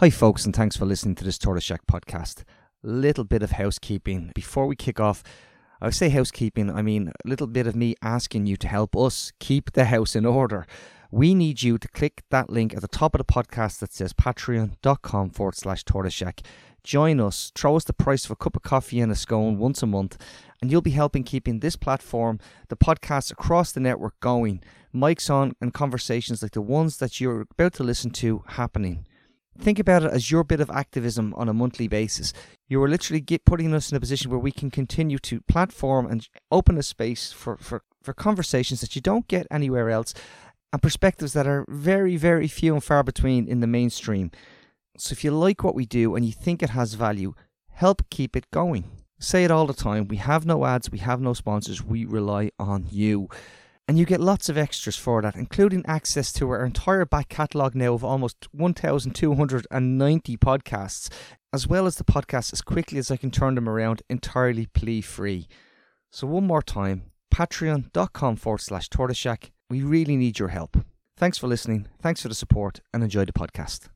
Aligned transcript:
Hi, 0.00 0.10
folks, 0.10 0.44
and 0.44 0.54
thanks 0.54 0.76
for 0.76 0.84
listening 0.84 1.14
to 1.14 1.24
this 1.24 1.38
Tortoise 1.38 1.64
Shack 1.64 1.86
podcast. 1.90 2.44
Little 2.82 3.24
bit 3.24 3.42
of 3.42 3.52
housekeeping 3.52 4.30
before 4.34 4.66
we 4.66 4.76
kick 4.76 5.00
off. 5.00 5.22
I 5.80 5.88
say 5.88 6.10
housekeeping, 6.10 6.70
I 6.70 6.82
mean 6.82 7.08
a 7.08 7.26
little 7.26 7.46
bit 7.46 7.66
of 7.66 7.74
me 7.74 7.94
asking 8.02 8.44
you 8.44 8.58
to 8.58 8.68
help 8.68 8.94
us 8.94 9.32
keep 9.40 9.72
the 9.72 9.86
house 9.86 10.14
in 10.14 10.26
order. 10.26 10.66
We 11.10 11.32
need 11.32 11.62
you 11.62 11.78
to 11.78 11.88
click 11.88 12.24
that 12.28 12.50
link 12.50 12.74
at 12.74 12.82
the 12.82 12.88
top 12.88 13.14
of 13.14 13.20
the 13.20 13.32
podcast 13.32 13.78
that 13.78 13.94
says 13.94 14.12
patreon.com 14.12 15.30
forward 15.30 15.54
slash 15.54 15.82
tortoise 15.84 16.12
shack. 16.12 16.42
Join 16.84 17.18
us, 17.18 17.50
throw 17.54 17.76
us 17.76 17.84
the 17.84 17.94
price 17.94 18.26
of 18.26 18.32
a 18.32 18.36
cup 18.36 18.54
of 18.54 18.62
coffee 18.62 19.00
and 19.00 19.10
a 19.10 19.14
scone 19.14 19.56
once 19.56 19.82
a 19.82 19.86
month, 19.86 20.18
and 20.60 20.70
you'll 20.70 20.82
be 20.82 20.90
helping 20.90 21.24
keeping 21.24 21.60
this 21.60 21.76
platform, 21.76 22.38
the 22.68 22.76
podcasts 22.76 23.32
across 23.32 23.72
the 23.72 23.80
network 23.80 24.20
going, 24.20 24.62
mics 24.94 25.30
on, 25.30 25.56
and 25.62 25.72
conversations 25.72 26.42
like 26.42 26.52
the 26.52 26.60
ones 26.60 26.98
that 26.98 27.18
you're 27.18 27.46
about 27.52 27.72
to 27.72 27.82
listen 27.82 28.10
to 28.10 28.44
happening. 28.46 29.06
Think 29.58 29.78
about 29.78 30.04
it 30.04 30.12
as 30.12 30.30
your 30.30 30.44
bit 30.44 30.60
of 30.60 30.70
activism 30.70 31.34
on 31.36 31.48
a 31.48 31.54
monthly 31.54 31.88
basis. 31.88 32.32
You 32.68 32.82
are 32.82 32.88
literally 32.88 33.22
putting 33.44 33.74
us 33.74 33.90
in 33.90 33.96
a 33.96 34.00
position 34.00 34.30
where 34.30 34.38
we 34.38 34.52
can 34.52 34.70
continue 34.70 35.18
to 35.20 35.40
platform 35.42 36.06
and 36.06 36.28
open 36.50 36.78
a 36.78 36.82
space 36.82 37.32
for, 37.32 37.56
for, 37.56 37.82
for 38.02 38.12
conversations 38.12 38.80
that 38.80 38.94
you 38.94 39.02
don't 39.02 39.28
get 39.28 39.46
anywhere 39.50 39.90
else 39.90 40.14
and 40.72 40.82
perspectives 40.82 41.32
that 41.32 41.46
are 41.46 41.64
very, 41.68 42.16
very 42.16 42.48
few 42.48 42.74
and 42.74 42.84
far 42.84 43.02
between 43.02 43.48
in 43.48 43.60
the 43.60 43.66
mainstream. 43.66 44.30
So 44.98 45.12
if 45.12 45.24
you 45.24 45.30
like 45.30 45.62
what 45.62 45.74
we 45.74 45.86
do 45.86 46.14
and 46.14 46.24
you 46.24 46.32
think 46.32 46.62
it 46.62 46.70
has 46.70 46.94
value, 46.94 47.34
help 47.68 48.02
keep 48.10 48.36
it 48.36 48.50
going. 48.50 48.84
Say 49.18 49.44
it 49.44 49.50
all 49.50 49.66
the 49.66 49.74
time. 49.74 50.08
We 50.08 50.16
have 50.16 50.44
no 50.44 50.66
ads, 50.66 50.90
we 50.90 50.98
have 50.98 51.20
no 51.20 51.32
sponsors, 51.32 51.82
we 51.82 52.04
rely 52.04 52.50
on 52.58 52.86
you. 52.90 53.28
And 53.88 53.98
you 53.98 54.04
get 54.04 54.20
lots 54.20 54.48
of 54.48 54.58
extras 54.58 54.96
for 54.96 55.22
that, 55.22 55.36
including 55.36 55.84
access 55.86 56.32
to 56.34 56.50
our 56.50 56.64
entire 56.64 57.04
back 57.04 57.28
catalogue 57.28 57.76
now 57.76 57.94
of 57.94 58.02
almost 58.02 58.48
1,290 58.52 60.36
podcasts, 60.38 61.08
as 61.52 61.68
well 61.68 61.86
as 61.86 61.94
the 61.96 62.04
podcasts 62.04 62.52
as 62.52 62.62
quickly 62.62 62.98
as 62.98 63.10
I 63.12 63.16
can 63.16 63.30
turn 63.30 63.54
them 63.54 63.68
around 63.68 64.02
entirely 64.10 64.66
plea 64.66 65.00
free. 65.00 65.46
So, 66.10 66.26
one 66.26 66.46
more 66.46 66.62
time 66.62 67.04
patreon.com 67.32 68.36
forward 68.36 68.60
slash 68.60 68.88
tortoiseshack. 68.88 69.50
We 69.68 69.82
really 69.82 70.16
need 70.16 70.38
your 70.38 70.48
help. 70.48 70.78
Thanks 71.16 71.38
for 71.38 71.46
listening, 71.46 71.86
thanks 72.00 72.22
for 72.22 72.28
the 72.28 72.34
support, 72.34 72.80
and 72.92 73.02
enjoy 73.02 73.24
the 73.24 73.32
podcast. 73.32 73.88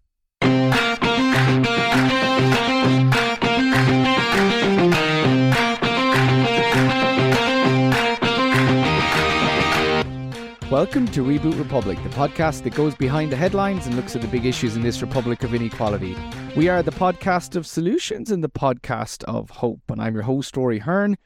Welcome 10.70 11.08
to 11.08 11.24
Reboot 11.24 11.58
Republic, 11.58 12.00
the 12.04 12.10
podcast 12.10 12.62
that 12.62 12.76
goes 12.76 12.94
behind 12.94 13.32
the 13.32 13.36
headlines 13.36 13.88
and 13.88 13.96
looks 13.96 14.14
at 14.14 14.22
the 14.22 14.28
big 14.28 14.46
issues 14.46 14.76
in 14.76 14.82
this 14.82 15.02
republic 15.02 15.42
of 15.42 15.52
inequality. 15.52 16.16
We 16.54 16.68
are 16.68 16.80
the 16.80 16.92
podcast 16.92 17.56
of 17.56 17.66
solutions 17.66 18.30
and 18.30 18.44
the 18.44 18.48
podcast 18.48 19.24
of 19.24 19.50
hope, 19.50 19.80
and 19.88 20.00
I'm 20.00 20.14
your 20.14 20.22
host, 20.22 20.56
Rory 20.56 20.78
Hearn. 20.78 21.18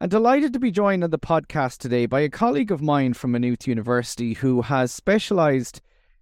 I'm 0.00 0.08
delighted 0.08 0.52
to 0.52 0.60
be 0.60 0.70
joined 0.70 1.02
on 1.02 1.10
the 1.10 1.18
podcast 1.18 1.78
today 1.78 2.06
by 2.06 2.20
a 2.20 2.28
colleague 2.28 2.70
of 2.70 2.80
mine 2.80 3.14
from 3.14 3.32
Maynooth 3.32 3.66
University 3.66 4.34
who 4.34 4.62
has 4.62 4.92
specialised 4.92 5.80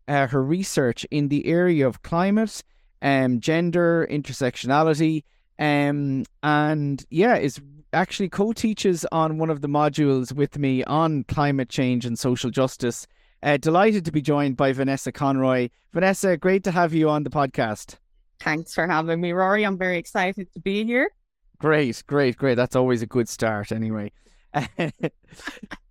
uh, 0.08 0.28
her 0.28 0.42
research 0.42 1.04
in 1.10 1.28
the 1.28 1.44
area 1.48 1.86
of 1.86 2.00
climate, 2.00 2.64
um, 3.02 3.40
gender, 3.40 4.08
intersectionality, 4.10 5.24
um, 5.58 6.24
and 6.42 7.04
yeah, 7.10 7.36
is 7.36 7.60
actually 7.92 8.28
co 8.28 8.52
teaches 8.52 9.04
on 9.12 9.38
one 9.38 9.50
of 9.50 9.60
the 9.60 9.68
modules 9.68 10.32
with 10.32 10.58
me 10.58 10.84
on 10.84 11.24
climate 11.24 11.68
change 11.68 12.06
and 12.06 12.18
social 12.18 12.50
justice. 12.50 13.06
Uh, 13.42 13.56
delighted 13.56 14.04
to 14.04 14.12
be 14.12 14.20
joined 14.20 14.56
by 14.56 14.72
Vanessa 14.72 15.10
Conroy. 15.10 15.68
Vanessa, 15.92 16.36
great 16.36 16.62
to 16.64 16.70
have 16.70 16.92
you 16.92 17.08
on 17.08 17.22
the 17.22 17.30
podcast. 17.30 17.96
Thanks 18.40 18.74
for 18.74 18.86
having 18.86 19.20
me, 19.20 19.32
Rory. 19.32 19.64
I'm 19.64 19.78
very 19.78 19.98
excited 19.98 20.52
to 20.52 20.60
be 20.60 20.84
here. 20.84 21.10
Great, 21.58 22.02
great, 22.06 22.36
great. 22.36 22.54
That's 22.54 22.76
always 22.76 23.02
a 23.02 23.06
good 23.06 23.28
start, 23.28 23.72
anyway. 23.72 24.12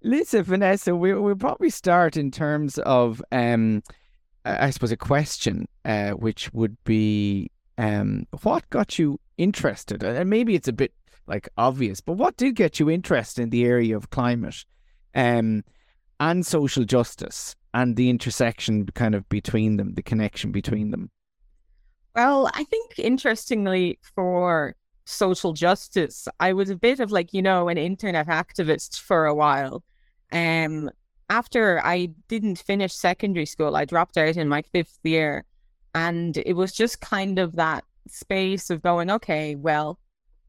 Listen, 0.04 0.44
Vanessa, 0.44 0.96
we, 0.96 1.14
we'll 1.14 1.36
probably 1.36 1.70
start 1.70 2.18
in 2.18 2.32
terms 2.32 2.78
of, 2.80 3.22
um, 3.32 3.84
I 4.46 4.70
suppose, 4.72 4.92
a 4.92 4.98
question, 4.98 5.68
uh, 5.86 6.12
which 6.12 6.52
would 6.54 6.78
be 6.84 7.52
um, 7.78 8.28
what 8.42 8.70
got 8.70 9.00
you 9.00 9.20
interested? 9.38 10.04
And 10.04 10.30
maybe 10.30 10.56
it's 10.56 10.68
a 10.68 10.74
bit 10.74 10.94
like 11.30 11.48
obvious, 11.58 12.02
but 12.02 12.14
what 12.14 12.36
did 12.36 12.56
get 12.56 12.80
you 12.80 12.90
interested 12.90 13.44
in 13.44 13.50
the 13.52 13.64
area 13.64 13.96
of 13.96 14.10
climate 14.10 14.66
um, 15.16 15.64
and 16.20 16.46
social 16.46 16.84
justice 16.84 17.56
and 17.74 17.96
the 17.96 18.10
intersection 18.10 18.86
kind 18.88 19.16
of 19.16 19.28
between 19.30 19.78
them, 19.78 19.94
the 19.94 20.02
connection 20.02 20.52
between 20.52 20.92
them? 20.92 21.12
Well, 22.16 22.50
I 22.54 22.64
think 22.66 22.98
interestingly 22.98 24.00
for 24.16 24.76
social 25.06 25.54
justice, 25.54 26.28
I 26.40 26.54
was 26.54 26.70
a 26.70 26.76
bit 26.76 27.00
of 27.00 27.12
like, 27.12 27.34
you 27.34 27.42
know, 27.42 27.70
an 27.70 27.78
internet 27.78 28.28
activist 28.28 29.00
for 29.00 29.26
a 29.26 29.36
while. 29.36 29.84
Um, 30.32 30.90
after 31.30 31.80
I 31.86 32.10
didn't 32.28 32.58
finish 32.58 32.94
secondary 32.94 33.46
school, 33.46 33.76
I 33.76 33.86
dropped 33.86 34.18
out 34.18 34.36
in 34.36 34.48
my 34.48 34.64
fifth 34.64 35.00
year. 35.04 35.46
And 35.96 36.38
it 36.38 36.54
was 36.54 36.72
just 36.72 37.02
kind 37.02 37.40
of 37.40 37.56
that 37.56 37.84
space 38.08 38.70
of 38.70 38.82
going, 38.82 39.10
okay, 39.12 39.56
well, 39.56 40.00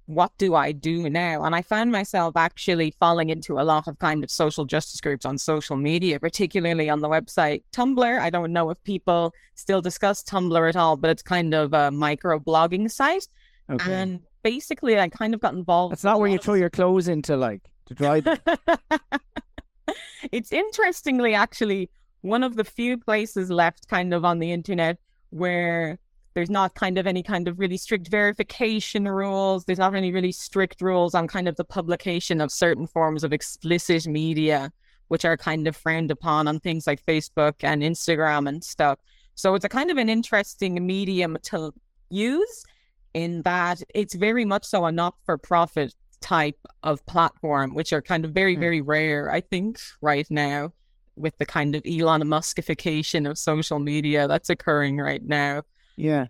what 0.07 0.33
do 0.39 0.55
I 0.55 0.73
do 0.73 1.09
now? 1.09 1.45
And 1.45 1.55
I 1.55 1.63
found 1.63 1.93
myself 1.93 2.37
actually 2.37 2.95
falling 2.99 3.31
into 3.31 3.61
a 3.61 3.63
lot 3.63 3.87
of 3.87 3.99
kind 3.99 4.25
of 4.25 4.31
social 4.31 4.65
justice 4.65 5.01
groups 5.01 5.25
on 5.25 5.39
social 5.39 5.77
media, 5.77 6.19
particularly 6.19 6.91
on 6.91 7.01
the 7.01 7.09
website 7.09 7.63
Tumblr. 7.73 8.21
I 8.21 8.31
don't 8.31 8.53
know 8.53 8.71
if 8.71 8.83
people 8.85 9.33
still 9.55 9.81
discuss 9.81 10.23
Tumblr 10.23 10.69
at 10.69 10.77
all, 10.77 10.97
but 10.97 11.11
it's 11.11 11.23
kind 11.23 11.55
of 11.55 11.73
a 11.73 11.91
micro 11.91 12.39
blogging 12.39 12.91
site. 12.91 13.29
Okay. 13.71 13.93
And 13.93 14.21
basically, 14.43 14.99
I 14.99 15.09
kind 15.09 15.35
of 15.35 15.41
got 15.41 15.55
involved. 15.55 15.93
It's 15.93 16.05
not 16.05 16.19
where 16.19 16.29
you 16.29 16.39
throw 16.39 16.55
your 16.55 16.71
clothes 16.71 17.09
into, 17.09 17.37
like, 17.37 17.71
to 17.87 17.95
dry 17.95 18.21
them. 18.21 18.39
it's 20.33 20.53
interestingly 20.53 21.35
actually 21.35 21.91
one 22.23 22.43
of 22.43 22.57
the 22.57 22.65
few 22.65 22.99
places 22.99 23.51
left 23.51 23.89
kind 23.89 24.13
of 24.13 24.25
on 24.25 24.39
the 24.39 24.53
internet 24.53 24.99
where 25.31 25.99
there's 26.41 26.49
not 26.49 26.75
kind 26.75 26.97
of 26.97 27.07
any 27.07 27.23
kind 27.23 27.49
of 27.49 27.59
really 27.59 27.77
strict 27.77 28.09
verification 28.09 29.07
rules. 29.07 29.67
There's 29.67 29.79
not 29.79 29.95
any 29.95 30.11
really 30.11 30.33
strict 30.33 30.81
rules 30.81 31.15
on 31.15 31.29
kind 31.29 31.47
of 31.47 31.57
the 31.57 31.67
publication 31.67 32.41
of 32.41 32.51
certain 32.51 32.87
forms 32.87 33.25
of 33.25 33.35
explicit 33.35 34.07
media, 34.07 34.73
which 35.09 35.27
are 35.27 35.37
kind 35.37 35.69
of 35.69 35.77
frowned 35.77 36.11
upon 36.11 36.49
on 36.49 36.59
things 36.59 36.87
like 36.87 37.05
Facebook 37.05 37.57
and 37.63 37.83
Instagram 37.83 38.49
and 38.49 38.65
stuff. 38.65 38.99
So 39.35 39.55
it's 39.55 39.67
a 39.67 39.69
kind 39.69 39.91
of 39.91 39.99
an 39.99 40.09
interesting 40.09 40.87
medium 40.87 41.37
to 41.43 41.75
use 42.09 42.65
in 43.13 43.43
that 43.43 43.83
it's 43.95 44.15
very 44.15 44.47
much 44.47 44.65
so 44.65 44.87
a 44.87 44.93
not 44.93 45.17
for 45.27 45.37
profit 45.37 45.95
type 46.23 46.67
of 46.83 47.05
platform, 47.05 47.75
which 47.75 47.93
are 47.93 48.01
kind 48.01 48.25
of 48.25 48.31
very, 48.33 48.55
hmm. 48.55 48.61
very 48.61 48.81
rare, 48.81 49.31
I 49.31 49.43
think, 49.43 49.79
right 50.01 50.27
now 50.31 50.73
with 51.17 51.37
the 51.37 51.45
kind 51.45 51.75
of 51.75 51.83
Elon 51.85 52.23
Muskification 52.23 53.29
of 53.29 53.37
social 53.37 53.79
media 53.79 54.27
that's 54.27 54.49
occurring 54.49 54.97
right 54.97 55.23
now. 55.23 55.65
Yeah. 56.01 56.27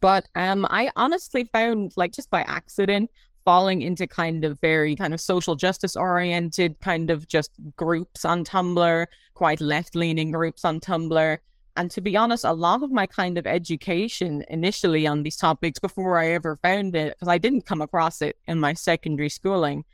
But 0.00 0.26
um, 0.34 0.66
I 0.70 0.90
honestly 0.96 1.44
found, 1.52 1.92
like, 1.96 2.12
just 2.12 2.30
by 2.30 2.42
accident, 2.42 3.10
falling 3.44 3.82
into 3.82 4.06
kind 4.06 4.44
of 4.44 4.60
very 4.60 4.94
kind 4.94 5.14
of 5.14 5.20
social 5.20 5.54
justice 5.54 5.96
oriented 5.96 6.78
kind 6.80 7.10
of 7.10 7.26
just 7.26 7.50
groups 7.76 8.24
on 8.24 8.44
Tumblr, 8.44 9.06
quite 9.34 9.60
left 9.60 9.94
leaning 9.94 10.30
groups 10.30 10.64
on 10.64 10.80
Tumblr. 10.80 11.38
And 11.76 11.90
to 11.90 12.00
be 12.00 12.16
honest, 12.16 12.44
a 12.44 12.52
lot 12.52 12.82
of 12.82 12.90
my 12.90 13.06
kind 13.06 13.38
of 13.38 13.46
education 13.46 14.44
initially 14.48 15.06
on 15.06 15.22
these 15.22 15.36
topics 15.36 15.78
before 15.78 16.18
I 16.18 16.28
ever 16.28 16.58
found 16.62 16.96
it, 16.96 17.14
because 17.14 17.28
I 17.28 17.38
didn't 17.38 17.66
come 17.66 17.82
across 17.82 18.20
it 18.22 18.36
in 18.46 18.58
my 18.58 18.74
secondary 18.74 19.28
schooling. 19.28 19.84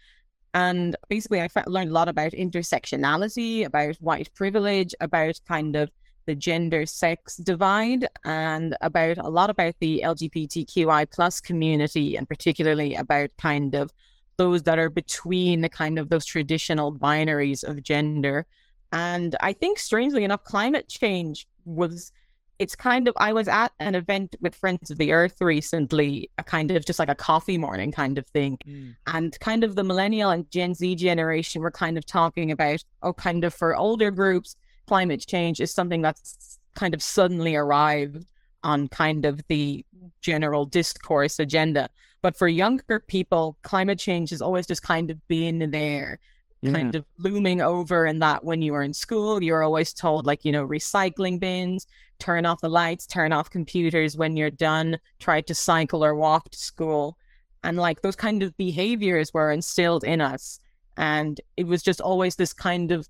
And 0.55 0.97
basically, 1.09 1.41
I 1.41 1.49
learned 1.67 1.91
a 1.91 1.95
lot 1.95 2.09
about 2.09 2.33
intersectionality, 2.33 3.67
about 3.67 3.97
white 3.97 4.33
privilege, 4.35 4.95
about 5.01 5.41
kind 5.47 5.75
of 5.77 5.91
the 6.27 6.35
gender 6.35 6.87
sex 6.87 7.37
divide 7.37 8.07
and 8.25 8.77
about 8.81 9.19
a 9.19 9.29
lot 9.29 9.51
about 9.51 9.75
the 9.81 10.03
LGBTQI 10.05 11.11
plus 11.11 11.41
community 11.41 12.17
and 12.17 12.29
particularly 12.29 12.95
about 12.95 13.31
kind 13.39 13.75
of 13.75 13.93
those 14.37 14.63
that 14.65 14.79
are 14.79 14.91
between 14.91 15.61
the 15.61 15.69
kind 15.69 15.99
of 15.99 16.09
those 16.09 16.25
traditional 16.25 16.93
binaries 16.93 17.63
of 17.63 17.83
gender. 17.83 18.47
And 18.93 19.37
I 19.41 19.53
think 19.53 19.79
strangely 19.79 20.25
enough, 20.25 20.45
climate 20.45 20.89
change 20.89 21.47
was 21.65 22.13
it's 22.59 22.77
kind 22.77 23.09
of 23.09 23.15
I 23.17 23.33
was 23.33 23.49
at 23.49 23.73
an 23.81 23.95
event 23.95 24.37
with 24.41 24.55
Friends 24.55 24.91
of 24.91 24.99
the 24.99 25.13
Earth 25.13 25.41
recently, 25.41 26.31
a 26.39 26.45
kind 26.45 26.71
of 26.71 26.85
just 26.85 26.99
like 26.99 27.09
a 27.09 27.15
coffee 27.15 27.59
morning 27.59 27.91
kind 27.91 28.19
of 28.19 28.27
thing. 28.29 28.59
Mm. 28.67 28.95
And 29.09 29.41
kind 29.41 29.65
of 29.65 29.75
the 29.75 29.85
millennial 29.85 30.31
and 30.31 30.49
Gen 30.51 30.75
Z 30.75 30.95
generation 30.95 31.63
were 31.63 31.71
kind 31.71 31.99
of 31.99 32.07
talking 32.07 32.51
about, 32.51 32.85
oh, 33.03 33.13
kind 33.13 33.45
of 33.45 33.53
for 33.53 33.77
older 33.77 34.11
groups, 34.11 34.57
climate 34.87 35.25
change 35.27 35.61
is 35.61 35.73
something 35.73 36.03
that's 36.03 36.59
kind 36.75 36.95
of 36.95 37.03
suddenly 37.03 37.55
arrived 37.57 38.27
on 38.63 38.89
kind 38.89 39.25
of 39.25 39.41
the 39.49 39.85
general 40.21 40.65
discourse 40.65 41.39
agenda. 41.39 41.89
But 42.23 42.37
for 42.37 42.49
younger 42.49 43.01
people, 43.01 43.59
climate 43.63 43.99
change 43.99 44.31
has 44.31 44.41
always 44.41 44.67
just 44.67 44.83
kind 44.83 45.11
of 45.11 45.29
been 45.29 45.71
there, 45.71 46.19
yeah. 46.63 46.73
kind 46.73 46.95
of 46.95 47.05
looming 47.19 47.61
over. 47.61 48.07
And 48.07 48.23
that 48.23 48.45
when 48.45 48.63
you 48.63 48.73
were 48.73 48.83
in 48.83 48.95
school, 48.95 49.43
you're 49.43 49.63
always 49.63 49.93
told, 49.93 50.25
like, 50.25 50.45
you 50.45 50.51
know, 50.51 50.67
recycling 50.67 51.39
bins, 51.39 51.87
turn 52.19 52.47
off 52.47 52.63
the 52.63 52.71
lights, 52.71 53.07
turn 53.07 53.33
off 53.33 53.51
computers 53.51 54.17
when 54.17 54.37
you're 54.37 54.51
done, 54.51 54.99
try 55.19 55.43
to 55.43 55.55
cycle 55.55 56.03
or 56.03 56.15
walk 56.15 56.49
to 56.51 56.59
school. 56.59 57.19
And 57.63 57.77
like 57.77 58.03
those 58.03 58.17
kind 58.17 58.43
of 58.43 58.57
behaviors 58.57 59.35
were 59.35 59.51
instilled 59.51 60.05
in 60.05 60.21
us. 60.21 60.61
And 60.97 61.41
it 61.57 61.67
was 61.67 61.83
just 61.83 62.01
always 62.01 62.37
this 62.37 62.53
kind 62.53 62.93
of 62.93 63.09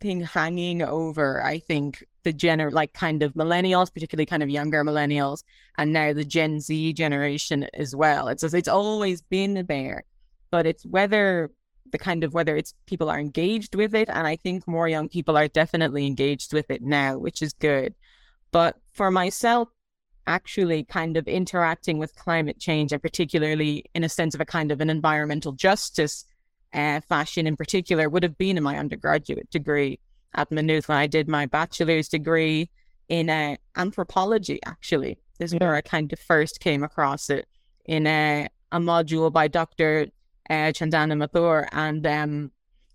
thing 0.00 0.20
hanging 0.20 0.82
over, 0.82 1.42
I 1.42 1.58
think, 1.58 2.04
the 2.24 2.32
gener 2.32 2.72
like 2.72 2.92
kind 2.92 3.22
of 3.22 3.34
millennials, 3.34 3.92
particularly 3.92 4.26
kind 4.26 4.42
of 4.42 4.50
younger 4.50 4.84
millennials, 4.84 5.42
and 5.78 5.92
now 5.92 6.12
the 6.12 6.24
Gen 6.24 6.60
Z 6.60 6.92
generation 6.94 7.68
as 7.74 7.94
well. 7.94 8.28
It's 8.28 8.42
it's 8.42 8.68
always 8.68 9.22
been 9.22 9.64
there, 9.66 10.04
but 10.50 10.66
it's 10.66 10.84
whether 10.84 11.50
the 11.92 11.98
kind 11.98 12.24
of 12.24 12.34
whether 12.34 12.56
it's 12.56 12.74
people 12.86 13.08
are 13.08 13.20
engaged 13.20 13.74
with 13.74 13.94
it, 13.94 14.08
and 14.08 14.26
I 14.26 14.36
think 14.36 14.66
more 14.66 14.88
young 14.88 15.08
people 15.08 15.36
are 15.36 15.48
definitely 15.48 16.06
engaged 16.06 16.52
with 16.52 16.70
it 16.70 16.82
now, 16.82 17.18
which 17.18 17.42
is 17.42 17.52
good. 17.52 17.94
But 18.50 18.76
for 18.92 19.10
myself, 19.10 19.68
actually 20.26 20.84
kind 20.84 21.16
of 21.16 21.28
interacting 21.28 21.98
with 21.98 22.16
climate 22.16 22.58
change, 22.58 22.92
and 22.92 23.02
particularly 23.02 23.84
in 23.94 24.04
a 24.04 24.08
sense 24.08 24.34
of 24.34 24.40
a 24.40 24.44
kind 24.44 24.72
of 24.72 24.80
an 24.80 24.90
environmental 24.90 25.52
justice 25.52 26.24
uh, 26.76 27.00
fashion 27.00 27.46
in 27.46 27.56
particular, 27.56 28.08
would 28.08 28.22
have 28.22 28.38
been 28.38 28.56
in 28.56 28.62
my 28.62 28.78
undergraduate 28.78 29.50
degree 29.50 29.98
at 30.34 30.52
Maynooth 30.52 30.88
when 30.88 30.98
I 30.98 31.06
did 31.06 31.28
my 31.28 31.46
bachelor's 31.46 32.08
degree 32.08 32.70
in 33.08 33.30
uh, 33.30 33.56
anthropology, 33.76 34.60
actually. 34.64 35.18
This 35.38 35.52
is 35.52 35.58
where 35.58 35.74
I 35.74 35.80
kind 35.80 36.12
of 36.12 36.18
first 36.18 36.60
came 36.60 36.82
across 36.82 37.30
it 37.30 37.46
in 37.86 38.06
a, 38.06 38.48
a 38.72 38.78
module 38.78 39.32
by 39.32 39.48
Dr. 39.48 40.06
Uh, 40.48 40.72
Chandana 40.72 41.16
Mathur. 41.16 41.66
And 41.72 42.06
um, 42.06 42.50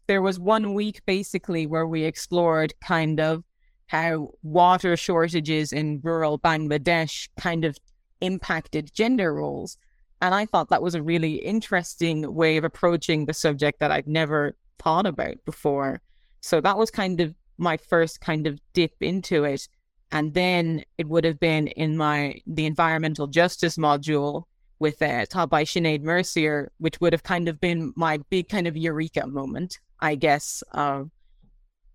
there 0.07 0.21
was 0.21 0.39
one 0.39 0.73
week 0.73 1.01
basically 1.05 1.67
where 1.67 1.87
we 1.87 2.03
explored 2.03 2.73
kind 2.81 3.19
of 3.19 3.43
how 3.87 4.31
water 4.41 4.95
shortages 4.95 5.73
in 5.73 5.99
rural 6.03 6.39
Bangladesh 6.39 7.27
kind 7.39 7.65
of 7.65 7.77
impacted 8.21 8.93
gender 8.93 9.33
roles. 9.33 9.77
And 10.21 10.35
I 10.35 10.45
thought 10.45 10.69
that 10.69 10.83
was 10.83 10.95
a 10.95 11.01
really 11.01 11.35
interesting 11.35 12.33
way 12.33 12.57
of 12.57 12.63
approaching 12.63 13.25
the 13.25 13.33
subject 13.33 13.79
that 13.79 13.91
I'd 13.91 14.07
never 14.07 14.55
thought 14.77 15.07
about 15.07 15.35
before. 15.45 16.01
So 16.41 16.61
that 16.61 16.77
was 16.77 16.91
kind 16.91 17.19
of 17.19 17.35
my 17.57 17.77
first 17.77 18.21
kind 18.21 18.45
of 18.47 18.59
dip 18.73 18.93
into 19.01 19.43
it. 19.43 19.67
And 20.11 20.33
then 20.33 20.83
it 20.97 21.07
would 21.07 21.23
have 21.23 21.39
been 21.39 21.67
in 21.67 21.97
my 21.97 22.39
the 22.45 22.65
environmental 22.65 23.27
justice 23.27 23.77
module 23.77 24.43
with 24.79 25.01
uh, 25.01 25.25
taught 25.27 25.49
by 25.49 25.63
Sinead 25.63 26.01
Mercier, 26.01 26.71
which 26.79 26.99
would 26.99 27.13
have 27.13 27.23
kind 27.23 27.47
of 27.47 27.59
been 27.59 27.93
my 27.95 28.17
big 28.29 28.49
kind 28.49 28.67
of 28.67 28.75
eureka 28.75 29.25
moment, 29.27 29.79
I 29.99 30.15
guess, 30.15 30.63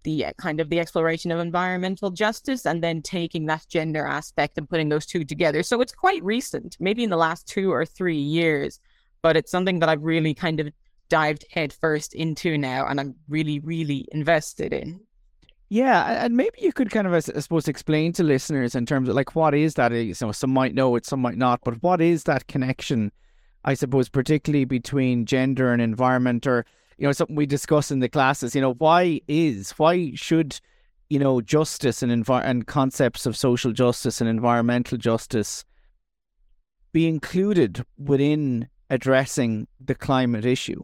the 0.06 0.24
uh, 0.24 0.32
kind 0.38 0.60
of 0.60 0.70
the 0.70 0.78
exploration 0.78 1.32
of 1.32 1.40
environmental 1.40 2.10
justice 2.10 2.64
and 2.64 2.82
then 2.82 3.02
taking 3.02 3.46
that 3.46 3.66
gender 3.68 4.06
aspect 4.06 4.56
and 4.56 4.70
putting 4.70 4.88
those 4.88 5.04
two 5.04 5.24
together. 5.24 5.64
So 5.64 5.80
it's 5.80 5.92
quite 5.92 6.22
recent, 6.22 6.76
maybe 6.78 7.02
in 7.02 7.10
the 7.10 7.16
last 7.16 7.48
two 7.48 7.72
or 7.72 7.84
three 7.84 8.16
years, 8.16 8.78
but 9.20 9.36
it's 9.36 9.50
something 9.50 9.80
that 9.80 9.88
I've 9.88 10.04
really 10.04 10.32
kind 10.32 10.60
of 10.60 10.68
dived 11.08 11.44
headfirst 11.50 12.14
into 12.14 12.56
now 12.56 12.86
and 12.86 13.00
I'm 13.00 13.16
really, 13.28 13.58
really 13.58 14.06
invested 14.12 14.72
in. 14.72 15.00
Yeah, 15.68 16.24
and 16.24 16.36
maybe 16.36 16.58
you 16.60 16.72
could 16.72 16.90
kind 16.90 17.08
of, 17.08 17.12
I 17.12 17.18
suppose, 17.18 17.66
explain 17.66 18.12
to 18.12 18.22
listeners 18.22 18.76
in 18.76 18.86
terms 18.86 19.08
of 19.08 19.16
like 19.16 19.34
what 19.34 19.52
is 19.52 19.74
that? 19.74 19.90
You 19.90 20.14
know, 20.20 20.30
some 20.30 20.50
might 20.50 20.74
know 20.76 20.94
it, 20.94 21.04
some 21.04 21.20
might 21.20 21.36
not, 21.36 21.60
but 21.64 21.82
what 21.82 22.00
is 22.00 22.22
that 22.24 22.46
connection? 22.46 23.10
I 23.64 23.74
suppose, 23.74 24.08
particularly 24.08 24.64
between 24.64 25.26
gender 25.26 25.72
and 25.72 25.82
environment, 25.82 26.46
or 26.46 26.64
you 26.98 27.06
know, 27.06 27.12
something 27.12 27.37
we 27.37 27.46
discuss 27.46 27.90
in 27.90 28.00
the 28.00 28.08
classes. 28.08 28.54
You 28.54 28.60
know, 28.60 28.75
why 28.75 29.20
is 29.28 29.72
why 29.72 30.12
should 30.14 30.60
you 31.08 31.19
know 31.19 31.40
justice 31.40 32.02
and 32.02 32.10
envi- 32.10 32.44
and 32.44 32.66
concepts 32.66 33.26
of 33.26 33.37
social 33.37 33.72
justice 33.72 34.20
and 34.20 34.28
environmental 34.28 34.98
justice 34.98 35.64
be 36.93 37.06
included 37.06 37.84
within 37.98 38.69
addressing 38.90 39.69
the 39.81 39.94
climate 39.94 40.44
issue? 40.44 40.82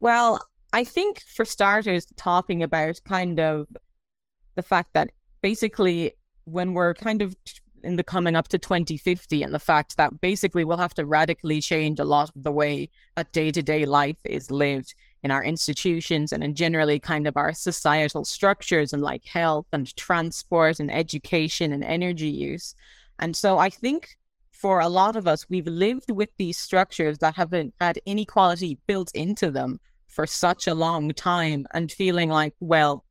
Well, 0.00 0.40
I 0.72 0.84
think 0.84 1.20
for 1.20 1.44
starters, 1.44 2.06
talking 2.16 2.62
about 2.62 3.00
kind 3.04 3.40
of 3.40 3.66
the 4.56 4.62
fact 4.62 4.92
that 4.94 5.10
basically 5.40 6.12
when 6.44 6.74
we're 6.74 6.94
kind 6.94 7.22
of 7.22 7.36
in 7.86 7.96
the 7.96 8.04
coming 8.04 8.36
up 8.36 8.48
to 8.48 8.58
2050 8.58 9.42
and 9.42 9.54
the 9.54 9.58
fact 9.58 9.96
that 9.96 10.20
basically 10.20 10.64
we'll 10.64 10.76
have 10.76 10.94
to 10.94 11.06
radically 11.06 11.60
change 11.60 11.98
a 11.98 12.04
lot 12.04 12.30
of 12.34 12.42
the 12.42 12.52
way 12.52 12.90
that 13.14 13.32
day 13.32 13.50
to 13.50 13.62
day 13.62 13.86
life 13.86 14.18
is 14.24 14.50
lived 14.50 14.94
in 15.22 15.30
our 15.30 15.42
institutions 15.42 16.32
and 16.32 16.44
in 16.44 16.54
generally 16.54 16.98
kind 16.98 17.26
of 17.26 17.36
our 17.36 17.52
societal 17.52 18.24
structures 18.24 18.92
and 18.92 19.02
like 19.02 19.24
health 19.24 19.66
and 19.72 19.96
transport 19.96 20.78
and 20.80 20.92
education 20.92 21.72
and 21.72 21.82
energy 21.84 22.28
use. 22.28 22.74
And 23.18 23.34
so 23.34 23.58
I 23.58 23.70
think 23.70 24.18
for 24.50 24.80
a 24.80 24.88
lot 24.88 25.16
of 25.16 25.26
us, 25.26 25.48
we've 25.48 25.66
lived 25.66 26.10
with 26.10 26.30
these 26.36 26.58
structures 26.58 27.18
that 27.18 27.36
haven't 27.36 27.74
had 27.80 28.00
inequality 28.04 28.78
built 28.86 29.10
into 29.14 29.50
them 29.50 29.80
for 30.08 30.26
such 30.26 30.66
a 30.66 30.74
long 30.74 31.12
time 31.12 31.66
and 31.72 31.92
feeling 31.92 32.30
like, 32.30 32.54
well, 32.60 33.04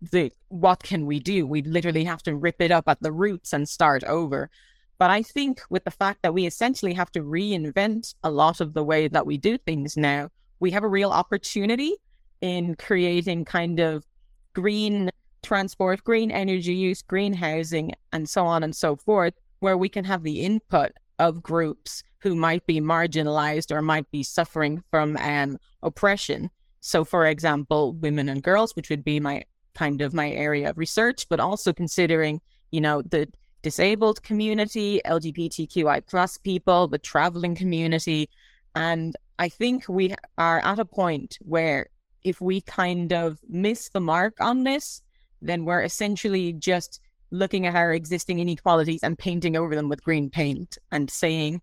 the 0.00 0.32
what 0.48 0.82
can 0.82 1.06
we 1.06 1.20
do? 1.20 1.46
We 1.46 1.62
literally 1.62 2.04
have 2.04 2.22
to 2.24 2.34
rip 2.34 2.60
it 2.60 2.70
up 2.70 2.88
at 2.88 3.02
the 3.02 3.12
roots 3.12 3.52
and 3.52 3.68
start 3.68 4.04
over. 4.04 4.50
But 4.98 5.10
I 5.10 5.22
think 5.22 5.62
with 5.70 5.84
the 5.84 5.90
fact 5.90 6.22
that 6.22 6.34
we 6.34 6.46
essentially 6.46 6.92
have 6.94 7.10
to 7.12 7.20
reinvent 7.20 8.14
a 8.22 8.30
lot 8.30 8.60
of 8.60 8.74
the 8.74 8.84
way 8.84 9.08
that 9.08 9.26
we 9.26 9.38
do 9.38 9.56
things 9.56 9.96
now, 9.96 10.28
we 10.58 10.70
have 10.72 10.84
a 10.84 10.88
real 10.88 11.10
opportunity 11.10 11.96
in 12.40 12.74
creating 12.74 13.44
kind 13.44 13.80
of 13.80 14.04
green 14.52 15.10
transport, 15.42 16.04
green 16.04 16.30
energy 16.30 16.74
use, 16.74 17.02
green 17.02 17.32
housing, 17.32 17.92
and 18.12 18.28
so 18.28 18.44
on 18.44 18.62
and 18.62 18.76
so 18.76 18.96
forth, 18.96 19.34
where 19.60 19.76
we 19.76 19.88
can 19.88 20.04
have 20.04 20.22
the 20.22 20.40
input 20.42 20.92
of 21.18 21.42
groups 21.42 22.02
who 22.18 22.34
might 22.34 22.66
be 22.66 22.80
marginalized 22.80 23.74
or 23.74 23.80
might 23.80 24.10
be 24.10 24.22
suffering 24.22 24.82
from 24.90 25.16
um, 25.18 25.58
oppression. 25.82 26.50
So, 26.80 27.04
for 27.04 27.26
example, 27.26 27.94
women 27.94 28.28
and 28.28 28.42
girls, 28.42 28.76
which 28.76 28.90
would 28.90 29.04
be 29.04 29.20
my 29.20 29.44
kind 29.80 30.02
of 30.02 30.12
my 30.12 30.30
area 30.30 30.68
of 30.68 30.76
research, 30.76 31.26
but 31.30 31.40
also 31.40 31.72
considering, 31.72 32.38
you 32.70 32.82
know, 32.82 33.00
the 33.00 33.26
disabled 33.62 34.22
community, 34.22 35.00
LGBTQI 35.06 36.06
plus 36.06 36.36
people, 36.36 36.86
the 36.86 36.98
traveling 36.98 37.54
community. 37.54 38.28
And 38.74 39.16
I 39.38 39.48
think 39.48 39.88
we 39.88 40.14
are 40.36 40.60
at 40.62 40.78
a 40.78 40.84
point 40.84 41.38
where 41.40 41.88
if 42.24 42.42
we 42.42 42.60
kind 42.60 43.10
of 43.14 43.38
miss 43.48 43.88
the 43.88 44.00
mark 44.00 44.34
on 44.38 44.64
this, 44.64 45.00
then 45.40 45.64
we're 45.64 45.82
essentially 45.82 46.52
just 46.52 47.00
looking 47.30 47.66
at 47.66 47.74
our 47.74 47.94
existing 47.94 48.38
inequalities 48.38 49.02
and 49.02 49.18
painting 49.18 49.56
over 49.56 49.74
them 49.74 49.88
with 49.88 50.04
green 50.04 50.28
paint 50.28 50.76
and 50.92 51.08
saying, 51.08 51.62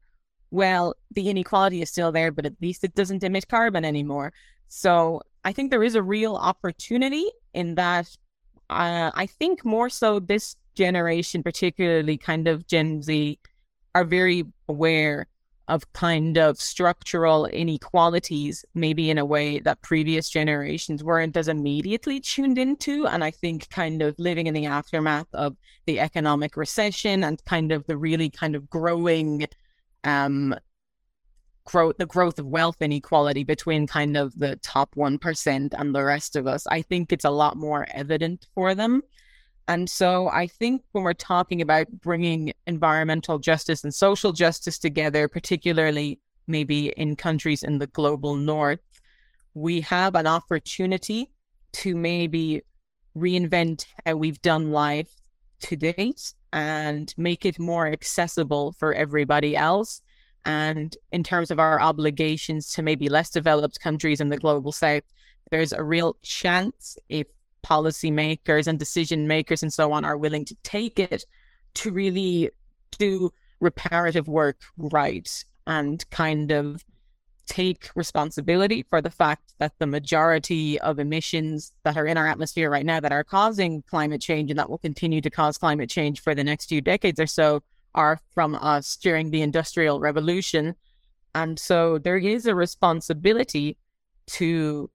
well, 0.50 0.96
the 1.12 1.30
inequality 1.30 1.84
is 1.84 1.92
still 1.92 2.12
there, 2.12 2.32
but 2.32 2.48
at 2.48 2.60
least 2.62 2.84
it 2.84 2.96
doesn't 2.96 3.24
emit 3.24 3.48
carbon 3.48 3.86
anymore. 3.86 4.34
So 4.70 5.22
I 5.44 5.54
think 5.54 5.70
there 5.70 5.84
is 5.84 5.96
a 5.96 6.02
real 6.02 6.36
opportunity 6.36 7.30
in 7.58 7.76
that. 7.76 8.08
Uh, 8.70 9.12
I 9.16 9.26
think 9.26 9.66
more 9.66 9.90
so 9.90 10.20
this 10.20 10.56
generation, 10.76 11.42
particularly 11.42 12.18
kind 12.18 12.48
of 12.48 12.68
Gen 12.68 13.02
Z, 13.02 13.40
are 13.96 14.04
very 14.04 14.46
aware 14.70 15.28
of 15.68 15.92
kind 15.94 16.38
of 16.38 16.62
structural 16.62 17.46
inequalities, 17.46 18.64
maybe 18.74 19.10
in 19.10 19.18
a 19.18 19.26
way 19.26 19.60
that 19.60 19.82
previous 19.82 20.30
generations 20.30 21.04
weren't 21.04 21.36
as 21.36 21.48
immediately 21.48 22.20
tuned 22.22 22.58
into. 22.58 23.06
And 23.08 23.24
I 23.24 23.32
think 23.32 23.70
kind 23.70 24.02
of 24.02 24.18
living 24.18 24.48
in 24.48 24.54
the 24.54 24.66
aftermath 24.66 25.28
of 25.34 25.58
the 25.86 26.00
economic 26.00 26.56
recession 26.56 27.24
and 27.24 27.44
kind 27.46 27.72
of 27.72 27.86
the 27.88 27.98
really 27.98 28.30
kind 28.30 28.56
of 28.56 28.70
growing 28.70 29.48
um, 30.04 30.56
growth, 31.68 31.98
the 31.98 32.06
growth 32.06 32.40
of 32.40 32.48
wealth 32.48 32.82
inequality 32.82 33.44
between 33.44 33.86
kind 33.86 34.18
of 34.18 34.38
the 34.40 34.56
top 34.58 34.96
1% 34.96 35.74
and 35.78 35.96
the 35.96 36.04
rest 36.04 36.36
of 36.36 36.48
us, 36.48 36.66
I 36.68 36.82
think 36.82 37.12
it's 37.12 37.26
a 37.26 37.30
lot 37.30 37.58
more 37.58 37.86
evident 37.92 38.48
for 38.56 38.74
them. 38.74 39.02
And 39.68 39.90
so 39.90 40.30
I 40.30 40.48
think 40.48 40.82
when 40.94 41.04
we're 41.04 41.14
talking 41.14 41.62
about 41.62 41.88
bringing 41.92 42.54
environmental 42.66 43.38
justice 43.38 43.84
and 43.84 43.94
social 43.94 44.32
justice 44.32 44.80
together, 44.80 45.28
particularly 45.28 46.20
maybe 46.48 46.90
in 46.96 47.18
countries 47.18 47.64
in 47.64 47.80
the 47.80 47.88
global 47.88 48.36
north, 48.36 48.80
we 49.54 49.82
have 49.82 50.16
an 50.16 50.26
opportunity 50.26 51.30
to 51.74 51.96
maybe 51.96 52.62
reinvent 53.18 53.86
how 54.06 54.16
we've 54.16 54.42
done 54.42 54.72
life 54.72 55.10
to 55.60 55.76
date 55.76 56.34
and 56.54 57.14
make 57.18 57.46
it 57.46 57.60
more 57.60 57.88
accessible 57.88 58.72
for 58.72 58.94
everybody 58.94 59.58
else 59.58 60.02
and 60.48 60.96
in 61.12 61.24
terms 61.24 61.52
of 61.52 61.60
our 61.60 61.80
obligations 61.80 62.72
to 62.72 62.82
maybe 62.82 63.10
less 63.10 63.30
developed 63.30 63.82
countries 63.82 64.22
in 64.22 64.30
the 64.30 64.38
global 64.38 64.72
south, 64.72 65.04
there's 65.52 65.74
a 65.74 65.84
real 65.84 66.16
chance 66.24 66.98
if 67.10 67.28
policymakers 67.66 68.66
and 68.66 68.80
decision 68.80 69.28
makers 69.28 69.62
and 69.62 69.74
so 69.74 69.92
on 69.92 70.06
are 70.06 70.18
willing 70.18 70.46
to 70.46 70.56
take 70.64 71.00
it 71.00 71.26
to 71.74 71.92
really 71.92 72.50
do 72.98 73.30
reparative 73.60 74.30
work 74.30 74.62
right 74.78 75.44
and 75.68 76.10
kind 76.12 76.52
of 76.52 76.86
take 77.46 77.90
responsibility 77.96 78.86
for 78.90 79.02
the 79.02 79.10
fact 79.10 79.54
that 79.58 79.74
the 79.80 79.88
majority 79.88 80.80
of 80.80 80.98
emissions 80.98 81.74
that 81.84 81.98
are 81.98 82.06
in 82.06 82.18
our 82.18 82.28
atmosphere 82.28 82.70
right 82.70 82.86
now 82.86 83.02
that 83.02 83.12
are 83.12 83.24
causing 83.24 83.82
climate 83.84 84.22
change 84.22 84.50
and 84.50 84.60
that 84.60 84.70
will 84.70 84.78
continue 84.78 85.20
to 85.20 85.30
cause 85.30 85.58
climate 85.58 85.90
change 85.90 86.22
for 86.22 86.34
the 86.34 86.44
next 86.44 86.68
few 86.68 86.80
decades 86.80 87.20
or 87.20 87.28
so 87.28 87.62
are 87.96 88.20
from 88.34 88.56
us 88.56 88.96
during 88.98 89.32
the 89.32 89.42
industrial 89.42 90.00
revolution. 90.00 90.76
And 91.36 91.60
so 91.60 91.98
there 91.98 92.18
is 92.18 92.46
a 92.46 92.56
responsibility 92.56 93.78
to 94.28 94.90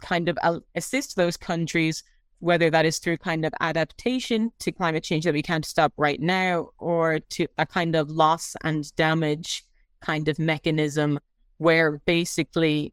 kind 0.00 0.28
of 0.28 0.38
assist 0.74 1.16
those 1.16 1.36
countries 1.36 2.02
whether 2.40 2.68
that 2.70 2.84
is 2.84 2.98
through 2.98 3.16
kind 3.16 3.44
of 3.44 3.54
adaptation 3.60 4.52
to 4.58 4.70
climate 4.70 5.02
change 5.02 5.24
that 5.24 5.32
we 5.32 5.42
can't 5.42 5.64
stop 5.64 5.92
right 5.96 6.20
now 6.20 6.68
or 6.78 7.18
to 7.18 7.46
a 7.56 7.64
kind 7.64 7.96
of 7.96 8.10
loss 8.10 8.54
and 8.62 8.94
damage 8.96 9.64
kind 10.02 10.28
of 10.28 10.38
mechanism 10.38 11.18
where 11.58 12.02
basically 12.04 12.92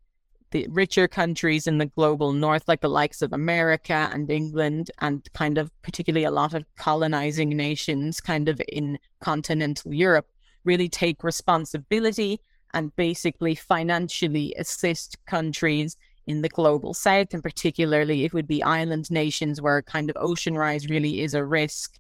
the 0.52 0.68
richer 0.70 1.08
countries 1.08 1.66
in 1.66 1.78
the 1.78 1.86
global 1.86 2.34
north, 2.34 2.68
like 2.68 2.82
the 2.82 2.90
likes 2.90 3.22
of 3.22 3.34
America 3.34 4.10
and 4.14 4.30
England, 4.30 4.92
and 5.00 5.28
kind 5.34 5.58
of 5.58 5.72
particularly 5.82 6.26
a 6.26 6.32
lot 6.32 6.54
of 6.54 6.66
colonizing 6.78 7.50
nations, 7.50 8.22
kind 8.22 8.48
of 8.48 8.62
in 8.68 9.00
continental 9.22 9.94
Europe, 9.94 10.28
really 10.64 10.90
take 10.90 11.24
responsibility 11.24 12.40
and 12.74 12.96
basically 12.96 13.56
financially 13.56 14.54
assist 14.58 15.18
countries 15.26 15.98
in 16.28 16.42
the 16.42 16.50
global 16.50 16.94
south. 16.94 17.34
And 17.34 17.44
particularly, 17.44 18.26
it 18.26 18.34
would 18.34 18.48
be 18.48 18.62
island 18.62 19.10
nations 19.10 19.62
where 19.62 19.82
kind 19.82 20.10
of 20.10 20.18
ocean 20.20 20.56
rise 20.58 20.88
really 20.88 21.22
is 21.22 21.34
a 21.34 21.44
risk 21.44 21.98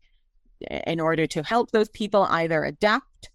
eh, 0.69 0.81
in 0.87 0.99
order 0.99 1.25
to 1.27 1.43
help 1.43 1.71
those 1.71 1.89
people 1.89 2.23
either 2.29 2.63
adapt 2.63 3.30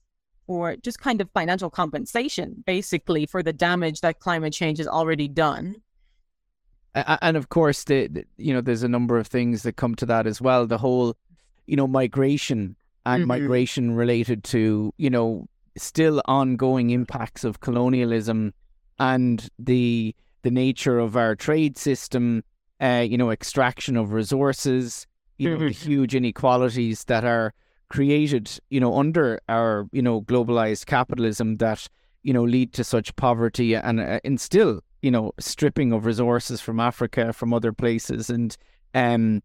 or 0.46 0.76
just 0.76 1.00
kind 1.00 1.20
of 1.20 1.30
financial 1.30 1.70
compensation, 1.70 2.62
basically, 2.66 3.26
for 3.26 3.42
the 3.42 3.52
damage 3.52 4.00
that 4.00 4.20
climate 4.20 4.52
change 4.52 4.78
has 4.78 4.88
already 4.88 5.28
done. 5.28 5.76
And 6.94 7.36
of 7.36 7.50
course, 7.50 7.84
the, 7.84 8.06
the 8.06 8.24
you 8.38 8.54
know 8.54 8.60
there's 8.60 8.82
a 8.82 8.88
number 8.88 9.18
of 9.18 9.26
things 9.26 9.62
that 9.64 9.76
come 9.76 9.94
to 9.96 10.06
that 10.06 10.26
as 10.26 10.40
well. 10.40 10.66
The 10.66 10.78
whole, 10.78 11.14
you 11.66 11.76
know, 11.76 11.86
migration 11.86 12.74
and 13.04 13.22
mm-hmm. 13.22 13.28
migration 13.28 13.94
related 13.94 14.44
to 14.44 14.94
you 14.96 15.10
know 15.10 15.46
still 15.76 16.22
ongoing 16.24 16.90
impacts 16.90 17.44
of 17.44 17.60
colonialism 17.60 18.54
and 18.98 19.48
the 19.58 20.14
the 20.42 20.50
nature 20.50 20.98
of 20.98 21.16
our 21.16 21.34
trade 21.34 21.76
system, 21.76 22.44
uh, 22.80 23.04
you 23.06 23.18
know, 23.18 23.30
extraction 23.30 23.96
of 23.96 24.12
resources, 24.12 25.06
you 25.38 25.50
know, 25.50 25.58
the 25.58 25.66
mm-hmm. 25.66 25.90
huge 25.90 26.14
inequalities 26.14 27.04
that 27.04 27.24
are 27.24 27.52
created, 27.88 28.50
you 28.70 28.80
know, 28.80 28.96
under 28.98 29.40
our, 29.48 29.88
you 29.92 30.02
know, 30.02 30.22
globalized 30.22 30.86
capitalism 30.86 31.56
that, 31.56 31.88
you 32.22 32.32
know, 32.32 32.44
lead 32.44 32.72
to 32.74 32.84
such 32.84 33.14
poverty 33.16 33.74
and 33.74 34.00
uh, 34.00 34.20
instill, 34.24 34.82
you 35.02 35.10
know, 35.10 35.32
stripping 35.38 35.92
of 35.92 36.06
resources 36.06 36.60
from 36.60 36.80
Africa, 36.80 37.32
from 37.32 37.52
other 37.52 37.72
places. 37.72 38.30
And 38.30 38.56
um, 38.94 39.42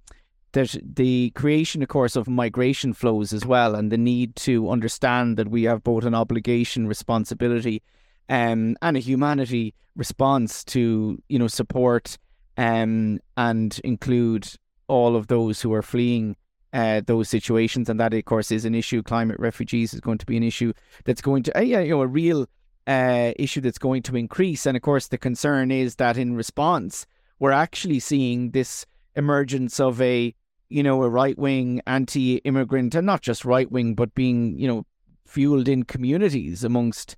that 0.53 0.75
the 0.83 1.31
creation, 1.31 1.81
of 1.81 1.89
course, 1.89 2.15
of 2.15 2.27
migration 2.27 2.93
flows 2.93 3.33
as 3.33 3.45
well, 3.45 3.75
and 3.75 3.91
the 3.91 3.97
need 3.97 4.35
to 4.37 4.69
understand 4.69 5.37
that 5.37 5.49
we 5.49 5.63
have 5.63 5.83
both 5.83 6.03
an 6.03 6.15
obligation, 6.15 6.87
responsibility, 6.87 7.81
um, 8.29 8.75
and 8.81 8.97
a 8.97 8.99
humanity 8.99 9.73
response 9.95 10.63
to, 10.63 11.21
you 11.29 11.39
know, 11.39 11.47
support 11.47 12.17
um, 12.57 13.19
and 13.37 13.79
include 13.83 14.47
all 14.87 15.15
of 15.15 15.27
those 15.27 15.61
who 15.61 15.73
are 15.73 15.81
fleeing 15.81 16.35
uh, 16.73 17.01
those 17.05 17.29
situations, 17.29 17.89
and 17.89 17.99
that 17.99 18.13
of 18.13 18.25
course 18.25 18.51
is 18.51 18.65
an 18.65 18.75
issue. 18.75 19.03
Climate 19.03 19.39
refugees 19.39 19.93
is 19.93 19.99
going 19.99 20.17
to 20.17 20.25
be 20.25 20.37
an 20.37 20.43
issue 20.43 20.73
that's 21.05 21.21
going 21.21 21.43
to, 21.43 21.57
uh, 21.57 21.61
yeah, 21.61 21.79
you 21.79 21.91
know, 21.91 22.01
a 22.01 22.07
real 22.07 22.47
uh, 22.87 23.33
issue 23.37 23.61
that's 23.61 23.77
going 23.77 24.03
to 24.03 24.15
increase. 24.15 24.65
And 24.65 24.75
of 24.77 24.83
course, 24.83 25.07
the 25.07 25.17
concern 25.17 25.71
is 25.71 25.95
that 25.95 26.17
in 26.17 26.35
response, 26.35 27.05
we're 27.39 27.51
actually 27.51 27.99
seeing 27.99 28.51
this 28.51 28.85
emergence 29.15 29.79
of 29.79 30.01
a, 30.01 30.33
you 30.69 30.83
know, 30.83 31.03
a 31.03 31.09
right 31.09 31.37
wing 31.37 31.81
anti-immigrant, 31.87 32.95
and 32.95 33.05
not 33.05 33.21
just 33.21 33.45
right 33.45 33.71
wing, 33.71 33.93
but 33.95 34.15
being, 34.15 34.57
you 34.57 34.67
know, 34.67 34.85
fueled 35.25 35.67
in 35.67 35.83
communities 35.83 36.63
amongst 36.63 37.17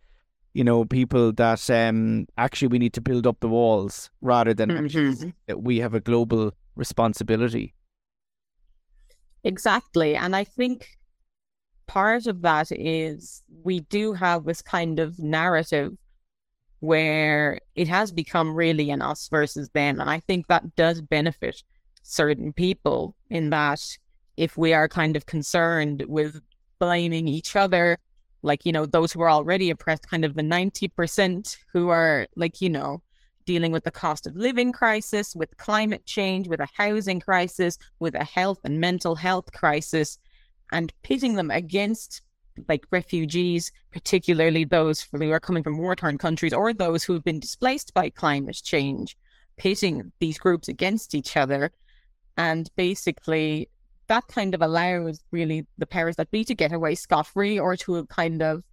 you 0.53 0.63
know, 0.63 0.85
people 0.85 1.31
that 1.33 1.67
um, 1.69 2.27
actually 2.37 2.67
we 2.67 2.79
need 2.79 2.93
to 2.93 3.01
build 3.01 3.25
up 3.25 3.39
the 3.39 3.47
walls 3.47 4.11
rather 4.21 4.53
than 4.53 4.69
mm-hmm. 4.69 5.29
we 5.57 5.79
have 5.79 5.93
a 5.95 5.99
global 5.99 6.51
responsibility. 6.75 7.73
Exactly. 9.43 10.15
And 10.15 10.35
I 10.35 10.43
think 10.43 10.97
part 11.87 12.27
of 12.27 12.41
that 12.41 12.71
is 12.71 13.43
we 13.63 13.81
do 13.81 14.13
have 14.13 14.45
this 14.45 14.61
kind 14.61 14.99
of 14.99 15.19
narrative 15.19 15.93
where 16.79 17.59
it 17.75 17.87
has 17.87 18.11
become 18.11 18.53
really 18.55 18.89
an 18.89 19.01
us 19.01 19.27
versus 19.29 19.69
them. 19.69 19.99
And 20.01 20.09
I 20.09 20.19
think 20.19 20.47
that 20.47 20.75
does 20.75 21.01
benefit 21.01 21.63
certain 22.03 22.51
people 22.53 23.15
in 23.29 23.49
that 23.51 23.81
if 24.35 24.57
we 24.57 24.73
are 24.73 24.87
kind 24.87 25.15
of 25.15 25.25
concerned 25.25 26.03
with 26.07 26.41
blaming 26.79 27.27
each 27.27 27.55
other, 27.55 27.97
like, 28.41 28.65
you 28.65 28.73
know, 28.73 28.85
those 28.85 29.13
who 29.13 29.21
are 29.21 29.29
already 29.29 29.69
oppressed, 29.69 30.09
kind 30.09 30.25
of 30.25 30.35
the 30.35 30.41
90% 30.41 31.57
who 31.71 31.89
are 31.89 32.27
like, 32.35 32.59
you 32.59 32.69
know, 32.69 33.01
dealing 33.45 33.71
with 33.71 33.83
the 33.83 33.91
cost 33.91 34.27
of 34.27 34.35
living 34.35 34.71
crisis, 34.71 35.35
with 35.35 35.57
climate 35.57 36.05
change, 36.05 36.47
with 36.47 36.59
a 36.59 36.67
housing 36.73 37.19
crisis, 37.19 37.77
with 37.99 38.15
a 38.15 38.23
health 38.23 38.59
and 38.63 38.79
mental 38.79 39.15
health 39.15 39.51
crisis, 39.51 40.17
and 40.71 40.93
pitting 41.03 41.35
them 41.35 41.51
against 41.51 42.21
like 42.67 42.85
refugees, 42.91 43.71
particularly 43.91 44.63
those 44.63 45.01
who 45.01 45.31
are 45.31 45.39
coming 45.39 45.63
from 45.63 45.77
war 45.77 45.95
torn 45.95 46.17
countries 46.17 46.53
or 46.53 46.73
those 46.73 47.03
who 47.03 47.13
have 47.13 47.23
been 47.23 47.39
displaced 47.39 47.93
by 47.93 48.09
climate 48.09 48.61
change, 48.63 49.17
pitting 49.57 50.11
these 50.19 50.37
groups 50.37 50.67
against 50.67 51.15
each 51.15 51.35
other. 51.35 51.71
And 52.37 52.69
basically, 52.75 53.69
that 54.07 54.27
kind 54.27 54.53
of 54.53 54.61
allows 54.61 55.23
really 55.31 55.65
the 55.77 55.85
powers 55.85 56.15
that 56.17 56.31
be 56.31 56.43
to 56.45 56.55
get 56.55 56.73
away 56.73 56.95
scot 56.95 57.27
free 57.27 57.59
or 57.59 57.75
to 57.77 58.05
kind 58.07 58.41
of 58.41 58.63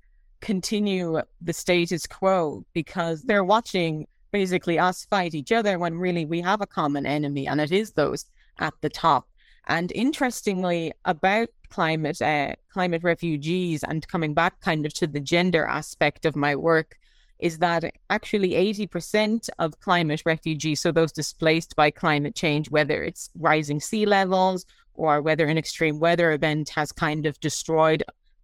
continue 0.40 1.20
the 1.40 1.52
status 1.52 2.06
quo 2.06 2.64
because 2.72 3.22
they're 3.22 3.44
watching 3.44 4.06
basically 4.30 4.78
us 4.78 5.04
fight 5.04 5.34
each 5.34 5.52
other 5.52 5.78
when 5.78 5.98
really 5.98 6.24
we 6.24 6.40
have 6.40 6.60
a 6.60 6.66
common 6.66 7.06
enemy, 7.06 7.46
and 7.46 7.60
it 7.60 7.72
is 7.72 7.92
those 7.92 8.26
at 8.58 8.74
the 8.80 8.90
top. 8.90 9.28
And 9.66 9.92
interestingly, 9.92 10.92
about 11.04 11.48
climate 11.68 12.20
uh, 12.20 12.54
climate 12.72 13.02
refugees 13.04 13.84
and 13.84 14.06
coming 14.08 14.34
back 14.34 14.60
kind 14.60 14.84
of 14.84 14.92
to 14.94 15.06
the 15.06 15.20
gender 15.20 15.64
aspect 15.64 16.24
of 16.24 16.34
my 16.34 16.56
work 16.56 16.96
is 17.38 17.58
that 17.58 17.84
actually 18.10 18.50
80% 18.50 19.48
of 19.58 19.78
climate 19.80 20.22
refugees, 20.26 20.80
so 20.80 20.92
those 20.92 21.12
displaced 21.12 21.74
by 21.74 21.90
climate 21.90 22.34
change, 22.34 22.70
whether 22.70 23.02
it's 23.02 23.30
rising 23.34 23.80
sea 23.80 24.04
levels 24.04 24.66
or 24.94 25.22
whether 25.22 25.46
an 25.46 25.56
extreme 25.56 25.98
weather 25.98 26.32
event 26.32 26.68
has 26.70 26.92
kind 26.92 27.24
of 27.24 27.40
destroyed 27.40 28.02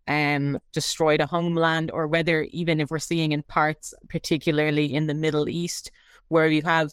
um, 0.09 0.59
destroyed 0.73 1.21
a 1.21 1.27
homeland, 1.27 1.91
or 1.93 2.07
whether 2.07 2.43
even 2.51 2.81
if 2.81 2.91
we're 2.91 2.99
seeing 2.99 3.33
in 3.33 3.43
parts, 3.43 3.93
particularly 4.09 4.95
in 4.95 5.07
the 5.07 5.15
Middle 5.15 5.49
East, 5.49 5.91
where 6.29 6.49
you 6.49 6.63
have 6.63 6.93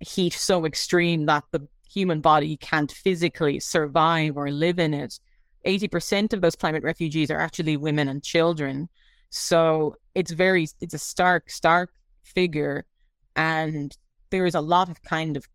heat 0.00 0.32
so 0.32 0.64
extreme 0.64 1.26
that 1.26 1.44
the 1.50 1.66
human 1.90 2.20
body 2.20 2.56
can't 2.56 2.92
physically 2.92 3.60
survive 3.60 4.36
or 4.36 4.50
live 4.50 4.78
in 4.78 4.94
it. 4.94 5.18
80% 5.66 6.32
of 6.32 6.40
those 6.40 6.56
climate 6.56 6.84
refugees 6.84 7.30
are 7.30 7.40
actually 7.40 7.76
women 7.76 8.08
and 8.08 8.22
children. 8.22 8.88
So 9.30 9.96
it's 10.14 10.30
very, 10.30 10.68
it's 10.80 10.94
a 10.94 10.98
stark, 10.98 11.50
stark 11.50 11.90
figure. 12.22 12.86
And 13.36 13.96
there 14.30 14.46
is 14.46 14.54
a 14.54 14.60
lot 14.60 14.88
of 14.88 15.02
kind 15.02 15.36
of 15.36 15.48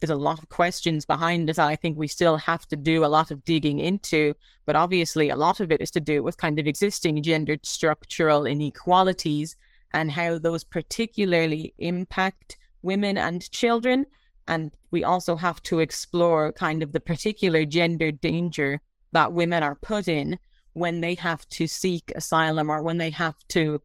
there's 0.00 0.10
a 0.10 0.16
lot 0.16 0.38
of 0.38 0.48
questions 0.48 1.06
behind 1.06 1.48
it. 1.48 1.58
I 1.58 1.76
think 1.76 1.96
we 1.96 2.08
still 2.08 2.36
have 2.36 2.66
to 2.68 2.76
do 2.76 3.04
a 3.04 3.06
lot 3.06 3.30
of 3.30 3.44
digging 3.44 3.78
into, 3.78 4.34
but 4.66 4.76
obviously 4.76 5.30
a 5.30 5.36
lot 5.36 5.60
of 5.60 5.72
it 5.72 5.80
is 5.80 5.90
to 5.92 6.00
do 6.00 6.22
with 6.22 6.36
kind 6.36 6.58
of 6.58 6.66
existing 6.66 7.22
gendered 7.22 7.64
structural 7.64 8.44
inequalities 8.44 9.56
and 9.92 10.12
how 10.12 10.38
those 10.38 10.64
particularly 10.64 11.72
impact 11.78 12.58
women 12.82 13.16
and 13.16 13.50
children. 13.50 14.04
And 14.48 14.70
we 14.90 15.02
also 15.02 15.34
have 15.36 15.62
to 15.64 15.80
explore 15.80 16.52
kind 16.52 16.82
of 16.82 16.92
the 16.92 17.00
particular 17.00 17.64
gender 17.64 18.12
danger 18.12 18.80
that 19.12 19.32
women 19.32 19.62
are 19.62 19.76
put 19.76 20.08
in 20.08 20.38
when 20.74 21.00
they 21.00 21.14
have 21.14 21.48
to 21.48 21.66
seek 21.66 22.12
asylum 22.14 22.68
or 22.68 22.82
when 22.82 22.98
they 22.98 23.10
have 23.10 23.36
to 23.48 23.80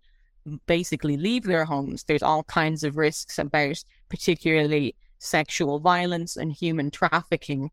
basically 0.66 1.16
leave 1.16 1.44
their 1.44 1.64
homes. 1.64 2.04
There's 2.04 2.24
all 2.24 2.44
kinds 2.44 2.84
of 2.84 2.98
risks 2.98 3.40
about 3.40 3.82
particularly 4.10 4.96
sexual 5.22 5.80
violence 5.80 6.36
and 6.36 6.52
human 6.52 6.92
trafficking. 6.92 7.70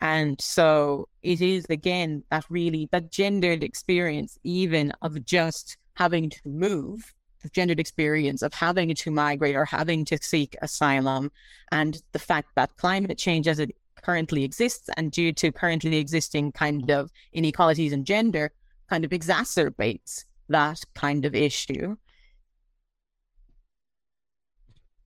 And 0.00 0.40
so 0.40 1.08
it 1.22 1.40
is 1.40 1.66
again 1.70 2.24
that 2.30 2.44
really 2.48 2.88
that 2.90 3.12
gendered 3.12 3.62
experience, 3.62 4.38
even 4.44 4.92
of 5.02 5.24
just 5.24 5.76
having 5.94 6.30
to 6.30 6.40
move, 6.44 7.14
the 7.42 7.48
gendered 7.50 7.80
experience 7.80 8.42
of 8.42 8.52
having 8.54 8.94
to 8.94 9.10
migrate 9.10 9.56
or 9.56 9.64
having 9.64 10.04
to 10.06 10.18
seek 10.20 10.56
asylum, 10.62 11.30
and 11.70 12.02
the 12.12 12.18
fact 12.18 12.48
that 12.56 12.76
climate 12.76 13.18
change 13.18 13.46
as 13.46 13.58
it 13.58 13.76
currently 14.02 14.44
exists 14.44 14.88
and 14.96 15.10
due 15.12 15.32
to 15.32 15.52
currently 15.52 15.96
existing 15.96 16.52
kind 16.52 16.90
of 16.90 17.10
inequalities 17.32 17.92
in 17.92 18.04
gender 18.04 18.52
kind 18.88 19.04
of 19.04 19.10
exacerbates 19.10 20.24
that 20.48 20.82
kind 20.94 21.24
of 21.24 21.34
issue. 21.34 21.96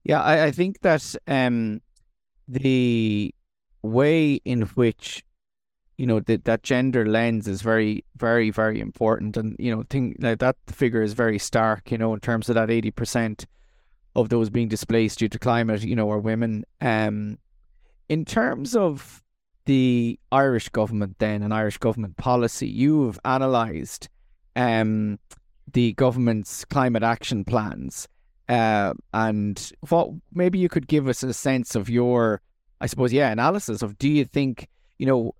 Yeah, 0.03 0.21
I, 0.21 0.45
I 0.45 0.51
think 0.51 0.81
that 0.81 1.15
um, 1.27 1.81
the 2.47 3.33
way 3.83 4.33
in 4.45 4.61
which 4.61 5.23
you 5.97 6.07
know 6.07 6.19
that 6.19 6.45
that 6.45 6.63
gender 6.63 7.05
lens 7.05 7.47
is 7.47 7.61
very 7.61 8.03
very 8.15 8.49
very 8.49 8.79
important. 8.79 9.37
And 9.37 9.55
you 9.59 9.75
know 9.75 9.83
think 9.89 10.17
like 10.19 10.39
that 10.39 10.55
figure 10.67 11.03
is 11.03 11.13
very 11.13 11.37
stark 11.37 11.91
you 11.91 11.97
know 11.97 12.13
in 12.13 12.19
terms 12.19 12.49
of 12.49 12.55
that 12.55 12.69
80% 12.69 13.45
of 14.15 14.29
those 14.29 14.49
being 14.49 14.67
displaced 14.67 15.19
due 15.19 15.29
to 15.29 15.39
climate 15.39 15.83
you 15.83 15.95
know 15.95 16.09
are 16.09 16.19
women. 16.19 16.65
Um 16.81 17.37
in 18.09 18.25
terms 18.25 18.75
of 18.75 19.23
the 19.65 20.19
Irish 20.31 20.69
government 20.69 21.17
then 21.19 21.43
and 21.43 21.53
Irish 21.53 21.77
government 21.77 22.17
policy 22.17 22.67
you've 22.67 23.19
analyzed 23.23 24.09
um 24.55 25.19
the 25.71 25.93
government's 25.93 26.65
climate 26.65 27.03
action 27.03 27.45
plans 27.45 28.07
uh, 28.51 28.93
and 29.13 29.71
what 29.89 30.09
maybe 30.33 30.59
you 30.59 30.69
could 30.69 30.87
give 30.87 31.07
us 31.07 31.23
a 31.23 31.33
sense 31.33 31.75
of 31.75 31.89
your 31.89 32.41
I 32.79 32.85
suppose 32.87 33.13
yeah 33.13 33.31
analysis 33.31 33.81
of 33.81 33.97
do 33.97 34.09
you 34.09 34.25
think 34.25 34.67
you 34.99 35.05
know 35.07 35.33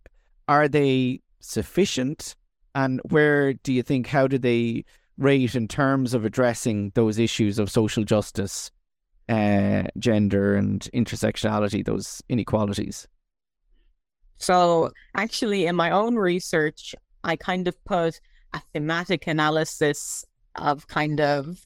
are 0.48 0.68
they 0.68 1.22
sufficient? 1.40 2.36
And 2.74 3.02
where 3.10 3.54
do 3.54 3.74
you 3.74 3.84
think, 3.84 4.08
how 4.08 4.28
do 4.28 4.38
they 4.38 4.86
rate 5.18 5.56
in 5.56 5.68
terms 5.68 6.14
of 6.14 6.26
addressing 6.26 6.92
those 6.96 7.20
issues 7.20 7.60
of 7.60 7.70
social 7.70 8.04
justice, 8.04 8.72
uh, 9.30 9.84
gender, 9.98 10.56
and 10.56 10.82
intersectionality, 10.94 11.86
those 11.86 12.22
inequalities? 12.30 13.08
So, 14.38 14.92
actually, 15.16 15.68
in 15.68 15.76
my 15.76 15.92
own 15.92 16.16
research, 16.16 16.96
I 17.24 17.36
kind 17.36 17.68
of 17.68 17.82
put 17.86 18.20
a 18.54 18.62
thematic 18.74 19.28
analysis 19.28 20.26
of 20.56 20.88
kind 20.88 21.22
of 21.22 21.66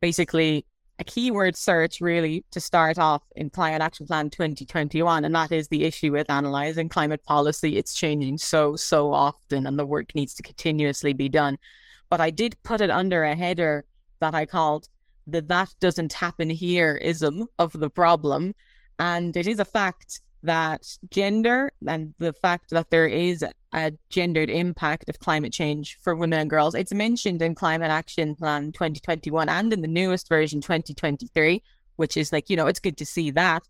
basically 0.00 0.66
a 1.00 1.04
keyword 1.04 1.56
search 1.56 2.02
really 2.02 2.44
to 2.50 2.60
start 2.60 2.98
off 2.98 3.22
in 3.34 3.48
Climate 3.48 3.80
Action 3.80 4.06
Plan 4.06 4.28
2021. 4.28 5.24
And 5.24 5.34
that 5.34 5.50
is 5.50 5.66
the 5.68 5.84
issue 5.84 6.12
with 6.12 6.28
analyzing 6.28 6.90
climate 6.90 7.24
policy. 7.24 7.78
It's 7.78 7.94
changing 7.94 8.36
so, 8.36 8.76
so 8.76 9.10
often, 9.10 9.66
and 9.66 9.78
the 9.78 9.86
work 9.86 10.14
needs 10.14 10.34
to 10.34 10.42
continuously 10.42 11.14
be 11.14 11.30
done. 11.30 11.56
But 12.10 12.20
I 12.20 12.28
did 12.30 12.62
put 12.64 12.82
it 12.82 12.90
under 12.90 13.24
a 13.24 13.34
header 13.34 13.86
that 14.20 14.34
I 14.34 14.44
called 14.44 14.88
the 15.26 15.40
that 15.40 15.74
doesn't 15.80 16.12
happen 16.12 16.50
here 16.50 16.96
ism 16.96 17.46
of 17.58 17.72
the 17.72 17.88
problem. 17.88 18.54
And 18.98 19.34
it 19.38 19.46
is 19.46 19.58
a 19.58 19.64
fact 19.64 20.20
that 20.42 20.86
gender 21.10 21.72
and 21.86 22.14
the 22.18 22.32
fact 22.32 22.70
that 22.70 22.90
there 22.90 23.06
is 23.06 23.44
a 23.72 23.92
gendered 24.08 24.50
impact 24.50 25.08
of 25.08 25.18
climate 25.20 25.52
change 25.52 25.98
for 26.02 26.14
women 26.14 26.40
and 26.40 26.50
girls, 26.50 26.74
it's 26.74 26.92
mentioned 26.92 27.42
in 27.42 27.54
Climate 27.54 27.90
Action 27.90 28.34
Plan 28.34 28.72
2021 28.72 29.48
and 29.48 29.72
in 29.72 29.82
the 29.82 29.88
newest 29.88 30.28
version 30.28 30.60
2023, 30.60 31.62
which 31.96 32.16
is 32.16 32.32
like, 32.32 32.50
you 32.50 32.56
know, 32.56 32.66
it's 32.66 32.80
good 32.80 32.96
to 32.96 33.06
see 33.06 33.30
that. 33.32 33.62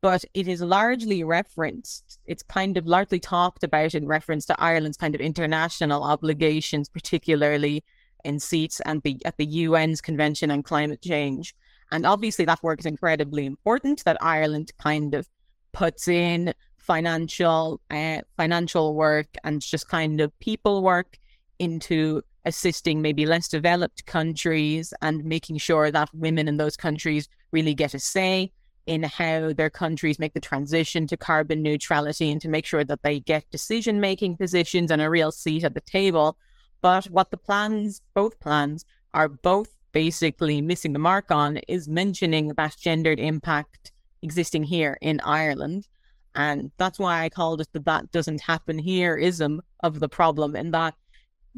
But 0.00 0.24
it 0.34 0.48
is 0.48 0.60
largely 0.60 1.22
referenced, 1.22 2.18
it's 2.26 2.42
kind 2.42 2.76
of 2.76 2.86
largely 2.86 3.20
talked 3.20 3.62
about 3.62 3.94
in 3.94 4.06
reference 4.06 4.44
to 4.46 4.60
Ireland's 4.60 4.96
kind 4.96 5.14
of 5.14 5.20
international 5.20 6.02
obligations, 6.02 6.88
particularly 6.88 7.84
in 8.24 8.40
seats 8.40 8.80
and 8.80 9.00
the, 9.02 9.20
at 9.24 9.36
the 9.36 9.64
UN's 9.64 10.00
Convention 10.00 10.50
on 10.50 10.64
Climate 10.64 11.02
Change. 11.02 11.54
And 11.92 12.04
obviously, 12.04 12.44
that 12.46 12.62
work 12.64 12.80
is 12.80 12.86
incredibly 12.86 13.46
important 13.46 14.02
that 14.04 14.16
Ireland 14.20 14.72
kind 14.78 15.14
of 15.14 15.28
puts 15.76 16.08
in 16.08 16.54
financial 16.78 17.80
uh, 17.90 18.20
financial 18.38 18.94
work 18.94 19.26
and 19.44 19.60
just 19.60 19.88
kind 19.88 20.22
of 20.22 20.36
people 20.38 20.82
work 20.82 21.18
into 21.58 22.22
assisting 22.46 23.02
maybe 23.02 23.26
less 23.26 23.46
developed 23.46 24.06
countries 24.06 24.94
and 25.02 25.22
making 25.24 25.58
sure 25.58 25.90
that 25.90 26.08
women 26.14 26.48
in 26.48 26.56
those 26.56 26.78
countries 26.78 27.28
really 27.52 27.74
get 27.74 27.92
a 27.92 27.98
say 27.98 28.50
in 28.86 29.02
how 29.02 29.52
their 29.52 29.68
countries 29.68 30.18
make 30.18 30.32
the 30.32 30.40
transition 30.40 31.06
to 31.06 31.16
carbon 31.16 31.60
neutrality 31.62 32.30
and 32.30 32.40
to 32.40 32.48
make 32.48 32.64
sure 32.64 32.84
that 32.84 33.02
they 33.02 33.20
get 33.20 33.50
decision 33.50 34.00
making 34.00 34.34
positions 34.36 34.90
and 34.90 35.02
a 35.02 35.10
real 35.10 35.30
seat 35.30 35.62
at 35.62 35.74
the 35.74 35.80
table. 35.82 36.38
But 36.80 37.04
what 37.06 37.30
the 37.30 37.36
plans, 37.36 38.00
both 38.14 38.40
plans, 38.40 38.86
are 39.12 39.28
both 39.28 39.76
basically 39.92 40.62
missing 40.62 40.94
the 40.94 40.98
mark 41.00 41.30
on 41.30 41.58
is 41.68 41.86
mentioning 41.86 42.48
that 42.56 42.76
gendered 42.78 43.18
impact 43.18 43.92
existing 44.22 44.64
here 44.64 44.98
in 45.00 45.20
Ireland. 45.20 45.88
And 46.34 46.70
that's 46.76 46.98
why 46.98 47.22
I 47.22 47.28
called 47.28 47.60
it 47.60 47.68
the 47.72 47.80
that 47.80 48.10
doesn't 48.12 48.42
happen 48.42 48.78
here 48.78 49.16
ism 49.16 49.62
of 49.80 50.00
the 50.00 50.08
problem, 50.08 50.54
in 50.54 50.70
that 50.72 50.94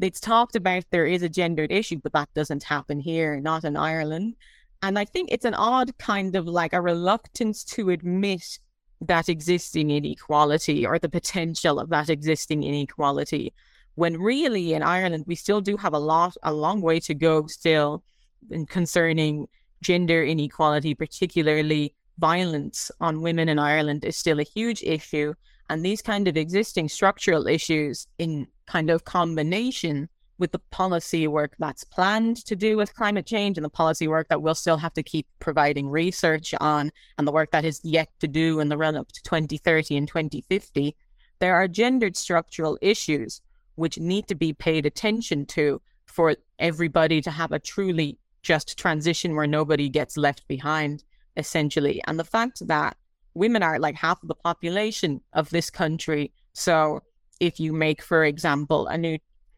it's 0.01 0.21
talked 0.21 0.55
about 0.55 0.85
there 0.91 1.05
is 1.05 1.21
a 1.23 1.29
gendered 1.29 1.71
issue, 1.71 1.99
but 2.01 2.13
that 2.13 2.33
doesn't 2.33 2.63
happen 2.63 2.99
here, 2.99 3.39
not 3.41 3.65
in 3.65 3.75
Ireland. 3.75 4.35
And 4.81 4.97
I 4.97 5.03
think 5.03 5.29
it's 5.31 5.43
an 5.43 5.55
odd 5.55 5.97
kind 5.97 6.37
of 6.37 6.47
like 6.47 6.71
a 6.71 6.81
reluctance 6.81 7.65
to 7.65 7.89
admit 7.89 8.59
that 9.01 9.27
existing 9.27 9.91
inequality 9.91 10.85
or 10.85 10.99
the 10.99 11.09
potential 11.09 11.79
of 11.79 11.89
that 11.89 12.09
existing 12.09 12.63
inequality, 12.63 13.53
when 13.95 14.17
really 14.21 14.73
in 14.73 14.83
Ireland 14.83 15.25
we 15.27 15.35
still 15.35 15.59
do 15.59 15.75
have 15.75 15.93
a 15.93 15.99
lot, 15.99 16.37
a 16.43 16.53
long 16.53 16.81
way 16.81 17.01
to 17.01 17.13
go 17.13 17.47
still 17.47 18.03
in 18.49 18.65
concerning 18.65 19.47
gender 19.81 20.23
inequality, 20.23 20.95
particularly 20.95 21.93
violence 22.19 22.91
on 22.99 23.21
women 23.21 23.49
in 23.49 23.57
Ireland 23.57 24.03
is 24.05 24.17
still 24.17 24.39
a 24.39 24.43
huge 24.43 24.83
issue. 24.83 25.33
And 25.69 25.85
these 25.85 26.01
kind 26.01 26.27
of 26.27 26.35
existing 26.35 26.89
structural 26.89 27.47
issues, 27.47 28.07
in 28.17 28.47
kind 28.65 28.89
of 28.89 29.05
combination 29.05 30.09
with 30.37 30.51
the 30.51 30.59
policy 30.71 31.27
work 31.27 31.53
that's 31.59 31.83
planned 31.83 32.37
to 32.45 32.55
do 32.55 32.77
with 32.77 32.95
climate 32.95 33.25
change 33.25 33.57
and 33.57 33.65
the 33.65 33.69
policy 33.69 34.07
work 34.07 34.29
that 34.29 34.41
we'll 34.41 34.55
still 34.55 34.77
have 34.77 34.93
to 34.93 35.03
keep 35.03 35.27
providing 35.39 35.89
research 35.89 36.55
on, 36.59 36.91
and 37.17 37.27
the 37.27 37.31
work 37.31 37.51
that 37.51 37.65
is 37.65 37.81
yet 37.83 38.09
to 38.19 38.27
do 38.27 38.59
in 38.59 38.69
the 38.69 38.77
run 38.77 38.95
up 38.95 39.11
to 39.11 39.21
2030 39.23 39.97
and 39.97 40.07
2050, 40.07 40.95
there 41.39 41.55
are 41.55 41.67
gendered 41.67 42.15
structural 42.15 42.77
issues 42.81 43.41
which 43.75 43.97
need 43.97 44.27
to 44.27 44.35
be 44.35 44.53
paid 44.53 44.85
attention 44.85 45.45
to 45.45 45.81
for 46.05 46.35
everybody 46.57 47.21
to 47.21 47.31
have 47.31 47.51
a 47.51 47.59
truly 47.59 48.17
just 48.41 48.77
transition 48.77 49.35
where 49.35 49.47
nobody 49.47 49.89
gets 49.89 50.17
left 50.17 50.47
behind 50.47 51.03
essentially. 51.39 52.01
And 52.05 52.19
the 52.19 52.23
fact 52.23 52.67
that 52.67 52.95
women 53.33 53.63
are 53.63 53.79
like 53.79 53.95
half 53.95 54.21
of 54.21 54.27
the 54.27 54.35
population 54.35 55.21
of 55.33 55.49
this 55.49 55.69
country. 55.69 56.31
So 56.53 57.01
if 57.39 57.59
you 57.59 57.73
make, 57.73 58.01
for 58.01 58.25
example, 58.25 58.87
a 58.87 58.97
new 58.97 59.17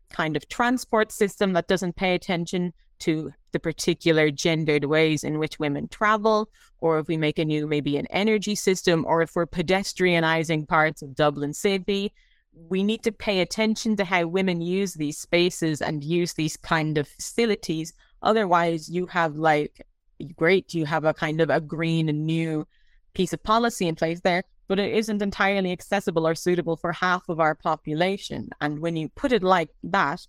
kind 0.10 0.38
of 0.38 0.48
transport 0.50 1.12
system 1.12 1.54
that 1.54 1.68
doesn't 1.68 1.96
pay 1.96 2.16
attention 2.16 2.74
to 3.00 3.32
the 3.52 3.60
particular 3.60 4.30
gendered 4.30 4.86
ways 4.86 5.24
in 5.24 5.40
which 5.40 5.60
women 5.60 5.88
travel, 5.88 6.50
or 6.80 7.00
if 7.00 7.08
we 7.08 7.18
make 7.18 7.40
a 7.40 7.46
new, 7.46 7.66
maybe 7.66 7.98
an 7.98 8.06
energy 8.08 8.54
system, 8.54 9.04
or 9.08 9.22
if 9.22 9.36
we're 9.36 9.48
pedestrianizing 9.48 10.68
parts 10.68 11.02
of 11.02 11.16
Dublin 11.16 11.54
City, 11.54 12.14
we 12.54 12.84
need 12.84 13.02
to 13.04 13.12
pay 13.12 13.42
attention 13.42 13.96
to 13.96 14.06
how 14.06 14.28
women 14.28 14.62
use 14.62 14.94
these 14.94 15.18
spaces 15.18 15.82
and 15.82 16.04
use 16.04 16.34
these 16.34 16.58
kind 16.58 16.98
of 16.98 17.08
facilities. 17.08 17.94
Otherwise, 18.22 18.90
you 18.90 19.08
have 19.08 19.36
like 19.38 19.86
great 20.24 20.74
you 20.74 20.86
have 20.86 21.06
a 21.06 21.14
kind 21.14 21.42
of 21.42 21.50
a 21.50 21.62
green 21.62 22.10
and 22.10 22.26
new 22.26 22.68
piece 23.14 23.34
of 23.34 23.44
policy 23.44 23.88
in 23.88 23.96
place 23.96 24.22
there, 24.22 24.44
but 24.68 24.80
it 24.80 24.94
isn't 24.94 25.22
entirely 25.22 25.72
accessible 25.72 26.28
or 26.28 26.36
suitable 26.36 26.78
for 26.78 26.92
half 26.92 27.28
of 27.30 27.40
our 27.40 27.56
population. 27.56 28.50
And 28.62 28.80
when 28.80 28.96
you 28.96 29.10
put 29.10 29.32
it 29.32 29.44
like 29.44 29.70
that, 29.84 30.26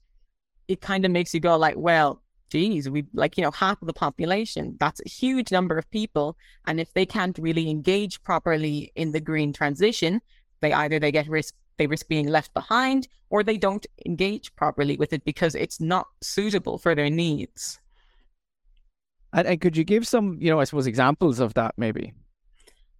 it 0.68 0.80
kind 0.80 1.04
of 1.04 1.10
makes 1.10 1.34
you 1.34 1.40
go 1.40 1.56
like, 1.56 1.76
well, 1.76 2.22
geez, 2.50 2.88
we 2.88 3.04
like, 3.14 3.36
you 3.36 3.42
know, 3.42 3.50
half 3.50 3.80
of 3.80 3.86
the 3.86 3.92
population, 3.92 4.76
that's 4.78 5.00
a 5.00 5.08
huge 5.08 5.50
number 5.50 5.78
of 5.78 5.90
people. 5.90 6.36
And 6.66 6.80
if 6.80 6.92
they 6.92 7.06
can't 7.06 7.38
really 7.38 7.70
engage 7.70 8.22
properly 8.22 8.92
in 8.94 9.12
the 9.12 9.20
green 9.20 9.52
transition, 9.52 10.20
they 10.60 10.72
either 10.72 10.98
they 10.98 11.12
get 11.12 11.28
risk 11.28 11.54
they 11.78 11.86
risk 11.86 12.08
being 12.08 12.28
left 12.28 12.52
behind 12.52 13.08
or 13.30 13.42
they 13.42 13.56
don't 13.56 13.86
engage 14.06 14.54
properly 14.56 14.96
with 14.96 15.12
it 15.12 15.24
because 15.24 15.54
it's 15.54 15.80
not 15.80 16.06
suitable 16.20 16.78
for 16.78 16.94
their 16.94 17.10
needs. 17.10 17.80
And, 19.32 19.46
and 19.46 19.60
could 19.60 19.76
you 19.76 19.84
give 19.84 20.06
some, 20.06 20.38
you 20.40 20.50
know, 20.50 20.60
I 20.60 20.64
suppose 20.64 20.86
examples 20.86 21.40
of 21.40 21.54
that 21.54 21.74
maybe? 21.76 22.12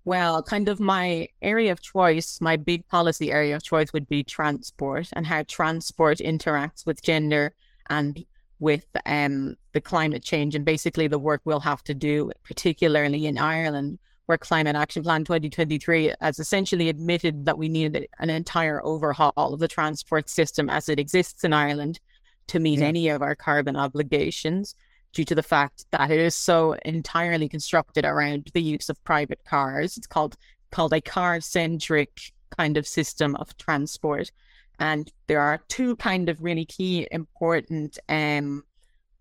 Well, 0.05 0.42
kind 0.42 0.68
of 0.68 0.81
my 0.81 1.29
area 1.42 1.71
of 1.71 1.81
choice, 1.81 2.40
my 2.40 2.57
big 2.57 2.87
policy 2.88 3.31
area 3.31 3.55
of 3.55 3.62
choice 3.62 3.92
would 3.92 4.09
be 4.09 4.25
transport 4.25 5.09
and 5.12 5.27
how 5.27 5.45
transport 5.45 6.18
interacts 6.18 6.85
with 6.85 7.03
gender 7.03 7.55
and 7.88 8.25
with 8.59 8.87
um, 9.07 9.57
the 9.73 9.81
climate 9.81 10.23
change 10.23 10.55
and 10.55 10.64
basically 10.64 11.07
the 11.07 11.18
work 11.18 11.40
we'll 11.45 11.61
have 11.61 11.85
to 11.85 11.95
do, 11.95 12.33
particularly 12.45 13.27
in 13.27 13.38
Ireland, 13.38 13.99
where 14.27 14.38
Climate 14.38 14.77
Action 14.77 15.03
Plan 15.03 15.25
2023 15.25 16.14
has 16.21 16.38
essentially 16.38 16.88
admitted 16.88 17.45
that 17.45 17.59
we 17.59 17.68
needed 17.68 18.09
an 18.18 18.31
entire 18.31 18.85
overhaul 18.85 19.33
of 19.37 19.61
the 19.61 19.68
transport 19.68 20.29
system 20.29 20.71
as 20.71 20.88
it 20.88 20.99
exists 20.99 21.45
in 21.45 21.53
Ireland 21.53 22.01
to 22.49 22.59
meet 22.59 22.81
yeah. 22.81 22.87
any 22.87 23.09
of 23.09 23.23
our 23.23 23.35
carbon 23.35 23.77
obligations 23.77 24.75
due 25.12 25.25
to 25.25 25.35
the 25.35 25.42
fact 25.42 25.85
that 25.90 26.11
it 26.11 26.20
is 26.20 26.35
so 26.35 26.75
entirely 26.85 27.48
constructed 27.48 28.05
around 28.05 28.51
the 28.55 28.62
use 28.62 28.88
of 28.88 29.03
private 29.05 29.44
cars. 29.44 29.96
It's 29.96 30.07
called 30.07 30.37
called 30.70 30.92
a 30.94 31.01
car 31.01 31.40
centric 31.40 32.33
kind 32.57 32.77
of 32.77 32.87
system 32.87 33.37
of 33.37 33.57
transport. 33.57 34.31
And 34.79 35.12
there 35.27 35.40
are 35.40 35.62
two 35.68 35.96
kind 35.96 36.29
of 36.29 36.42
really 36.42 36.64
key 36.64 37.07
important 37.11 37.98
um, 38.09 38.64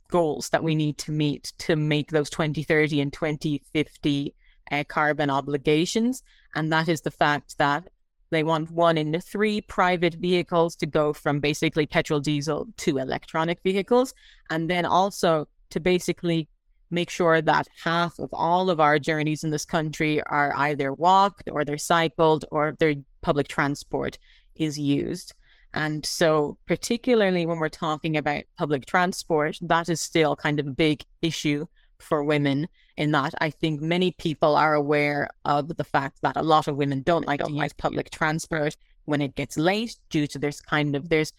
goals 0.09 0.49
that 0.49 0.63
we 0.63 0.75
need 0.75 0.97
to 0.99 1.11
meet 1.11 1.53
to 1.59 1.75
make 1.75 2.11
those 2.11 2.29
2030 2.29 3.01
and 3.01 3.13
2050 3.13 4.33
uh, 4.71 4.83
carbon 4.87 5.29
obligations. 5.29 6.23
And 6.55 6.71
that 6.71 6.87
is 6.87 7.01
the 7.01 7.11
fact 7.11 7.57
that 7.57 7.89
they 8.29 8.43
want 8.43 8.71
one 8.71 8.97
in 8.97 9.19
three 9.19 9.59
private 9.61 10.13
vehicles 10.13 10.75
to 10.77 10.85
go 10.85 11.11
from 11.11 11.41
basically 11.41 11.85
petrol 11.85 12.21
diesel 12.21 12.67
to 12.77 12.97
electronic 12.97 13.61
vehicles. 13.61 14.13
And 14.49 14.69
then 14.69 14.85
also 14.85 15.47
to 15.71 15.79
basically 15.79 16.47
make 16.91 17.09
sure 17.09 17.41
that 17.41 17.67
half 17.83 18.19
of 18.19 18.29
all 18.33 18.69
of 18.69 18.79
our 18.79 18.99
journeys 18.99 19.43
in 19.43 19.49
this 19.49 19.65
country 19.65 20.21
are 20.23 20.53
either 20.57 20.93
walked 20.93 21.49
or 21.51 21.63
they're 21.63 21.77
cycled 21.77 22.45
or 22.51 22.75
their 22.79 22.95
public 23.21 23.47
transport 23.47 24.17
is 24.55 24.77
used. 24.77 25.33
And 25.73 26.05
so, 26.05 26.57
particularly 26.67 27.45
when 27.45 27.59
we're 27.59 27.69
talking 27.69 28.17
about 28.17 28.43
public 28.57 28.85
transport, 28.85 29.57
that 29.61 29.87
is 29.87 30.01
still 30.01 30.35
kind 30.35 30.59
of 30.59 30.67
a 30.67 30.71
big 30.71 31.05
issue 31.21 31.65
for 31.99 32.23
women. 32.23 32.67
In 32.97 33.11
that, 33.11 33.33
I 33.39 33.51
think 33.51 33.81
many 33.81 34.11
people 34.11 34.55
are 34.57 34.73
aware 34.73 35.29
of 35.45 35.77
the 35.77 35.83
fact 35.85 36.21
that 36.23 36.35
a 36.35 36.41
lot 36.41 36.67
of 36.67 36.75
women 36.75 37.03
don't 37.03 37.25
like 37.25 37.41
to 37.41 37.51
use 37.51 37.71
public 37.73 38.09
transport 38.09 38.75
when 39.05 39.21
it 39.21 39.35
gets 39.35 39.57
late, 39.57 39.97
due 40.09 40.27
to 40.27 40.37
this 40.37 40.59
kind 40.59 40.95
of 40.95 41.09
there's 41.09 41.31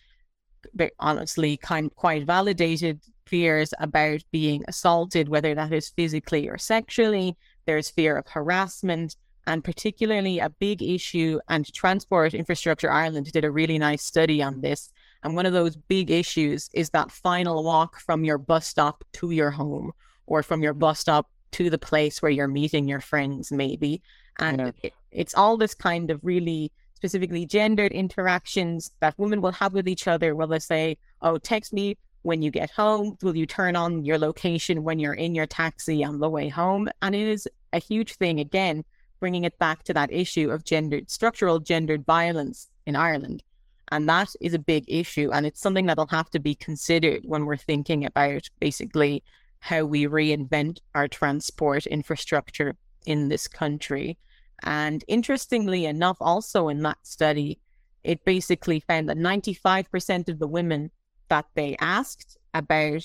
honestly 0.99 1.57
kind 1.57 1.95
quite 1.95 2.25
validated 2.25 3.01
fears 3.33 3.73
about 3.79 4.21
being 4.31 4.62
assaulted, 4.68 5.27
whether 5.27 5.55
that 5.55 5.73
is 5.73 5.88
physically 5.88 6.51
or 6.51 6.59
sexually. 6.59 7.35
There's 7.64 7.88
fear 7.88 8.18
of 8.18 8.29
harassment 8.29 9.16
and 9.47 9.64
particularly 9.64 10.38
a 10.38 10.51
big 10.51 10.83
issue. 10.83 11.40
And 11.49 11.64
Transport 11.73 12.35
Infrastructure 12.35 12.90
Ireland 12.90 13.33
did 13.33 13.47
a 13.47 13.51
really 13.51 13.79
nice 13.79 14.05
study 14.05 14.42
on 14.42 14.61
this. 14.61 14.92
And 15.23 15.35
one 15.35 15.47
of 15.47 15.55
those 15.55 15.77
big 15.77 16.11
issues 16.11 16.68
is 16.75 16.90
that 16.90 17.11
final 17.11 17.64
walk 17.64 17.99
from 18.01 18.23
your 18.23 18.37
bus 18.37 18.66
stop 18.66 19.03
to 19.14 19.31
your 19.31 19.51
home 19.51 19.92
or 20.27 20.42
from 20.42 20.62
your 20.62 20.75
bus 20.75 21.01
stop 21.01 21.31
to 21.53 21.71
the 21.71 21.79
place 21.79 22.21
where 22.21 22.31
you're 22.31 22.49
meeting 22.49 22.87
your 22.87 23.01
friends, 23.01 23.51
maybe. 23.51 24.03
And 24.40 24.59
yeah. 24.59 24.71
it, 24.83 24.92
it's 25.11 25.35
all 25.35 25.57
this 25.57 25.73
kind 25.73 26.11
of 26.11 26.21
really 26.23 26.71
specifically 26.92 27.47
gendered 27.47 27.92
interactions 27.92 28.90
that 29.01 29.18
women 29.18 29.40
will 29.40 29.53
have 29.53 29.73
with 29.73 29.88
each 29.88 30.07
other. 30.07 30.37
Will 30.37 30.49
they 30.49 30.59
say, 30.59 30.99
Oh, 31.23 31.38
text 31.38 31.73
me 31.73 31.97
when 32.23 32.43
you 32.43 32.51
get 32.51 32.71
home? 32.71 33.17
Will 33.23 33.37
you 33.37 33.47
turn 33.47 33.77
on 33.77 34.05
your 34.05 34.19
location 34.19 34.85
when 34.85 34.99
you're 34.99 35.15
in 35.15 35.35
your 35.35 35.47
taxi 35.47 36.05
on 36.05 36.19
the 36.19 36.31
way 36.31 36.49
home? 36.49 36.89
And 37.03 37.15
it 37.15 37.29
is 37.29 37.49
a 37.73 37.79
huge 37.79 38.15
thing, 38.15 38.41
again, 38.41 38.85
bringing 39.21 39.45
it 39.45 39.59
back 39.59 39.85
to 39.85 39.95
that 39.95 40.13
issue 40.13 40.51
of 40.51 40.65
gendered, 40.65 41.11
structural 41.11 41.59
gendered 41.59 42.05
violence 42.05 42.69
in 42.87 42.97
Ireland. 42.97 43.43
And 43.91 44.09
that 44.09 44.35
is 44.41 44.55
a 44.55 44.59
big 44.59 44.85
issue. 44.89 45.31
And 45.33 45.45
it's 45.45 45.61
something 45.61 45.87
that'll 45.87 46.07
have 46.07 46.31
to 46.31 46.39
be 46.39 46.55
considered 46.55 47.23
when 47.25 47.45
we're 47.45 47.57
thinking 47.57 48.05
about 48.05 48.49
basically 48.59 49.23
how 49.61 49.85
we 49.85 50.07
reinvent 50.07 50.79
our 50.95 51.07
transport 51.07 51.87
infrastructure 51.87 52.75
in 53.07 53.29
this 53.29 53.47
country. 53.47 54.19
And 54.63 55.05
interestingly 55.09 55.87
enough, 55.87 56.17
also 56.21 56.69
in 56.69 56.83
that 56.83 56.99
study, 57.03 57.59
it 58.03 58.25
basically 58.25 58.81
found 58.81 59.09
that 59.09 59.19
95% 59.19 60.29
of 60.29 60.39
the 60.39 60.49
women 60.49 60.91
that 61.33 61.47
they 61.55 61.77
asked 61.81 62.37
about 62.53 63.05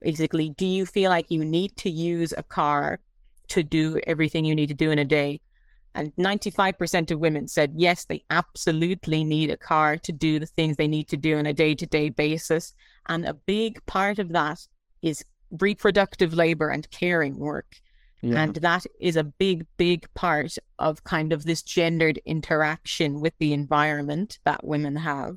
basically, 0.00 0.50
do 0.50 0.66
you 0.66 0.84
feel 0.84 1.10
like 1.10 1.30
you 1.30 1.44
need 1.44 1.76
to 1.78 1.90
use 1.90 2.34
a 2.36 2.42
car 2.42 2.98
to 3.48 3.62
do 3.62 4.00
everything 4.06 4.44
you 4.44 4.54
need 4.54 4.68
to 4.68 4.74
do 4.74 4.90
in 4.90 4.98
a 4.98 5.04
day. 5.04 5.40
And 5.94 6.12
95% 6.16 7.12
of 7.12 7.20
women 7.20 7.46
said, 7.46 7.72
yes, 7.76 8.04
they 8.04 8.24
absolutely 8.30 9.22
need 9.22 9.50
a 9.50 9.56
car 9.56 9.96
to 9.98 10.12
do 10.12 10.40
the 10.40 10.46
things 10.46 10.76
they 10.76 10.88
need 10.88 11.08
to 11.08 11.16
do 11.16 11.38
on 11.38 11.46
a 11.46 11.52
day 11.52 11.74
to 11.74 11.86
day 11.86 12.08
basis. 12.08 12.74
And 13.08 13.24
a 13.24 13.34
big 13.34 13.84
part 13.86 14.18
of 14.18 14.30
that 14.30 14.66
is 15.02 15.24
reproductive 15.60 16.34
labor 16.34 16.68
and 16.68 16.90
caring 16.90 17.38
work. 17.38 17.76
Yeah. 18.22 18.42
And 18.42 18.56
that 18.56 18.86
is 18.98 19.16
a 19.16 19.24
big, 19.24 19.66
big 19.76 20.12
part 20.14 20.56
of 20.78 21.04
kind 21.04 21.32
of 21.32 21.44
this 21.44 21.62
gendered 21.62 22.18
interaction 22.24 23.20
with 23.20 23.34
the 23.38 23.52
environment 23.52 24.40
that 24.44 24.64
women 24.64 24.96
have. 24.96 25.36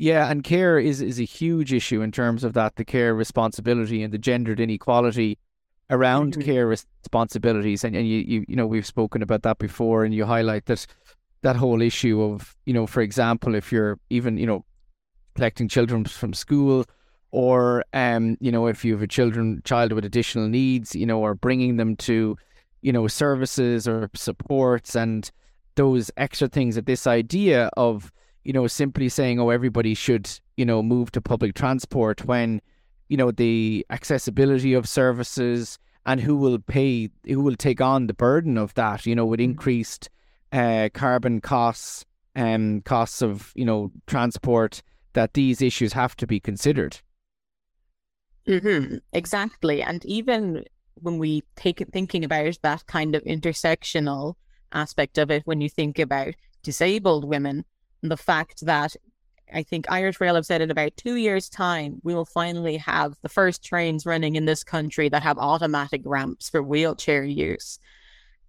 Yeah, 0.00 0.30
and 0.30 0.42
care 0.42 0.78
is, 0.78 1.02
is 1.02 1.20
a 1.20 1.24
huge 1.24 1.74
issue 1.74 2.00
in 2.00 2.10
terms 2.10 2.42
of 2.42 2.54
that, 2.54 2.76
the 2.76 2.86
care 2.86 3.14
responsibility 3.14 4.02
and 4.02 4.14
the 4.14 4.16
gendered 4.16 4.58
inequality 4.58 5.38
around 5.90 6.32
mm-hmm. 6.32 6.42
care 6.42 6.66
responsibilities 6.66 7.84
and, 7.84 7.94
and 7.94 8.08
you, 8.08 8.18
you 8.18 8.44
you 8.48 8.56
know 8.56 8.66
we've 8.66 8.86
spoken 8.86 9.22
about 9.22 9.42
that 9.42 9.58
before 9.58 10.04
and 10.04 10.14
you 10.14 10.24
highlight 10.24 10.64
that 10.66 10.86
that 11.42 11.56
whole 11.56 11.82
issue 11.82 12.22
of 12.22 12.56
you 12.64 12.72
know 12.72 12.86
for 12.86 13.02
example 13.02 13.56
if 13.56 13.72
you're 13.72 13.98
even 14.08 14.38
you 14.38 14.46
know 14.46 14.64
collecting 15.34 15.68
children 15.68 16.04
from 16.04 16.32
school 16.32 16.84
or 17.32 17.84
um 17.92 18.36
you 18.40 18.52
know 18.52 18.68
if 18.68 18.84
you 18.84 18.92
have 18.92 19.02
a 19.02 19.06
children 19.08 19.60
child 19.64 19.92
with 19.92 20.04
additional 20.04 20.48
needs 20.48 20.94
you 20.94 21.04
know 21.04 21.18
or 21.18 21.34
bringing 21.34 21.76
them 21.76 21.96
to 21.96 22.36
you 22.82 22.92
know 22.92 23.08
services 23.08 23.88
or 23.88 24.08
supports 24.14 24.94
and 24.94 25.32
those 25.74 26.08
extra 26.16 26.46
things 26.46 26.76
that 26.76 26.86
this 26.86 27.04
idea 27.06 27.68
of 27.76 28.12
you 28.44 28.52
know 28.52 28.66
simply 28.66 29.08
saying 29.08 29.38
oh 29.38 29.50
everybody 29.50 29.94
should 29.94 30.30
you 30.56 30.64
know 30.64 30.82
move 30.82 31.10
to 31.12 31.20
public 31.20 31.54
transport 31.54 32.24
when 32.24 32.60
you 33.08 33.16
know 33.16 33.30
the 33.30 33.84
accessibility 33.90 34.72
of 34.72 34.88
services 34.88 35.78
and 36.06 36.20
who 36.20 36.36
will 36.36 36.58
pay 36.58 37.10
who 37.26 37.40
will 37.40 37.56
take 37.56 37.80
on 37.80 38.06
the 38.06 38.14
burden 38.14 38.56
of 38.56 38.74
that 38.74 39.06
you 39.06 39.14
know 39.14 39.26
with 39.26 39.40
mm-hmm. 39.40 39.50
increased 39.50 40.08
uh, 40.52 40.88
carbon 40.94 41.40
costs 41.40 42.04
and 42.34 42.78
um, 42.78 42.82
costs 42.82 43.22
of 43.22 43.52
you 43.54 43.64
know 43.64 43.90
transport 44.06 44.82
that 45.12 45.34
these 45.34 45.60
issues 45.60 45.92
have 45.92 46.16
to 46.16 46.26
be 46.26 46.40
considered 46.40 46.98
mm-hmm. 48.46 48.96
exactly 49.12 49.82
and 49.82 50.04
even 50.06 50.64
when 50.94 51.18
we 51.18 51.42
take 51.56 51.84
thinking 51.92 52.24
about 52.24 52.58
that 52.62 52.86
kind 52.86 53.14
of 53.14 53.22
intersectional 53.24 54.34
aspect 54.72 55.18
of 55.18 55.30
it 55.30 55.42
when 55.46 55.60
you 55.60 55.68
think 55.68 55.98
about 55.98 56.34
disabled 56.62 57.24
women 57.24 57.64
the 58.02 58.16
fact 58.16 58.64
that 58.66 58.96
I 59.52 59.62
think 59.62 59.90
Irish 59.90 60.20
Rail 60.20 60.36
have 60.36 60.46
said 60.46 60.62
in 60.62 60.70
about 60.70 60.96
two 60.96 61.16
years' 61.16 61.48
time, 61.48 62.00
we 62.04 62.14
will 62.14 62.24
finally 62.24 62.76
have 62.76 63.14
the 63.22 63.28
first 63.28 63.64
trains 63.64 64.06
running 64.06 64.36
in 64.36 64.44
this 64.44 64.62
country 64.62 65.08
that 65.08 65.22
have 65.22 65.38
automatic 65.38 66.02
ramps 66.04 66.48
for 66.48 66.62
wheelchair 66.62 67.24
use. 67.24 67.78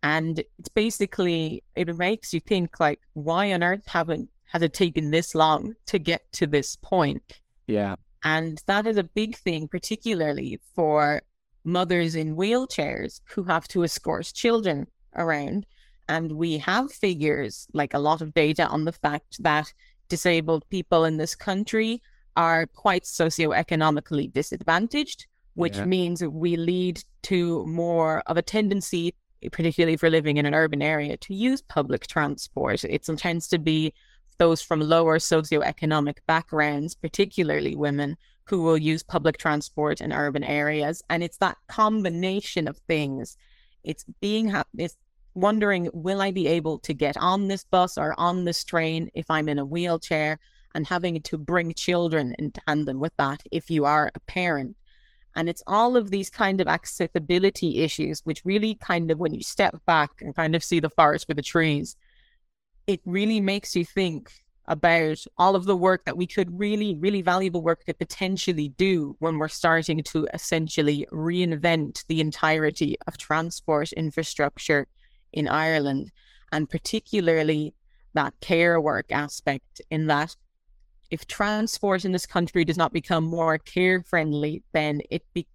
And 0.04 0.40
it's 0.60 0.70
basically, 0.70 1.64
it 1.76 1.96
makes 1.98 2.34
you 2.34 2.40
think, 2.40 2.80
like, 2.80 3.00
why 3.14 3.52
on 3.54 3.64
earth 3.64 3.86
haven't 3.88 4.30
has 4.46 4.62
it 4.62 4.74
taken 4.74 5.12
this 5.12 5.34
long 5.34 5.74
to 5.86 5.98
get 5.98 6.30
to 6.34 6.46
this 6.46 6.76
point? 6.76 7.40
Yeah. 7.68 7.96
And 8.24 8.62
that 8.68 8.86
is 8.86 8.98
a 8.98 9.04
big 9.04 9.38
thing, 9.38 9.68
particularly 9.68 10.60
for 10.76 11.22
mothers 11.64 12.16
in 12.16 12.36
wheelchairs 12.36 13.22
who 13.30 13.44
have 13.44 13.68
to 13.70 13.84
escort 13.84 14.32
children 14.34 14.88
around. 15.16 15.66
And 16.12 16.34
we 16.34 16.58
have 16.58 16.92
figures, 16.92 17.68
like 17.74 17.94
a 17.94 18.00
lot 18.00 18.22
of 18.22 18.34
data 18.34 18.68
on 18.68 18.84
the 18.84 18.92
fact 18.92 19.42
that 19.42 19.72
disabled 20.10 20.68
people 20.70 21.06
in 21.06 21.16
this 21.16 21.36
country 21.36 22.02
are 22.36 22.68
quite 22.68 23.04
socioeconomically 23.04 24.34
disadvantaged, 24.34 25.26
which 25.54 25.78
yeah. 25.78 25.86
means 25.86 26.22
we 26.22 26.58
lead 26.58 27.02
to 27.24 27.66
more 27.66 28.24
of 28.28 28.36
a 28.36 28.42
tendency, 28.42 29.16
particularly 29.54 29.94
if 29.94 30.02
we're 30.02 30.10
living 30.10 30.36
in 30.36 30.46
an 30.46 30.54
urban 30.54 30.82
area, 30.82 31.16
to 31.16 31.34
use 31.34 31.62
public 31.62 32.08
transport. 32.08 32.84
It 32.84 33.04
tends 33.16 33.48
to 33.48 33.58
be 33.58 33.94
those 34.38 34.62
from 34.62 34.82
lower 34.82 35.18
socioeconomic 35.18 36.18
backgrounds, 36.28 36.94
particularly 36.94 37.74
women, 37.78 38.18
who 38.44 38.64
will 38.64 38.78
use 38.78 39.02
public 39.02 39.38
transport 39.38 40.02
in 40.02 40.12
urban 40.12 40.44
areas. 40.44 41.02
And 41.10 41.24
it's 41.24 41.38
that 41.38 41.58
combination 41.70 42.68
of 42.68 42.78
things. 42.80 43.38
It's 43.86 44.04
being 44.20 44.54
it's 44.78 44.98
wondering, 45.34 45.90
will 45.94 46.22
I 46.22 46.32
be 46.32 46.48
able 46.48 46.80
to 46.80 46.94
get 46.94 47.18
on 47.18 47.48
this 47.48 47.64
bus 47.64 47.98
or 47.98 48.14
on 48.20 48.46
this 48.46 48.64
train 48.64 49.10
if 49.14 49.30
I'm 49.30 49.50
in 49.50 49.60
a 49.60 49.66
wheelchair? 49.66 50.40
And 50.74 50.88
having 50.88 51.22
to 51.22 51.38
bring 51.38 51.74
children 51.74 52.34
in 52.40 52.52
tandem 52.52 53.02
with 53.02 53.12
that 53.18 53.44
if 53.52 53.70
you 53.70 53.84
are 53.84 54.10
a 54.16 54.20
parent. 54.22 54.78
And 55.36 55.50
it's 55.50 55.62
all 55.68 55.98
of 55.98 56.12
these 56.12 56.30
kind 56.30 56.62
of 56.62 56.68
accessibility 56.70 57.80
issues, 57.80 58.22
which 58.24 58.46
really 58.46 58.76
kind 58.76 59.12
of, 59.12 59.20
when 59.20 59.34
you 59.34 59.44
step 59.44 59.76
back 59.86 60.12
and 60.22 60.34
kind 60.34 60.56
of 60.56 60.64
see 60.64 60.80
the 60.80 60.90
forest 60.90 61.28
for 61.28 61.34
the 61.34 61.42
trees, 61.42 61.98
it 62.88 63.02
really 63.06 63.42
makes 63.42 63.76
you 63.76 63.84
think 63.84 64.32
about 64.66 65.18
all 65.38 65.56
of 65.58 65.66
the 65.66 65.76
work 65.76 66.06
that 66.06 66.16
we 66.16 66.26
could 66.26 66.58
really, 66.58 66.96
really 66.96 67.22
valuable 67.22 67.62
work 67.62 67.86
could 67.86 68.00
potentially 68.00 68.70
do 68.70 69.18
when 69.20 69.38
we're 69.38 69.50
starting 69.50 70.02
to 70.04 70.26
essentially 70.34 71.06
reinvent 71.12 72.06
the 72.08 72.22
entirety 72.22 72.96
of 73.08 73.18
transport 73.18 73.92
infrastructure 73.92 74.88
in 75.34 75.48
Ireland, 75.48 76.12
and 76.52 76.70
particularly 76.70 77.74
that 78.14 78.34
care 78.42 78.80
work 78.80 79.12
aspect, 79.12 79.82
in 79.90 80.08
that 80.08 80.36
if 81.10 81.28
transport 81.28 82.06
in 82.06 82.14
this 82.14 82.26
country 82.26 82.64
does 82.64 82.78
not 82.78 82.94
become 82.94 83.24
more 83.26 83.58
care 83.58 84.02
friendly, 84.04 84.64
then 84.72 85.02
it 85.10 85.24
be, 85.34 85.46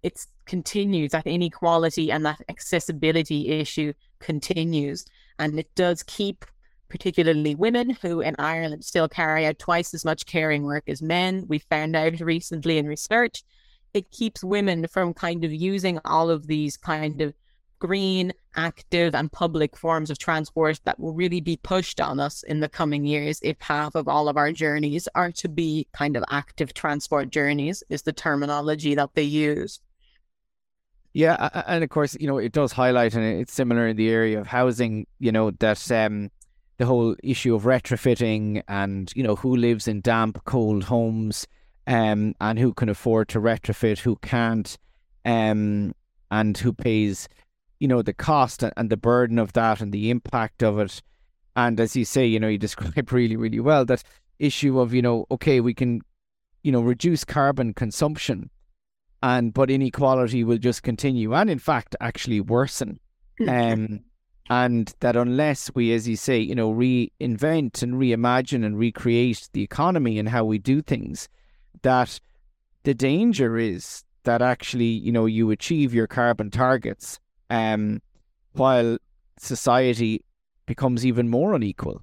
continues 0.45 1.13
that 1.13 1.27
inequality 1.27 2.13
and 2.13 2.25
that 2.27 2.43
accessibility 2.49 3.49
issue 3.49 3.93
continues, 4.19 5.07
and 5.39 5.59
it 5.59 5.75
does 5.75 6.03
keep 6.03 6.45
particularly 6.89 7.55
women 7.55 7.91
who 7.91 8.21
in 8.21 8.37
Ireland 8.39 8.85
still 8.85 9.09
carry 9.09 9.47
out 9.47 9.59
twice 9.59 9.93
as 9.93 10.05
much 10.05 10.27
caring 10.27 10.63
work 10.63 10.85
as 10.89 11.03
men. 11.03 11.45
We 11.49 11.59
found 11.59 11.97
out 11.97 12.21
recently 12.21 12.79
in 12.79 12.87
research 12.87 13.43
it 13.97 14.11
keeps 14.11 14.45
women 14.45 14.87
from 14.89 15.15
kind 15.15 15.43
of 15.45 15.53
using 15.53 15.99
all 16.05 16.29
of 16.29 16.47
these 16.47 16.77
kind 16.77 17.21
of 17.23 17.33
green, 17.79 18.33
active, 18.55 19.15
and 19.15 19.31
public 19.31 19.77
forms 19.77 20.11
of 20.11 20.19
transport 20.19 20.81
that 20.85 20.99
will 20.99 21.13
really 21.13 21.41
be 21.41 21.59
pushed 21.59 22.01
on 22.01 22.21
us 22.21 22.43
in 22.43 22.61
the 22.61 22.69
coming 22.69 23.05
years 23.05 23.39
if 23.43 23.57
half 23.61 23.95
of 23.95 24.09
all 24.09 24.29
of 24.29 24.37
our 24.37 24.53
journeys 24.53 25.09
are 25.15 25.33
to 25.33 25.49
be 25.49 25.87
kind 25.93 26.17
of 26.17 26.25
active 26.31 26.75
transport 26.75 27.31
journeys, 27.31 27.83
is 27.89 28.03
the 28.03 28.13
terminology 28.13 28.95
that 28.95 29.11
they 29.15 29.23
use. 29.23 29.81
Yeah, 31.13 31.49
and 31.67 31.83
of 31.83 31.89
course, 31.89 32.15
you 32.21 32.27
know, 32.27 32.37
it 32.37 32.53
does 32.53 32.73
highlight, 32.73 33.15
and 33.15 33.25
it's 33.25 33.55
similar 33.55 33.89
in 33.89 33.97
the 33.97 34.11
area 34.11 34.39
of 34.39 34.47
housing, 34.47 35.07
you 35.19 35.33
know, 35.33 35.51
that 35.51 35.91
um, 35.91 36.31
the 36.77 36.85
whole 36.85 37.17
issue 37.23 37.55
of 37.55 37.63
retrofitting 37.63 38.63
and, 38.69 39.11
you 39.17 39.23
know, 39.23 39.37
who 39.37 39.57
lives 39.57 39.89
in 39.89 40.03
damp, 40.03 40.45
cold 40.45 40.85
homes 40.85 41.47
um, 41.87 42.35
and 42.41 42.59
who 42.59 42.75
can 42.75 42.91
afford 42.91 43.29
to 43.29 43.41
retrofit, 43.41 44.01
who 44.01 44.17
can't, 44.17 44.77
um, 45.25 45.95
and 46.31 46.59
who 46.59 46.73
pays 46.73 47.29
you 47.79 47.89
know 47.89 48.03
the 48.03 48.15
cost 48.15 48.63
and 48.63 48.91
the 48.91 48.97
burden 48.97 49.39
of 49.39 49.53
that 49.53 49.81
and 49.81 49.93
the 49.93 50.11
impact 50.11 50.63
of 50.63 50.79
it. 50.79 51.03
And 51.55 51.79
as 51.81 51.97
you 51.97 52.05
say 52.05 52.27
you 52.27 52.41
know 52.41 52.49
you 52.49 52.59
describe 52.67 53.13
really 53.13 53.37
really 53.37 53.61
well 53.61 53.85
that 53.87 54.03
issue 54.39 54.79
of 54.81 54.93
you 54.93 55.03
know 55.03 55.27
okay 55.31 55.61
we 55.61 55.75
can 55.75 56.03
you 56.63 56.73
know 56.73 56.81
reduce 56.81 57.25
carbon 57.25 57.73
consumption 57.73 58.51
and 59.23 59.55
but 59.55 59.71
inequality 59.71 60.45
will 60.45 60.59
just 60.59 60.83
continue 60.83 61.35
and 61.35 61.49
in 61.51 61.59
fact 61.59 61.97
actually 62.01 62.41
worsen. 62.41 63.01
Um 63.49 64.01
and 64.49 64.95
that 65.01 65.17
unless 65.17 65.71
we 65.75 65.93
as 65.93 66.07
you 66.07 66.17
say 66.17 66.39
you 66.39 66.55
know 66.55 66.73
reinvent 66.73 67.83
and 67.83 67.95
reimagine 67.95 68.65
and 68.65 68.79
recreate 68.79 69.49
the 69.53 69.63
economy 69.63 70.19
and 70.19 70.29
how 70.29 70.45
we 70.45 70.59
do 70.59 70.81
things 70.81 71.29
that 71.83 72.21
the 72.85 72.95
danger 72.95 73.57
is 73.57 74.05
that 74.25 74.43
actually 74.43 74.85
you 74.87 75.11
know 75.11 75.27
you 75.27 75.51
achieve 75.51 75.93
your 75.93 76.07
carbon 76.07 76.51
targets 76.51 77.19
um, 77.51 78.01
while 78.53 78.99
society 79.39 80.25
becomes 80.67 81.07
even 81.07 81.29
more 81.29 81.55
unequal. 81.55 82.03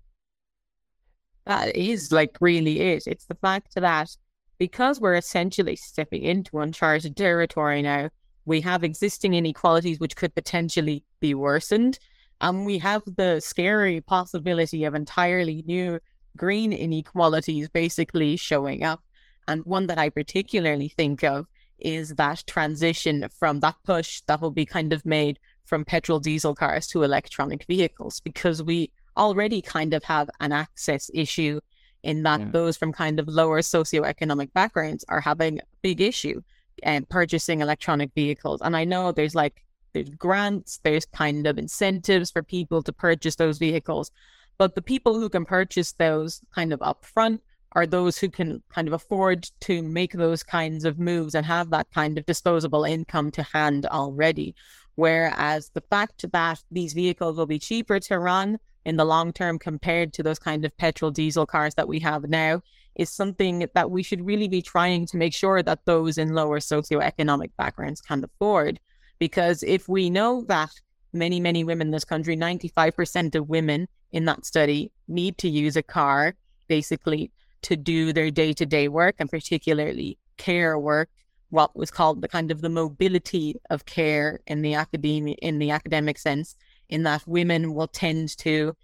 That 1.46 1.76
is 1.76 2.12
like 2.12 2.38
really 2.40 2.80
it. 2.80 3.04
It's 3.06 3.26
the 3.26 3.36
fact 3.36 3.76
that 3.76 4.16
because 4.58 5.02
we're 5.02 5.16
essentially 5.16 5.76
stepping 5.76 6.24
into 6.24 6.60
uncharted 6.60 7.18
territory 7.18 7.82
now, 7.82 8.10
we 8.46 8.62
have 8.62 8.84
existing 8.84 9.34
inequalities 9.34 10.00
which 10.00 10.16
could 10.16 10.34
potentially 10.36 11.04
be 11.20 11.34
worsened. 11.34 12.00
And 12.42 12.66
we 12.66 12.78
have 12.80 13.04
the 13.06 13.40
scary 13.40 14.02
possibility 14.02 14.84
of 14.84 14.96
entirely 14.96 15.64
new 15.66 16.00
green 16.38 16.74
inequalities 16.74 17.70
basically 17.70 18.38
showing 18.38 18.84
up. 18.84 19.02
And 19.48 19.66
one 19.66 19.88
that 19.88 19.98
I 19.98 20.10
particularly 20.10 20.90
think 20.90 21.24
of 21.24 21.46
is 21.84 22.16
that 22.16 22.44
transition 22.48 23.28
from 23.38 23.60
that 23.60 23.76
push 23.84 24.22
that 24.28 24.42
will 24.42 24.52
be 24.52 24.66
kind 24.66 24.94
of 24.94 25.06
made 25.06 25.38
from 25.66 25.86
petrol 25.86 26.20
diesel 26.20 26.56
cars 26.56 26.88
to 26.88 27.04
electronic 27.04 27.66
vehicles 27.66 28.20
because 28.22 28.64
we 28.64 28.90
already 29.18 29.62
kind 29.62 29.94
of 29.94 30.04
have 30.04 30.30
an 30.40 30.52
access 30.52 31.12
issue 31.14 31.60
in 32.04 32.24
that 32.24 32.40
yeah. 32.40 32.48
those 32.52 32.78
from 32.78 32.92
kind 32.92 33.20
of 33.20 33.28
lower 33.28 33.62
socioeconomic 33.62 34.52
backgrounds 34.54 35.06
are 35.08 35.22
having 35.22 35.60
a 35.60 35.64
big 35.82 36.02
issue 36.02 36.42
and 36.82 37.04
um, 37.04 37.08
purchasing 37.10 37.62
electronic 37.62 38.12
vehicles. 38.14 38.62
And 38.62 38.76
I 38.76 38.84
know 38.84 39.12
there's 39.12 39.36
like 39.36 39.64
there's 39.94 40.10
grants, 40.10 40.80
there's 40.84 41.06
kind 41.06 41.46
of 41.46 41.58
incentives 41.58 42.32
for 42.32 42.42
people 42.42 42.82
to 42.84 42.92
purchase 42.92 43.36
those 43.36 43.58
vehicles, 43.58 44.12
but 44.58 44.76
the 44.76 44.82
people 44.82 45.20
who 45.20 45.30
can 45.30 45.46
purchase 45.46 45.94
those 45.94 46.42
kind 46.54 46.74
of 46.74 46.80
upfront 46.80 47.40
are 47.74 47.86
those 47.86 48.18
who 48.18 48.30
can 48.30 48.62
kind 48.70 48.88
of 48.88 48.94
afford 48.94 49.50
to 49.62 49.82
make 49.82 50.14
those 50.14 50.44
kinds 50.44 50.86
of 50.86 51.00
moves 51.00 51.36
and 51.36 51.46
have 51.46 51.70
that 51.72 51.88
kind 51.92 52.18
of 52.18 52.26
disposable 52.26 52.84
income 52.84 53.32
to 53.32 53.44
hand 53.44 53.86
already. 53.88 54.56
Whereas 54.96 55.70
the 55.74 55.82
fact 55.82 56.32
that 56.32 56.64
these 56.72 56.94
vehicles 56.94 57.38
will 57.38 57.48
be 57.48 57.60
cheaper 57.60 58.00
to 58.02 58.20
run 58.20 58.60
in 58.86 58.98
the 58.98 59.06
long 59.06 59.34
term 59.34 59.58
compared 59.58 60.14
to 60.14 60.24
those 60.24 60.40
kind 60.40 60.66
of 60.66 60.78
petrol 60.78 61.10
diesel 61.10 61.46
cars 61.46 61.76
that 61.76 61.88
we 61.88 62.00
have 62.00 62.24
now 62.24 62.62
is 62.96 63.10
something 63.10 63.68
that 63.74 63.90
we 63.90 64.04
should 64.04 64.26
really 64.26 64.48
be 64.48 64.62
trying 64.62 65.08
to 65.08 65.18
make 65.18 65.34
sure 65.34 65.64
that 65.64 65.86
those 65.86 66.18
in 66.18 66.36
lower 66.36 66.60
socioeconomic 66.60 67.52
backgrounds 67.58 68.02
can 68.02 68.24
afford. 68.24 68.80
Because 69.18 69.64
if 69.64 69.90
we 69.90 70.10
know 70.10 70.44
that 70.48 70.70
many, 71.12 71.40
many 71.40 71.64
women 71.64 71.88
in 71.88 71.92
this 71.92 72.06
country, 72.06 72.38
95% 72.38 73.36
of 73.36 73.50
women 73.50 73.88
in 74.12 74.26
that 74.26 74.46
study 74.46 74.92
need 75.08 75.38
to 75.40 75.50
use 75.50 75.76
a 75.76 75.84
car 75.84 76.36
basically 76.68 77.32
to 77.64 77.76
do 77.76 78.14
their 78.14 78.32
day 78.32 78.54
to 78.54 78.66
day 78.66 78.88
work 78.88 79.16
and 79.20 79.30
particularly 79.30 80.18
care 80.38 80.78
work, 80.78 81.10
what 81.50 81.76
was 81.76 81.92
called 81.92 82.22
the 82.22 82.28
kind 82.28 82.52
of 82.52 82.62
the 82.62 82.70
mobility 82.70 83.56
of 83.70 83.86
care 83.86 84.40
in 84.48 84.62
the 84.62 84.74
academic 84.74 85.38
in 85.42 85.60
the 85.60 85.72
academic 85.72 86.18
sense, 86.18 86.56
in 86.90 87.04
that 87.04 87.28
women 87.28 87.74
will 87.74 87.88
tend 87.88 88.38
to 88.38 88.76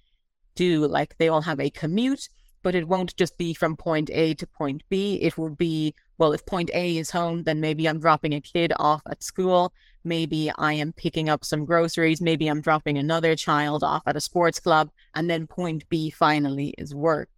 do 0.56 0.86
like 0.88 1.18
they 1.18 1.30
all 1.30 1.42
have 1.42 1.60
a 1.60 1.70
commute, 1.70 2.30
but 2.62 2.76
it 2.76 2.88
won't 2.88 3.16
just 3.16 3.38
be 3.38 3.54
from 3.54 3.78
point 3.78 4.10
A 4.12 4.34
to 4.36 4.46
point 4.46 4.84
B. 4.90 5.16
It 5.22 5.38
will 5.38 5.56
be, 5.56 5.96
well, 6.18 6.34
if 6.34 6.46
point 6.46 6.70
A 6.74 6.98
is 6.98 7.12
home, 7.12 7.44
then 7.44 7.62
maybe 7.62 7.88
I'm 7.88 8.00
dropping 8.00 8.34
a 8.34 8.42
kid 8.42 8.74
off 8.78 9.02
at 9.10 9.24
school. 9.24 9.74
Maybe 10.04 10.52
I 10.58 10.74
am 10.74 10.94
picking 10.94 11.30
up 11.30 11.46
some 11.46 11.66
groceries. 11.66 12.22
Maybe 12.22 12.48
I'm 12.48 12.62
dropping 12.62 12.98
another 12.98 13.36
child 13.36 13.84
off 13.84 14.04
at 14.06 14.18
a 14.18 14.22
sports 14.22 14.60
club. 14.60 14.90
And 15.16 15.30
then 15.30 15.48
point 15.48 15.88
B 15.90 16.10
finally 16.10 16.74
is 16.78 16.94
work. 16.94 17.30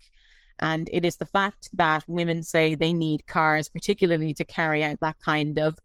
And 0.60 0.90
it 0.92 1.06
is 1.06 1.18
the 1.18 1.26
fact 1.26 1.70
that 1.74 2.04
women 2.08 2.44
say 2.44 2.76
they 2.76 2.94
need 2.94 3.28
cars, 3.28 3.70
particularly 3.70 4.34
to 4.36 4.46
carry 4.46 4.84
out 4.84 5.00
that 5.02 5.20
kind 5.20 5.58
of 5.58 5.78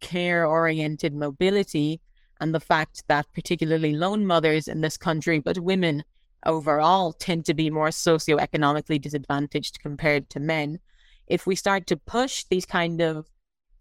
care 0.00 0.46
oriented 0.46 1.14
mobility. 1.14 2.00
And 2.40 2.54
the 2.54 2.60
fact 2.60 3.04
that 3.08 3.32
particularly 3.32 3.94
lone 3.94 4.26
mothers 4.26 4.66
in 4.68 4.80
this 4.80 4.96
country, 4.96 5.38
but 5.38 5.58
women 5.58 6.04
overall, 6.46 7.12
tend 7.12 7.44
to 7.46 7.54
be 7.54 7.70
more 7.70 7.88
socioeconomically 7.88 9.00
disadvantaged 9.00 9.80
compared 9.80 10.28
to 10.30 10.40
men. 10.40 10.78
If 11.26 11.46
we 11.46 11.56
start 11.56 11.86
to 11.88 11.96
push 11.96 12.44
these 12.44 12.66
kind 12.66 13.00
of 13.00 13.26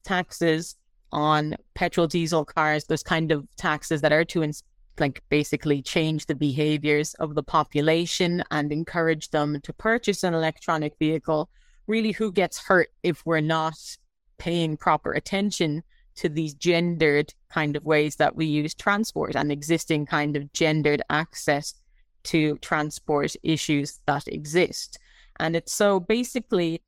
taxes 0.04 0.76
on 1.12 1.56
petrol 1.76 2.08
diesel 2.08 2.46
cars, 2.46 2.86
those 2.86 3.04
kind 3.04 3.32
of 3.32 3.48
taxes 3.58 4.02
that 4.02 4.14
are 4.14 4.26
to 4.26 4.42
like 5.00 5.24
basically 5.30 5.82
change 5.82 6.26
the 6.26 6.36
behaviors 6.36 7.14
of 7.16 7.36
the 7.36 7.44
population 7.44 8.44
and 8.52 8.72
encourage 8.72 9.30
them 9.30 9.60
to 9.62 9.74
purchase 9.74 10.24
an 10.24 10.34
electronic 10.34 10.98
vehicle. 11.00 11.50
Really, 11.88 12.12
who 12.12 12.32
gets 12.32 12.60
hurt 12.60 12.90
if 13.02 13.26
we're 13.26 13.42
not 13.42 13.76
paying 14.38 14.78
proper 14.78 15.12
attention 15.12 15.84
to 16.16 16.30
these 16.30 16.54
gendered 16.54 17.34
kind 17.50 17.76
of 17.76 17.84
ways 17.84 18.18
that 18.18 18.36
we 18.36 18.46
use 18.46 18.74
transport 18.74 19.36
and 19.36 19.52
existing 19.52 20.06
kind 20.06 20.36
of 20.36 20.52
gendered 20.54 21.02
access 21.10 21.74
to 22.24 22.58
transport 22.60 23.36
issues 23.44 24.00
that 24.06 24.28
exist. 24.28 24.98
And 25.40 25.56
it's 25.56 25.74
so 25.74 26.00
basically, 26.00 26.82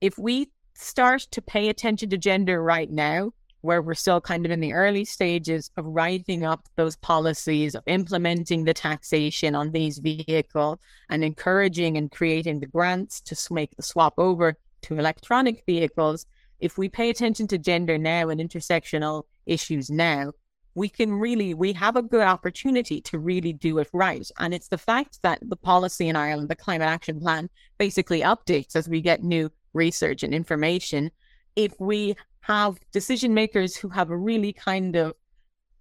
if 0.00 0.16
we 0.18 0.50
start 0.74 1.22
to 1.32 1.42
pay 1.42 1.68
attention 1.68 2.08
to 2.10 2.16
gender 2.16 2.62
right 2.62 2.90
now, 2.90 3.32
where 3.62 3.82
we're 3.82 3.94
still 3.94 4.20
kind 4.20 4.46
of 4.46 4.52
in 4.52 4.60
the 4.60 4.72
early 4.72 5.04
stages 5.04 5.70
of 5.76 5.84
writing 5.84 6.44
up 6.44 6.68
those 6.76 6.96
policies, 6.96 7.74
of 7.74 7.82
implementing 7.86 8.64
the 8.64 8.74
taxation 8.74 9.54
on 9.54 9.72
these 9.72 9.98
vehicles 9.98 10.78
and 11.10 11.22
encouraging 11.22 11.96
and 11.96 12.10
creating 12.10 12.60
the 12.60 12.66
grants 12.66 13.20
to 13.20 13.54
make 13.54 13.74
the 13.76 13.82
swap 13.82 14.14
over 14.18 14.56
to 14.82 14.98
electronic 14.98 15.62
vehicles. 15.66 16.26
If 16.58 16.78
we 16.78 16.88
pay 16.88 17.10
attention 17.10 17.46
to 17.48 17.58
gender 17.58 17.98
now 17.98 18.28
and 18.28 18.40
intersectional 18.40 19.24
issues 19.46 19.90
now, 19.90 20.32
we 20.74 20.88
can 20.88 21.12
really, 21.12 21.52
we 21.52 21.72
have 21.72 21.96
a 21.96 22.02
good 22.02 22.22
opportunity 22.22 23.00
to 23.02 23.18
really 23.18 23.52
do 23.52 23.78
it 23.78 23.88
right. 23.92 24.26
And 24.38 24.54
it's 24.54 24.68
the 24.68 24.78
fact 24.78 25.18
that 25.22 25.40
the 25.42 25.56
policy 25.56 26.08
in 26.08 26.16
Ireland, 26.16 26.48
the 26.48 26.56
climate 26.56 26.88
action 26.88 27.20
plan, 27.20 27.50
basically 27.76 28.20
updates 28.20 28.76
as 28.76 28.88
we 28.88 29.00
get 29.00 29.24
new 29.24 29.50
research 29.74 30.22
and 30.22 30.32
information. 30.32 31.10
If 31.56 31.74
we 31.80 32.14
have 32.40 32.78
decision 32.92 33.34
makers 33.34 33.76
who 33.76 33.88
have 33.88 34.10
a 34.10 34.16
really 34.16 34.52
kind 34.52 34.96
of 34.96 35.14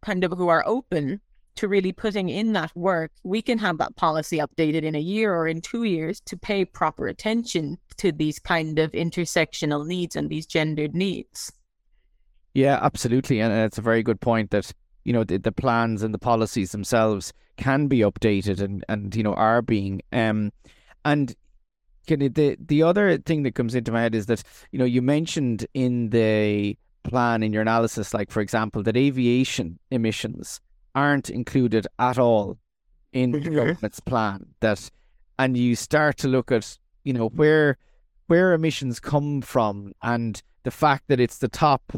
kind 0.01 0.23
of 0.23 0.31
who 0.31 0.47
are 0.47 0.63
open 0.65 1.19
to 1.55 1.67
really 1.67 1.91
putting 1.91 2.29
in 2.29 2.53
that 2.53 2.73
work, 2.73 3.11
we 3.23 3.41
can 3.41 3.57
have 3.57 3.77
that 3.79 3.95
policy 3.97 4.37
updated 4.37 4.83
in 4.83 4.95
a 4.95 4.99
year 4.99 5.35
or 5.35 5.45
in 5.45 5.59
two 5.59 5.83
years 5.83 6.21
to 6.21 6.37
pay 6.37 6.63
proper 6.63 7.07
attention 7.07 7.77
to 7.97 8.13
these 8.13 8.39
kind 8.39 8.79
of 8.79 8.91
intersectional 8.93 9.85
needs 9.85 10.15
and 10.15 10.29
these 10.29 10.45
gendered 10.45 10.95
needs. 10.95 11.51
Yeah, 12.53 12.79
absolutely. 12.81 13.41
And 13.41 13.51
it's 13.53 13.77
a 13.77 13.81
very 13.81 14.03
good 14.03 14.21
point 14.21 14.51
that, 14.51 14.71
you 15.03 15.11
know, 15.11 15.25
the, 15.25 15.37
the 15.37 15.51
plans 15.51 16.01
and 16.01 16.13
the 16.13 16.19
policies 16.19 16.71
themselves 16.71 17.33
can 17.57 17.87
be 17.87 17.99
updated 17.99 18.61
and, 18.61 18.85
and 18.87 19.13
you 19.13 19.23
know, 19.23 19.33
are 19.33 19.61
being. 19.61 20.01
Um, 20.13 20.53
and 21.03 21.35
the 22.15 22.57
the 22.59 22.83
other 22.83 23.17
thing 23.17 23.43
that 23.43 23.55
comes 23.55 23.75
into 23.75 23.91
my 23.91 24.01
head 24.01 24.15
is 24.15 24.25
that 24.27 24.43
you 24.71 24.79
know 24.79 24.85
you 24.85 25.01
mentioned 25.01 25.65
in 25.73 26.09
the 26.09 26.77
plan 27.03 27.43
in 27.43 27.53
your 27.53 27.61
analysis, 27.61 28.13
like 28.13 28.31
for 28.31 28.41
example, 28.41 28.83
that 28.83 28.97
aviation 28.97 29.79
emissions 29.91 30.59
aren't 30.95 31.29
included 31.29 31.87
at 31.97 32.17
all 32.17 32.57
in 33.13 33.31
the 33.31 33.39
government's 33.49 33.99
plan. 33.99 34.45
That 34.59 34.89
and 35.37 35.55
you 35.57 35.75
start 35.75 36.17
to 36.17 36.27
look 36.27 36.51
at 36.51 36.77
you 37.03 37.13
know 37.13 37.29
where 37.29 37.77
where 38.27 38.53
emissions 38.53 38.99
come 38.99 39.41
from 39.41 39.93
and 40.03 40.41
the 40.63 40.71
fact 40.71 41.05
that 41.07 41.19
it's 41.19 41.39
the 41.39 41.47
top 41.47 41.93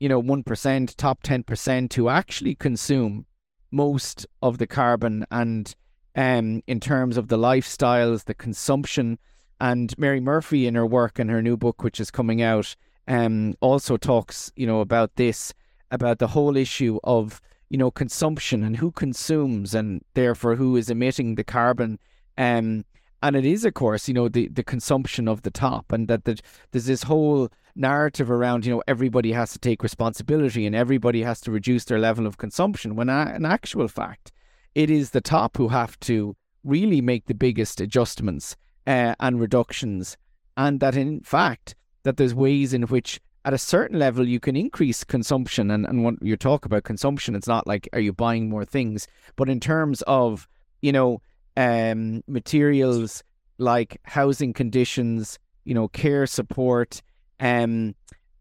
you 0.00 0.08
know, 0.08 0.20
1%, 0.20 0.96
top 0.96 1.22
10% 1.22 1.92
who 1.92 2.08
actually 2.08 2.54
consume 2.54 3.26
most 3.70 4.26
of 4.42 4.58
the 4.58 4.66
carbon 4.66 5.24
and 5.30 5.74
um, 6.16 6.62
in 6.66 6.80
terms 6.80 7.16
of 7.16 7.28
the 7.28 7.38
lifestyles, 7.38 8.24
the 8.24 8.34
consumption. 8.34 9.18
And 9.60 9.96
Mary 9.98 10.20
Murphy, 10.20 10.66
in 10.66 10.74
her 10.74 10.86
work 10.86 11.18
and 11.18 11.30
her 11.30 11.42
new 11.42 11.56
book, 11.56 11.82
which 11.82 12.00
is 12.00 12.10
coming 12.10 12.40
out, 12.40 12.74
um, 13.06 13.54
also 13.60 13.96
talks, 13.96 14.50
you 14.56 14.66
know, 14.66 14.80
about 14.80 15.16
this, 15.16 15.52
about 15.90 16.18
the 16.18 16.28
whole 16.28 16.56
issue 16.56 16.98
of, 17.04 17.42
you 17.68 17.76
know, 17.76 17.90
consumption 17.90 18.64
and 18.64 18.76
who 18.76 18.90
consumes 18.90 19.74
and 19.74 20.02
therefore 20.14 20.56
who 20.56 20.76
is 20.76 20.88
emitting 20.88 21.34
the 21.34 21.44
carbon. 21.44 21.98
Um, 22.38 22.84
and 23.22 23.36
it 23.36 23.44
is, 23.44 23.66
of 23.66 23.74
course, 23.74 24.08
you 24.08 24.14
know, 24.14 24.28
the, 24.28 24.48
the 24.48 24.62
consumption 24.62 25.28
of 25.28 25.42
the 25.42 25.50
top, 25.50 25.92
and 25.92 26.08
that 26.08 26.24
the, 26.24 26.38
there's 26.70 26.86
this 26.86 27.02
whole 27.02 27.50
narrative 27.76 28.30
around, 28.30 28.64
you 28.64 28.72
know, 28.72 28.82
everybody 28.88 29.32
has 29.32 29.52
to 29.52 29.58
take 29.58 29.82
responsibility 29.82 30.64
and 30.66 30.74
everybody 30.74 31.22
has 31.22 31.40
to 31.42 31.50
reduce 31.50 31.84
their 31.84 31.98
level 31.98 32.26
of 32.26 32.38
consumption. 32.38 32.96
When 32.96 33.10
a, 33.10 33.34
in 33.36 33.44
actual 33.44 33.88
fact, 33.88 34.32
it 34.74 34.88
is 34.88 35.10
the 35.10 35.20
top 35.20 35.58
who 35.58 35.68
have 35.68 36.00
to 36.00 36.34
really 36.64 37.02
make 37.02 37.26
the 37.26 37.34
biggest 37.34 37.80
adjustments 37.80 38.56
uh, 38.86 39.14
and 39.20 39.40
reductions, 39.40 40.16
and 40.56 40.80
that 40.80 40.96
in 40.96 41.20
fact 41.20 41.74
that 42.02 42.16
there's 42.16 42.34
ways 42.34 42.72
in 42.72 42.82
which 42.84 43.20
at 43.44 43.54
a 43.54 43.58
certain 43.58 43.98
level 43.98 44.26
you 44.28 44.40
can 44.40 44.56
increase 44.56 45.04
consumption 45.04 45.70
and, 45.70 45.86
and 45.86 46.04
when 46.04 46.18
you 46.20 46.36
talk 46.36 46.64
about 46.64 46.84
consumption 46.84 47.34
it's 47.34 47.46
not 47.46 47.66
like 47.66 47.88
are 47.92 48.00
you 48.00 48.12
buying 48.12 48.48
more 48.48 48.64
things 48.64 49.08
but 49.36 49.48
in 49.48 49.60
terms 49.60 50.02
of 50.02 50.46
you 50.82 50.92
know 50.92 51.20
um, 51.56 52.22
materials 52.26 53.22
like 53.58 53.98
housing 54.04 54.52
conditions 54.52 55.38
you 55.64 55.74
know 55.74 55.88
care 55.88 56.26
support 56.26 57.02
um, 57.40 57.94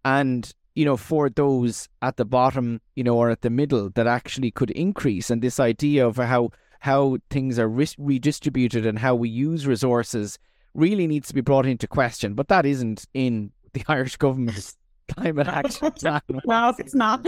and 0.03 0.53
you 0.75 0.85
know 0.85 0.97
for 0.97 1.29
those 1.29 1.87
at 2.01 2.17
the 2.17 2.25
bottom 2.25 2.81
you 2.95 3.03
know 3.03 3.17
or 3.17 3.29
at 3.29 3.41
the 3.41 3.49
middle 3.49 3.89
that 3.91 4.07
actually 4.07 4.51
could 4.51 4.71
increase 4.71 5.29
and 5.29 5.41
this 5.41 5.59
idea 5.59 6.05
of 6.05 6.17
how 6.17 6.49
how 6.79 7.17
things 7.29 7.59
are 7.59 7.67
re- 7.67 7.87
redistributed 7.97 8.85
and 8.85 8.99
how 8.99 9.15
we 9.15 9.29
use 9.29 9.67
resources 9.67 10.39
really 10.73 11.07
needs 11.07 11.27
to 11.27 11.33
be 11.33 11.41
brought 11.41 11.65
into 11.65 11.87
question 11.87 12.33
but 12.33 12.47
that 12.47 12.65
isn't 12.65 13.05
in 13.13 13.51
the 13.73 13.83
Irish 13.87 14.17
government's 14.17 14.77
climate 15.09 15.47
action 15.47 15.91
plan. 15.97 16.21
no, 16.45 16.73
it's 16.77 16.95
not. 16.95 17.25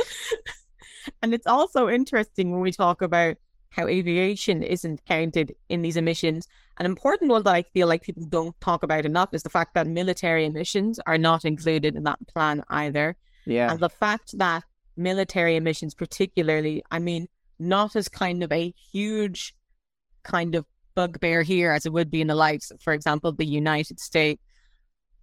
and 1.21 1.33
it's 1.33 1.47
also 1.47 1.89
interesting 1.89 2.51
when 2.51 2.61
we 2.61 2.71
talk 2.71 3.01
about 3.01 3.37
how 3.71 3.87
aviation 3.87 4.61
isn't 4.63 5.03
counted 5.05 5.55
in 5.69 5.81
these 5.81 5.97
emissions. 5.97 6.47
An 6.77 6.85
important 6.85 7.31
one 7.31 7.43
that 7.43 7.55
I 7.55 7.61
feel 7.61 7.87
like 7.87 8.03
people 8.03 8.25
don't 8.25 8.59
talk 8.59 8.83
about 8.83 9.05
enough 9.05 9.33
is 9.33 9.43
the 9.43 9.49
fact 9.49 9.73
that 9.75 9.87
military 9.87 10.45
emissions 10.45 10.99
are 11.07 11.17
not 11.17 11.45
included 11.45 11.95
in 11.95 12.03
that 12.03 12.19
plan 12.27 12.63
either. 12.69 13.15
Yeah. 13.45 13.71
And 13.71 13.79
the 13.79 13.89
fact 13.89 14.37
that 14.37 14.63
military 14.97 15.55
emissions, 15.55 15.93
particularly, 15.93 16.83
I 16.91 16.99
mean, 16.99 17.27
not 17.61 17.95
as 17.95 18.09
kind 18.09 18.43
of 18.43 18.51
a 18.51 18.73
huge 18.91 19.55
kind 20.23 20.55
of 20.55 20.65
bugbear 20.95 21.41
here 21.41 21.71
as 21.71 21.85
it 21.85 21.93
would 21.93 22.11
be 22.11 22.21
in 22.21 22.27
the 22.27 22.35
likes, 22.35 22.71
for 22.81 22.93
example, 22.93 23.31
the 23.31 23.45
United 23.45 23.99
States. 23.99 24.41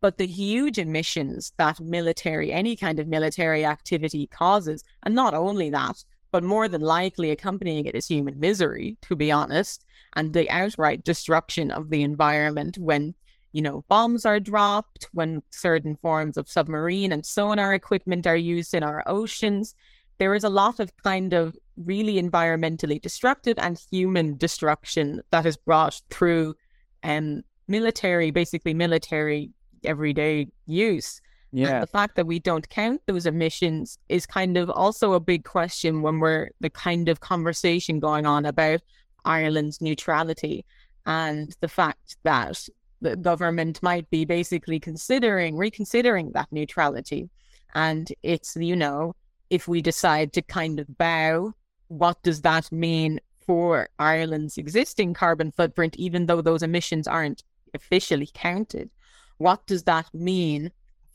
But 0.01 0.19
the 0.19 0.27
huge 0.27 0.79
emissions 0.79 1.53
that 1.57 1.81
military, 1.81 2.53
any 2.53 2.77
kind 2.77 3.01
of 3.01 3.09
military 3.09 3.65
activity 3.65 4.29
causes, 4.29 4.85
and 5.03 5.15
not 5.15 5.35
only 5.35 5.71
that, 5.71 6.05
but 6.31 6.45
more 6.45 6.69
than 6.69 6.83
likely 6.83 7.31
accompanying 7.31 7.87
it 7.87 7.95
is 7.95 8.07
human 8.07 8.39
misery, 8.39 8.97
to 9.03 9.17
be 9.17 9.33
honest, 9.33 9.85
and 10.15 10.33
the 10.33 10.49
outright 10.51 11.03
destruction 11.03 11.71
of 11.71 11.91
the 11.91 12.03
environment 12.03 12.79
when, 12.79 13.15
you 13.53 13.63
know, 13.63 13.85
bombs 13.89 14.25
are 14.25 14.39
dropped, 14.39 15.09
when 15.13 15.43
certain 15.51 15.97
forms 15.97 16.37
of 16.37 16.49
submarine 16.49 17.13
and 17.13 17.27
sonar 17.27 17.75
equipment 17.75 18.27
are 18.27 18.37
used 18.37 18.75
in 18.75 18.83
our 18.85 19.03
oceans. 19.07 19.75
There 20.19 20.35
is 20.35 20.45
a 20.45 20.49
lot 20.49 20.79
of 20.81 20.97
kind 20.99 21.33
of 21.33 21.57
really 21.85 22.21
environmentally 22.21 23.01
destructive 23.01 23.59
and 23.59 23.81
human 23.91 24.37
destruction 24.37 25.21
that 25.31 25.47
is 25.47 25.57
brought 25.57 26.01
through 26.11 26.55
um, 27.03 27.43
military, 27.69 28.31
basically 28.31 28.75
military 28.75 29.51
everyday 29.85 30.49
use. 30.67 31.21
Yeah. 31.53 31.69
And 31.69 31.83
the 31.83 31.87
fact 31.87 32.17
that 32.17 32.27
we 32.27 32.39
don't 32.39 32.69
count 32.69 33.01
those 33.07 33.25
emissions 33.25 33.99
is 34.09 34.27
kind 34.27 34.57
of 34.57 34.69
also 34.69 35.15
a 35.15 35.21
big 35.21 35.45
question 35.45 36.03
when 36.03 36.21
we're 36.21 36.51
the 36.61 36.71
kind 36.71 37.09
of 37.09 37.21
conversation 37.21 38.01
going 38.01 38.27
on 38.27 38.45
about 38.45 38.81
Ireland's 39.25 39.81
neutrality 39.81 40.65
and 41.07 41.57
the 41.61 41.69
fact 41.69 42.17
that 42.25 42.69
the 43.01 43.17
government 43.17 43.83
might 43.83 44.11
be 44.11 44.25
basically 44.25 44.79
considering 44.81 45.57
reconsidering 45.57 46.33
that 46.33 46.49
neutrality. 46.51 47.31
And 47.75 48.13
it's, 48.23 48.57
you 48.57 48.77
know, 48.77 49.15
if 49.51 49.69
we 49.69 49.81
decide 49.81 50.33
to 50.35 50.43
kind 50.43 50.81
of 50.81 50.99
bow, 50.99 51.55
what 51.89 52.23
does 52.23 52.43
that 52.43 52.71
mean 52.71 53.21
for 53.41 53.89
Ireland's 53.99 54.59
existing 54.59 55.15
carbon 55.15 55.53
footprint, 55.53 55.97
even 55.97 56.27
though 56.27 56.43
those 56.43 56.63
emissions 56.63 57.09
aren't 57.09 57.43
officially 57.75 58.31
counted? 58.35 58.91
What 59.39 59.67
does 59.67 59.85
that 59.85 60.13
mean 60.13 60.71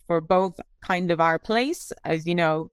for 0.08 0.20
both 0.20 0.60
kind 0.82 1.12
of 1.12 1.20
our 1.22 1.40
place 1.40 1.92
as, 2.04 2.26
you 2.26 2.36
know, 2.36 2.72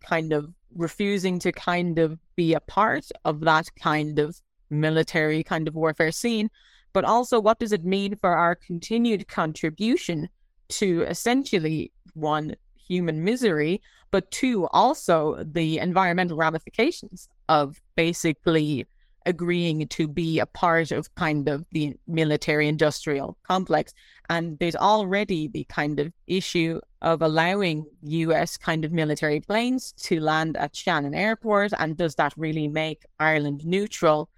kind 0.00 0.32
of 0.32 0.52
refusing 0.74 1.38
to 1.40 1.52
kind 1.52 1.98
of 1.98 2.18
be 2.36 2.54
a 2.54 2.60
part 2.60 3.06
of 3.24 3.40
that 3.40 3.68
kind 3.76 4.18
of 4.18 4.40
military 4.70 5.42
kind 5.42 5.68
of 5.68 5.74
warfare 5.74 6.12
scene, 6.12 6.50
but 6.92 7.04
also 7.04 7.40
what 7.40 7.58
does 7.58 7.72
it 7.72 7.84
mean 7.84 8.16
for 8.16 8.36
our 8.36 8.54
continued 8.54 9.28
contribution 9.28 10.28
to 10.68 11.02
essentially 11.02 11.92
one 12.14 12.54
human 12.76 13.22
misery, 13.24 13.80
but 14.10 14.30
two 14.30 14.66
also 14.68 15.42
the 15.44 15.78
environmental 15.78 16.36
ramifications 16.36 17.28
of 17.48 17.80
basically 17.96 18.86
agreeing 19.26 19.86
to 19.88 20.08
be 20.08 20.38
a 20.38 20.46
part 20.46 20.90
of 20.90 21.14
kind 21.14 21.48
of 21.48 21.64
the 21.72 21.94
military 22.06 22.68
industrial 22.68 23.36
complex. 23.42 23.92
And 24.28 24.58
there's 24.58 24.76
already 24.76 25.48
the 25.48 25.64
kind 25.64 26.00
of 26.00 26.12
issue 26.26 26.80
of 27.02 27.22
allowing 27.22 27.86
US 28.02 28.56
kind 28.56 28.84
of 28.84 28.92
military 28.92 29.40
planes 29.40 29.92
to 29.92 30.20
land 30.20 30.56
at 30.56 30.74
Shannon 30.74 31.14
Airport. 31.14 31.72
And 31.78 31.96
does 31.96 32.14
that 32.16 32.32
really 32.36 32.68
make 32.68 33.04
Ireland 33.18 33.64
neutral? 33.64 34.30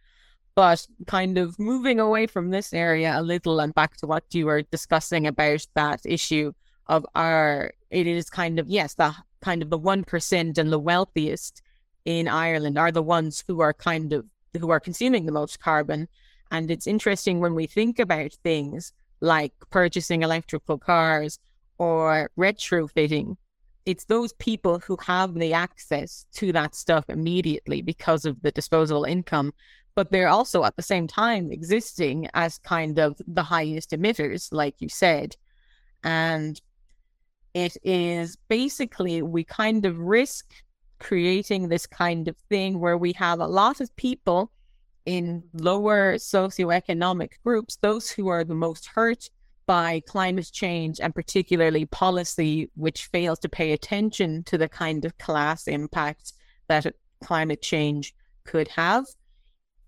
But 0.55 0.87
kind 1.07 1.39
of 1.39 1.59
moving 1.59 1.99
away 1.99 2.27
from 2.27 2.51
this 2.51 2.75
area 2.75 3.19
a 3.19 3.23
little 3.23 3.61
and 3.61 3.75
back 3.75 3.97
to 3.99 4.07
what 4.07 4.25
you 4.33 4.47
were 4.47 4.63
discussing 4.63 5.27
about 5.27 5.67
that 5.75 6.01
issue 6.05 6.53
of 6.87 7.07
our, 7.15 7.73
it 7.91 8.07
is 8.07 8.31
kind 8.31 8.59
of, 8.59 8.69
yes, 8.69 8.95
the 8.95 9.15
kind 9.41 9.63
of 9.63 9.71
the 9.71 9.79
1% 9.79 10.59
and 10.59 10.73
the 10.73 10.79
wealthiest 10.79 11.63
in 12.05 12.29
Ireland 12.29 12.79
are 12.79 12.93
the 12.93 13.03
ones 13.03 13.45
who 13.47 13.61
are 13.61 13.73
kind 13.73 14.13
of 14.13 14.27
who 14.59 14.71
are 14.71 14.81
consuming 14.81 15.27
the 15.27 15.33
most 15.33 15.61
carbon. 15.61 16.09
And 16.51 16.71
it's 16.71 16.87
interesting 16.87 17.41
when 17.41 17.55
we 17.55 17.67
think 17.67 17.99
about 17.99 18.33
things 18.43 18.93
like 19.21 19.53
purchasing 19.71 20.23
electrical 20.23 20.79
cars 20.79 21.39
or 21.79 22.31
retrofitting, 22.39 23.37
it's 23.87 24.05
those 24.05 24.33
people 24.35 24.79
who 24.81 24.97
have 25.07 25.35
the 25.35 25.53
access 25.53 26.27
to 26.35 26.53
that 26.53 26.75
stuff 26.75 27.05
immediately 27.09 27.83
because 27.83 28.25
of 28.25 28.43
the 28.43 28.53
disposable 28.53 29.05
income. 29.05 29.53
But 29.95 30.11
they're 30.11 30.29
also 30.29 30.65
at 30.65 30.77
the 30.77 30.83
same 30.83 31.07
time 31.07 31.51
existing 31.51 32.29
as 32.35 32.59
kind 32.59 32.99
of 32.99 33.21
the 33.27 33.43
highest 33.43 33.91
emitters, 33.91 34.49
like 34.53 34.77
you 34.79 34.89
said. 34.89 35.37
And 36.05 36.61
it 37.55 37.77
is 37.83 38.37
basically, 38.49 39.23
we 39.23 39.45
kind 39.45 39.85
of 39.85 39.99
risk 39.99 40.53
creating 40.99 41.69
this 41.69 41.87
kind 41.87 42.29
of 42.29 42.37
thing 42.49 42.79
where 42.79 42.97
we 42.97 43.13
have 43.13 43.41
a 43.41 43.47
lot 43.47 43.81
of 43.81 43.95
people 43.97 44.53
in 45.05 45.43
lower 45.55 46.15
socioeconomic 46.15 47.33
groups, 47.45 47.77
those 47.77 48.11
who 48.11 48.29
are 48.29 48.45
the 48.45 48.55
most 48.55 48.87
hurt 48.87 49.29
by 49.67 50.01
climate 50.07 50.51
change 50.53 51.01
and 51.01 51.15
particularly 51.15 51.87
policy 51.87 52.71
which 52.75 53.07
fails 53.07 53.39
to 53.41 53.49
pay 53.49 53.73
attention 53.73 54.43
to 54.45 54.59
the 54.59 54.69
kind 54.69 55.05
of 55.05 55.17
class 55.19 55.67
impact 55.67 56.33
that 56.69 56.95
climate 57.23 57.63
change 57.63 58.15
could 58.45 58.69
have. 58.69 59.05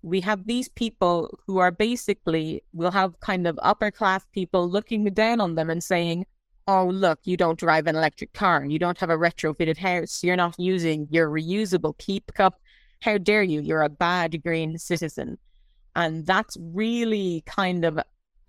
We 0.01 0.21
have 0.21 0.45
these 0.45 0.69
people 0.69 1.39
who 1.45 1.57
are 1.57 1.71
basically, 1.71 2.63
we'll 2.73 2.91
have 2.91 3.19
kind 3.21 3.47
of 3.47 3.59
upper 3.61 3.91
class 3.91 4.23
people 4.33 4.69
looking 4.69 5.05
down 5.05 5.41
on 5.41 5.55
them 5.55 5.69
and 5.69 5.83
saying, 5.83 6.25
oh, 6.67 6.87
look, 6.87 7.19
you 7.23 7.37
don't 7.37 7.59
drive 7.59 7.87
an 7.87 7.95
electric 7.95 8.33
car, 8.33 8.65
you 8.65 8.79
don't 8.79 8.99
have 8.99 9.09
a 9.09 9.17
retrofitted 9.17 9.77
house, 9.77 10.23
you're 10.23 10.35
not 10.35 10.55
using 10.57 11.07
your 11.11 11.29
reusable 11.29 11.97
keep 11.97 12.33
cup. 12.33 12.59
How 13.01 13.17
dare 13.17 13.43
you? 13.43 13.61
You're 13.61 13.83
a 13.83 13.89
bad 13.89 14.41
green 14.41 14.77
citizen. 14.77 15.37
And 15.95 16.25
that's 16.25 16.57
really 16.59 17.43
kind 17.45 17.85
of 17.85 17.99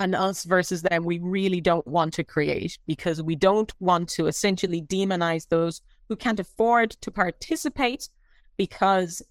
an 0.01 0.15
us 0.15 0.45
versus 0.45 0.83
them 0.83 1.05
we 1.05 1.19
really 1.19 1.61
don't 1.61 1.87
want 1.87 2.13
to 2.15 2.25
create 2.25 2.79
because 2.87 3.23
we 3.23 3.35
don't 3.35 3.73
want 3.81 4.09
to 4.11 4.27
essentially 4.27 4.83
demonize 4.83 5.49
those 5.49 5.81
who 6.09 6.17
can't 6.17 6.41
afford 6.41 6.91
to 6.91 7.11
participate 7.11 8.09
because 8.57 9.23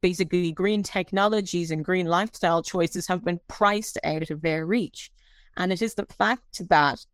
basically 0.00 0.52
green 0.52 0.82
technologies 0.82 1.70
and 1.70 1.84
green 1.84 2.06
lifestyle 2.06 2.62
choices 2.62 3.06
have 3.06 3.24
been 3.24 3.40
priced 3.48 3.98
out 4.04 4.30
of 4.30 4.40
their 4.42 4.64
reach. 4.64 5.10
And 5.56 5.72
it 5.72 5.82
is 5.82 5.94
the 5.94 6.06
fact 6.06 6.68
that 6.68 7.04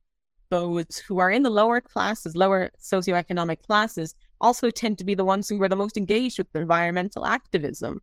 those 0.54 0.98
who 1.06 1.18
are 1.18 1.32
in 1.36 1.42
the 1.42 1.50
lower 1.60 1.80
classes, 1.80 2.36
lower 2.36 2.70
socioeconomic 2.80 3.60
classes, 3.68 4.14
also 4.40 4.70
tend 4.70 4.98
to 4.98 5.04
be 5.04 5.16
the 5.16 5.24
ones 5.24 5.48
who 5.48 5.60
are 5.62 5.68
the 5.68 5.82
most 5.84 5.96
engaged 5.96 6.38
with 6.38 6.54
environmental 6.54 7.26
activism. 7.26 8.00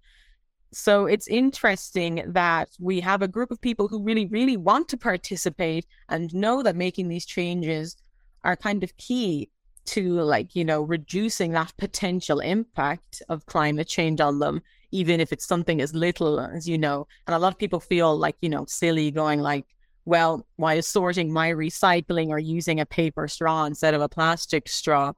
So 0.74 1.06
it's 1.06 1.28
interesting 1.28 2.14
that 2.28 2.70
we 2.80 2.99
have 3.02 3.22
a 3.22 3.34
group 3.36 3.52
of 3.52 3.62
people 3.62 3.88
who 3.88 4.04
really, 4.04 4.26
really 4.26 4.58
want 4.58 4.89
to 4.89 4.97
participate 4.97 5.86
and 6.10 6.34
know 6.34 6.64
that 6.64 6.76
making 6.76 7.08
these 7.08 7.26
changes 7.26 7.95
are 8.43 8.56
kind 8.56 8.84
of 8.84 8.95
key 8.97 9.49
to 9.93 10.04
like, 10.34 10.56
you 10.56 10.66
know, 10.66 10.82
reducing 10.82 11.52
that 11.52 11.74
potential 11.78 12.39
impact 12.39 13.22
of 13.30 13.45
climate 13.45 13.88
change 13.88 14.20
on 14.22 14.39
them, 14.39 14.62
even 14.91 15.20
if 15.20 15.32
it's 15.32 15.47
something 15.47 15.82
as 15.82 15.93
little 15.93 16.39
as, 16.39 16.68
you 16.68 16.78
know, 16.78 17.08
and 17.28 17.36
a 17.36 17.39
lot 17.39 17.54
of 17.54 17.60
people 17.60 17.80
feel 17.80 18.18
like, 18.18 18.36
you 18.41 18.49
know, 18.49 18.66
silly 18.68 19.10
going 19.12 19.39
like, 19.39 19.66
well, 20.06 20.45
why 20.56 20.76
is 20.76 20.88
sorting 20.88 21.32
my 21.32 21.52
recycling 21.52 22.30
or 22.30 22.39
using 22.39 22.80
a 22.80 22.86
paper 22.86 23.28
straw 23.28 23.66
instead 23.66 23.93
of 23.93 24.02
a 24.02 24.10
plastic 24.10 24.68
straw? 24.68 25.14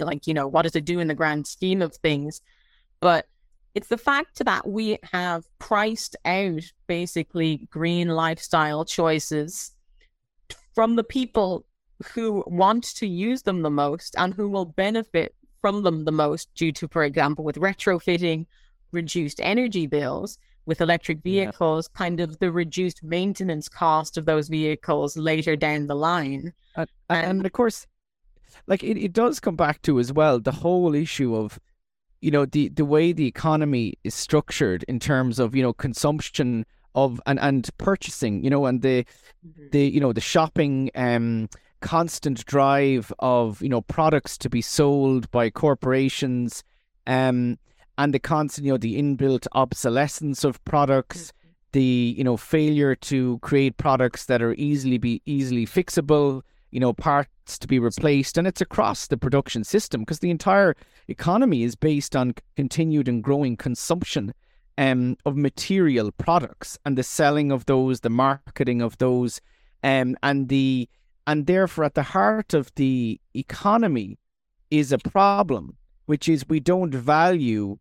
Like, 0.00 0.26
you 0.26 0.34
know, 0.34 0.48
what 0.48 0.62
does 0.62 0.74
it 0.74 0.84
do 0.84 0.98
in 0.98 1.08
the 1.08 1.14
grand 1.14 1.46
scheme 1.46 1.80
of 1.80 1.94
things? 1.94 2.40
But 3.00 3.26
it's 3.74 3.88
the 3.88 3.98
fact 3.98 4.44
that 4.44 4.66
we 4.66 4.98
have 5.12 5.44
priced 5.58 6.16
out 6.24 6.62
basically 6.86 7.68
green 7.70 8.08
lifestyle 8.08 8.84
choices 8.84 9.72
from 10.74 10.96
the 10.96 11.04
people 11.04 11.64
who 12.12 12.44
want 12.46 12.84
to 12.96 13.06
use 13.06 13.42
them 13.42 13.62
the 13.62 13.70
most 13.70 14.14
and 14.18 14.34
who 14.34 14.48
will 14.48 14.64
benefit 14.64 15.34
from 15.60 15.82
them 15.82 16.04
the 16.04 16.12
most 16.12 16.52
due 16.54 16.72
to, 16.72 16.88
for 16.88 17.04
example, 17.04 17.44
with 17.44 17.56
retrofitting, 17.56 18.46
reduced 18.92 19.40
energy 19.42 19.86
bills, 19.86 20.38
with 20.66 20.80
electric 20.80 21.22
vehicles, 21.22 21.88
yeah. 21.92 21.98
kind 21.98 22.20
of 22.20 22.38
the 22.38 22.50
reduced 22.50 23.02
maintenance 23.02 23.68
cost 23.68 24.16
of 24.16 24.24
those 24.24 24.48
vehicles 24.48 25.16
later 25.16 25.56
down 25.56 25.86
the 25.86 25.94
line. 25.94 26.52
And, 26.76 26.88
and 27.08 27.46
of 27.46 27.52
course, 27.52 27.86
like 28.66 28.82
it, 28.82 28.98
it 28.98 29.12
does 29.12 29.40
come 29.40 29.56
back 29.56 29.82
to 29.82 29.98
as 29.98 30.12
well 30.12 30.40
the 30.40 30.52
whole 30.52 30.94
issue 30.94 31.34
of 31.34 31.58
you 32.20 32.30
know 32.30 32.46
the 32.46 32.68
the 32.68 32.84
way 32.84 33.12
the 33.12 33.26
economy 33.26 33.94
is 34.04 34.14
structured 34.14 34.84
in 34.88 34.98
terms 34.98 35.38
of 35.38 35.54
you 35.54 35.62
know 35.62 35.72
consumption 35.72 36.64
of 36.94 37.20
and 37.26 37.38
and 37.40 37.68
purchasing 37.78 38.42
you 38.42 38.50
know 38.50 38.66
and 38.66 38.82
the 38.82 39.04
mm-hmm. 39.46 39.66
the 39.72 39.86
you 39.86 40.00
know 40.00 40.12
the 40.12 40.20
shopping 40.20 40.90
um 40.94 41.48
constant 41.80 42.44
drive 42.46 43.12
of 43.18 43.60
you 43.60 43.68
know 43.68 43.82
products 43.82 44.38
to 44.38 44.48
be 44.48 44.62
sold 44.62 45.30
by 45.30 45.50
corporations 45.50 46.64
um 47.06 47.58
and 47.98 48.12
the 48.12 48.18
constant 48.18 48.66
you 48.66 48.72
know 48.72 48.78
the 48.78 49.00
inbuilt 49.00 49.46
obsolescence 49.52 50.44
of 50.44 50.64
products 50.64 51.26
mm-hmm. 51.26 51.48
the 51.72 52.14
you 52.16 52.24
know 52.24 52.36
failure 52.36 52.94
to 52.94 53.38
create 53.38 53.76
products 53.76 54.26
that 54.26 54.42
are 54.42 54.54
easily 54.54 54.98
be 54.98 55.22
easily 55.26 55.66
fixable 55.66 56.42
you 56.74 56.80
know, 56.80 56.92
parts 56.92 57.56
to 57.56 57.68
be 57.68 57.78
replaced. 57.78 58.36
And 58.36 58.48
it's 58.48 58.60
across 58.60 59.06
the 59.06 59.16
production 59.16 59.62
system 59.62 60.00
because 60.00 60.18
the 60.18 60.30
entire 60.30 60.74
economy 61.06 61.62
is 61.62 61.76
based 61.76 62.16
on 62.16 62.34
continued 62.56 63.06
and 63.06 63.22
growing 63.22 63.56
consumption 63.56 64.34
um, 64.76 65.16
of 65.24 65.36
material 65.36 66.10
products 66.10 66.76
and 66.84 66.98
the 66.98 67.04
selling 67.04 67.52
of 67.52 67.66
those, 67.66 68.00
the 68.00 68.10
marketing 68.10 68.82
of 68.82 68.98
those, 68.98 69.40
um, 69.84 70.16
and 70.24 70.48
the 70.48 70.88
and 71.28 71.46
therefore 71.46 71.84
at 71.84 71.94
the 71.94 72.02
heart 72.02 72.52
of 72.52 72.74
the 72.74 73.20
economy 73.34 74.18
is 74.72 74.90
a 74.90 74.98
problem, 74.98 75.76
which 76.06 76.28
is 76.28 76.48
we 76.48 76.58
don't 76.58 76.92
value 76.92 77.78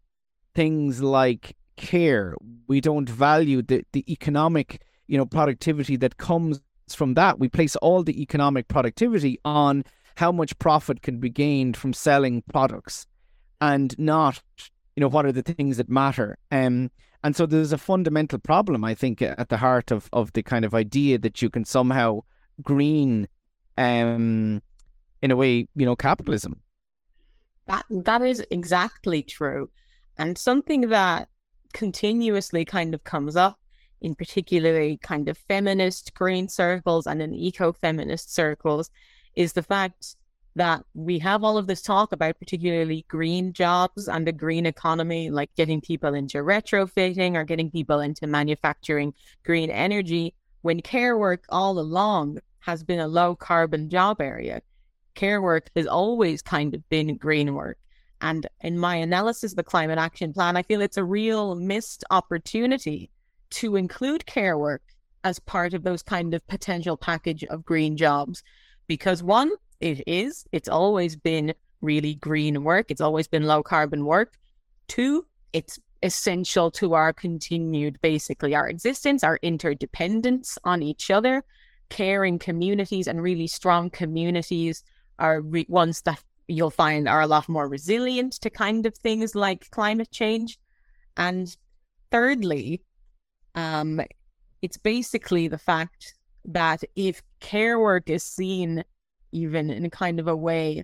things 0.55 1.01
like 1.01 1.55
care. 1.75 2.35
We 2.67 2.81
don't 2.81 3.09
value 3.09 3.61
the, 3.61 3.85
the 3.91 4.11
economic, 4.11 4.81
you 5.07 5.17
know, 5.17 5.25
productivity 5.25 5.95
that 5.97 6.17
comes 6.17 6.61
from 6.95 7.13
that, 7.15 7.39
we 7.39 7.47
place 7.47 7.75
all 7.77 8.03
the 8.03 8.21
economic 8.21 8.67
productivity 8.67 9.39
on 9.45 9.83
how 10.15 10.31
much 10.31 10.57
profit 10.59 11.01
can 11.01 11.19
be 11.19 11.29
gained 11.29 11.75
from 11.77 11.93
selling 11.93 12.43
products 12.51 13.07
and 13.61 13.97
not, 13.97 14.41
you 14.95 15.01
know, 15.01 15.07
what 15.07 15.25
are 15.25 15.31
the 15.31 15.41
things 15.41 15.77
that 15.77 15.89
matter. 15.89 16.37
Um, 16.51 16.91
and 17.23 17.35
so 17.35 17.45
there's 17.45 17.71
a 17.71 17.77
fundamental 17.77 18.37
problem, 18.37 18.83
I 18.83 18.93
think, 18.95 19.21
at 19.21 19.49
the 19.49 19.57
heart 19.57 19.91
of, 19.91 20.09
of 20.11 20.33
the 20.33 20.43
kind 20.43 20.65
of 20.65 20.75
idea 20.75 21.17
that 21.19 21.41
you 21.41 21.49
can 21.49 21.65
somehow 21.65 22.21
green, 22.61 23.27
um, 23.77 24.61
in 25.21 25.31
a 25.31 25.35
way, 25.35 25.67
you 25.75 25.85
know, 25.85 25.95
capitalism. 25.95 26.59
That 27.65 27.85
that 27.89 28.21
is 28.21 28.45
exactly 28.51 29.23
true, 29.23 29.69
and 30.17 30.37
something 30.37 30.89
that 30.89 31.29
continuously 31.73 32.65
kind 32.65 32.93
of 32.93 33.03
comes 33.03 33.35
up 33.35 33.59
in 34.01 34.13
particularly 34.13 34.97
kind 35.01 35.29
of 35.29 35.37
feminist 35.37 36.13
green 36.13 36.47
circles 36.47 37.07
and 37.07 37.21
in 37.21 37.33
eco-feminist 37.33 38.33
circles 38.33 38.91
is 39.35 39.53
the 39.53 39.63
fact 39.63 40.15
that 40.55 40.83
we 40.93 41.17
have 41.17 41.43
all 41.43 41.57
of 41.57 41.65
this 41.65 41.81
talk 41.81 42.11
about 42.11 42.37
particularly 42.37 43.05
green 43.07 43.53
jobs 43.53 44.07
and 44.07 44.27
a 44.27 44.31
green 44.31 44.65
economy, 44.67 45.29
like 45.29 45.49
getting 45.55 45.81
people 45.81 46.13
into 46.13 46.37
retrofitting 46.39 47.35
or 47.35 47.43
getting 47.43 47.71
people 47.71 47.99
into 48.01 48.27
manufacturing 48.27 49.13
green 49.43 49.71
energy, 49.71 50.35
when 50.61 50.79
care 50.79 51.17
work 51.17 51.45
all 51.49 51.79
along 51.79 52.37
has 52.59 52.83
been 52.83 52.99
a 52.99 53.07
low 53.07 53.35
carbon 53.35 53.89
job 53.89 54.21
area. 54.21 54.61
Care 55.15 55.41
work 55.41 55.69
has 55.75 55.87
always 55.87 56.41
kind 56.41 56.75
of 56.75 56.87
been 56.89 57.17
green 57.17 57.55
work. 57.55 57.77
And 58.23 58.47
in 58.61 58.79
my 58.79 58.95
analysis 58.95 59.51
of 59.51 59.57
the 59.57 59.63
climate 59.63 59.99
action 59.99 60.31
plan, 60.31 60.55
I 60.55 60.63
feel 60.63 60.81
it's 60.81 60.95
a 60.95 61.03
real 61.03 61.55
missed 61.55 62.05
opportunity 62.09 63.09
to 63.51 63.75
include 63.75 64.25
care 64.25 64.57
work 64.57 64.81
as 65.25 65.39
part 65.39 65.73
of 65.73 65.83
those 65.83 66.01
kind 66.01 66.33
of 66.33 66.47
potential 66.47 66.95
package 66.95 67.43
of 67.43 67.65
green 67.65 67.97
jobs. 67.97 68.41
Because 68.87 69.21
one, 69.21 69.51
it 69.81 70.01
is, 70.07 70.45
it's 70.53 70.69
always 70.69 71.17
been 71.17 71.53
really 71.81 72.15
green 72.15 72.63
work, 72.63 72.89
it's 72.89 73.01
always 73.01 73.27
been 73.27 73.43
low 73.43 73.61
carbon 73.61 74.05
work. 74.05 74.37
Two, 74.87 75.25
it's 75.51 75.77
essential 76.01 76.71
to 76.71 76.93
our 76.93 77.11
continued, 77.11 77.99
basically, 78.01 78.55
our 78.55 78.69
existence, 78.69 79.21
our 79.21 79.37
interdependence 79.41 80.57
on 80.63 80.81
each 80.81 81.11
other. 81.11 81.43
Caring 81.89 82.39
communities 82.39 83.07
and 83.07 83.21
really 83.21 83.47
strong 83.47 83.89
communities 83.89 84.81
are 85.19 85.41
re- 85.41 85.65
ones 85.67 86.01
that 86.03 86.23
you'll 86.47 86.69
find 86.69 87.07
are 87.07 87.21
a 87.21 87.27
lot 87.27 87.47
more 87.49 87.67
resilient 87.67 88.33
to 88.33 88.49
kind 88.49 88.85
of 88.85 88.95
things 88.95 89.35
like 89.35 89.69
climate 89.71 90.11
change. 90.11 90.59
And 91.17 91.55
thirdly, 92.11 92.83
um, 93.55 94.01
it's 94.61 94.77
basically 94.77 95.47
the 95.47 95.57
fact 95.57 96.15
that 96.45 96.83
if 96.95 97.21
care 97.39 97.79
work 97.79 98.09
is 98.09 98.23
seen 98.23 98.83
even 99.31 99.69
in 99.69 99.85
a 99.85 99.89
kind 99.89 100.19
of 100.19 100.27
a 100.27 100.35
way 100.35 100.83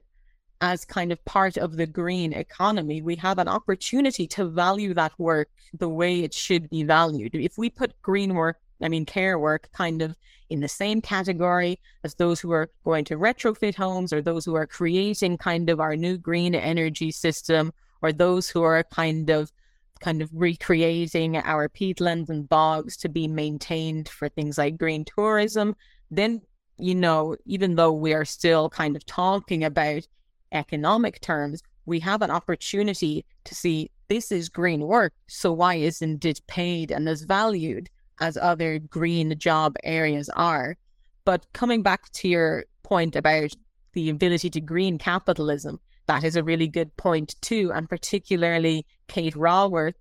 as 0.61 0.83
kind 0.83 1.11
of 1.11 1.23
part 1.25 1.57
of 1.57 1.77
the 1.77 1.87
green 1.87 2.33
economy, 2.33 3.01
we 3.01 3.15
have 3.15 3.37
an 3.37 3.47
opportunity 3.47 4.27
to 4.27 4.45
value 4.45 4.93
that 4.93 5.17
work 5.17 5.49
the 5.77 5.87
way 5.87 6.21
it 6.21 6.33
should 6.33 6.69
be 6.69 6.83
valued. 6.83 7.33
If 7.33 7.57
we 7.57 7.69
put 7.69 8.01
green 8.01 8.33
work, 8.33 8.57
I 8.81 8.89
mean, 8.89 9.05
care 9.05 9.37
work 9.37 9.69
kind 9.73 10.01
of 10.01 10.15
in 10.49 10.61
the 10.61 10.67
same 10.67 11.01
category 11.01 11.79
as 12.03 12.15
those 12.15 12.39
who 12.39 12.51
are 12.51 12.69
going 12.83 13.05
to 13.05 13.17
retrofit 13.17 13.75
homes 13.75 14.11
or 14.11 14.21
those 14.21 14.45
who 14.45 14.55
are 14.55 14.67
creating 14.67 15.37
kind 15.37 15.69
of 15.69 15.79
our 15.79 15.95
new 15.95 16.17
green 16.17 16.55
energy 16.55 17.11
system 17.11 17.71
or 18.01 18.11
those 18.11 18.49
who 18.49 18.63
are 18.63 18.83
kind 18.83 19.29
of 19.29 19.51
kind 19.99 20.21
of 20.21 20.29
recreating 20.33 21.35
our 21.37 21.67
peatlands 21.67 22.29
and 22.29 22.47
bogs 22.47 22.95
to 22.95 23.09
be 23.09 23.27
maintained 23.27 24.07
for 24.07 24.29
things 24.29 24.57
like 24.57 24.77
green 24.77 25.03
tourism, 25.03 25.75
then, 26.09 26.41
you 26.77 26.95
know, 26.95 27.35
even 27.45 27.75
though 27.75 27.91
we 27.91 28.13
are 28.13 28.25
still 28.25 28.69
kind 28.69 28.95
of 28.95 29.05
talking 29.05 29.63
about 29.63 30.07
economic 30.53 31.19
terms, 31.19 31.61
we 31.85 31.99
have 31.99 32.21
an 32.21 32.31
opportunity 32.31 33.25
to 33.43 33.53
see 33.53 33.91
this 34.07 34.31
is 34.31 34.47
green 34.47 34.81
work. 34.81 35.13
So 35.27 35.51
why 35.51 35.75
isn't 35.75 36.23
it 36.23 36.41
paid 36.47 36.91
and 36.91 37.09
as 37.09 37.23
valued 37.23 37.89
as 38.19 38.37
other 38.37 38.79
green 38.79 39.37
job 39.37 39.75
areas 39.83 40.29
are? 40.29 40.77
But 41.25 41.45
coming 41.53 41.83
back 41.83 42.11
to 42.13 42.27
your 42.27 42.65
point 42.83 43.15
about 43.15 43.51
the 43.93 44.09
ability 44.09 44.49
to 44.51 44.61
green 44.61 44.97
capitalism, 44.97 45.79
that 46.07 46.23
is 46.23 46.35
a 46.35 46.43
really 46.43 46.67
good 46.67 46.95
point 46.97 47.35
too. 47.41 47.71
And 47.73 47.89
particularly 47.89 48.85
Kate 49.07 49.35
Raworth 49.35 49.95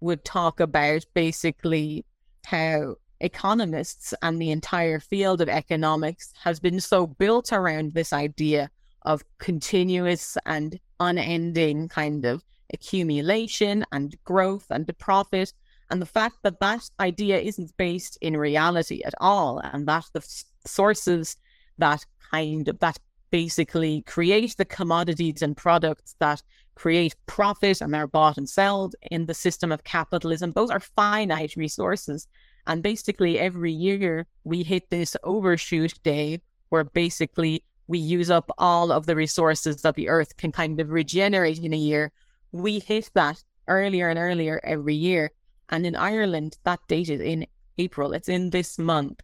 would 0.00 0.24
talk 0.24 0.60
about 0.60 1.04
basically 1.14 2.04
how 2.44 2.96
economists 3.20 4.14
and 4.22 4.40
the 4.40 4.50
entire 4.50 5.00
field 5.00 5.40
of 5.40 5.48
economics 5.48 6.32
has 6.42 6.60
been 6.60 6.80
so 6.80 7.06
built 7.06 7.52
around 7.52 7.92
this 7.92 8.12
idea 8.12 8.70
of 9.02 9.24
continuous 9.38 10.36
and 10.46 10.78
unending 11.00 11.88
kind 11.88 12.24
of 12.24 12.44
accumulation 12.72 13.84
and 13.92 14.16
growth 14.24 14.66
and 14.70 14.90
profit 14.98 15.52
and 15.90 16.02
the 16.02 16.06
fact 16.06 16.36
that 16.42 16.60
that 16.60 16.88
idea 17.00 17.38
isn't 17.38 17.76
based 17.76 18.18
in 18.20 18.36
reality 18.36 19.02
at 19.04 19.14
all 19.20 19.58
and 19.58 19.86
that 19.88 20.04
the 20.12 20.22
sources 20.66 21.36
that 21.78 22.04
kind 22.30 22.68
of 22.68 22.78
that 22.80 22.98
basically 23.30 24.02
create 24.02 24.56
the 24.56 24.64
commodities 24.64 25.42
and 25.42 25.56
products 25.56 26.14
that 26.18 26.42
create 26.74 27.14
profit 27.26 27.80
and 27.80 27.94
are 27.94 28.06
bought 28.06 28.38
and 28.38 28.48
sold 28.48 28.94
in 29.10 29.26
the 29.26 29.34
system 29.34 29.72
of 29.72 29.84
capitalism. 29.84 30.52
Those 30.52 30.70
are 30.70 30.80
finite 30.80 31.56
resources. 31.56 32.26
And 32.66 32.82
basically, 32.82 33.38
every 33.38 33.72
year 33.72 34.26
we 34.44 34.62
hit 34.62 34.90
this 34.90 35.16
overshoot 35.24 35.94
day 36.02 36.40
where 36.68 36.84
basically 36.84 37.64
we 37.86 37.98
use 37.98 38.30
up 38.30 38.50
all 38.58 38.92
of 38.92 39.06
the 39.06 39.16
resources 39.16 39.82
that 39.82 39.94
the 39.94 40.08
earth 40.08 40.36
can 40.36 40.52
kind 40.52 40.78
of 40.78 40.90
regenerate 40.90 41.58
in 41.58 41.72
a 41.72 41.76
year. 41.76 42.12
We 42.52 42.78
hit 42.78 43.10
that 43.14 43.42
earlier 43.66 44.08
and 44.10 44.18
earlier 44.18 44.60
every 44.62 44.94
year. 44.94 45.30
And 45.70 45.86
in 45.86 45.96
Ireland, 45.96 46.58
that 46.64 46.80
date 46.88 47.08
is 47.08 47.20
in 47.20 47.46
April. 47.78 48.12
It's 48.12 48.28
in 48.28 48.50
this 48.50 48.78
month. 48.78 49.20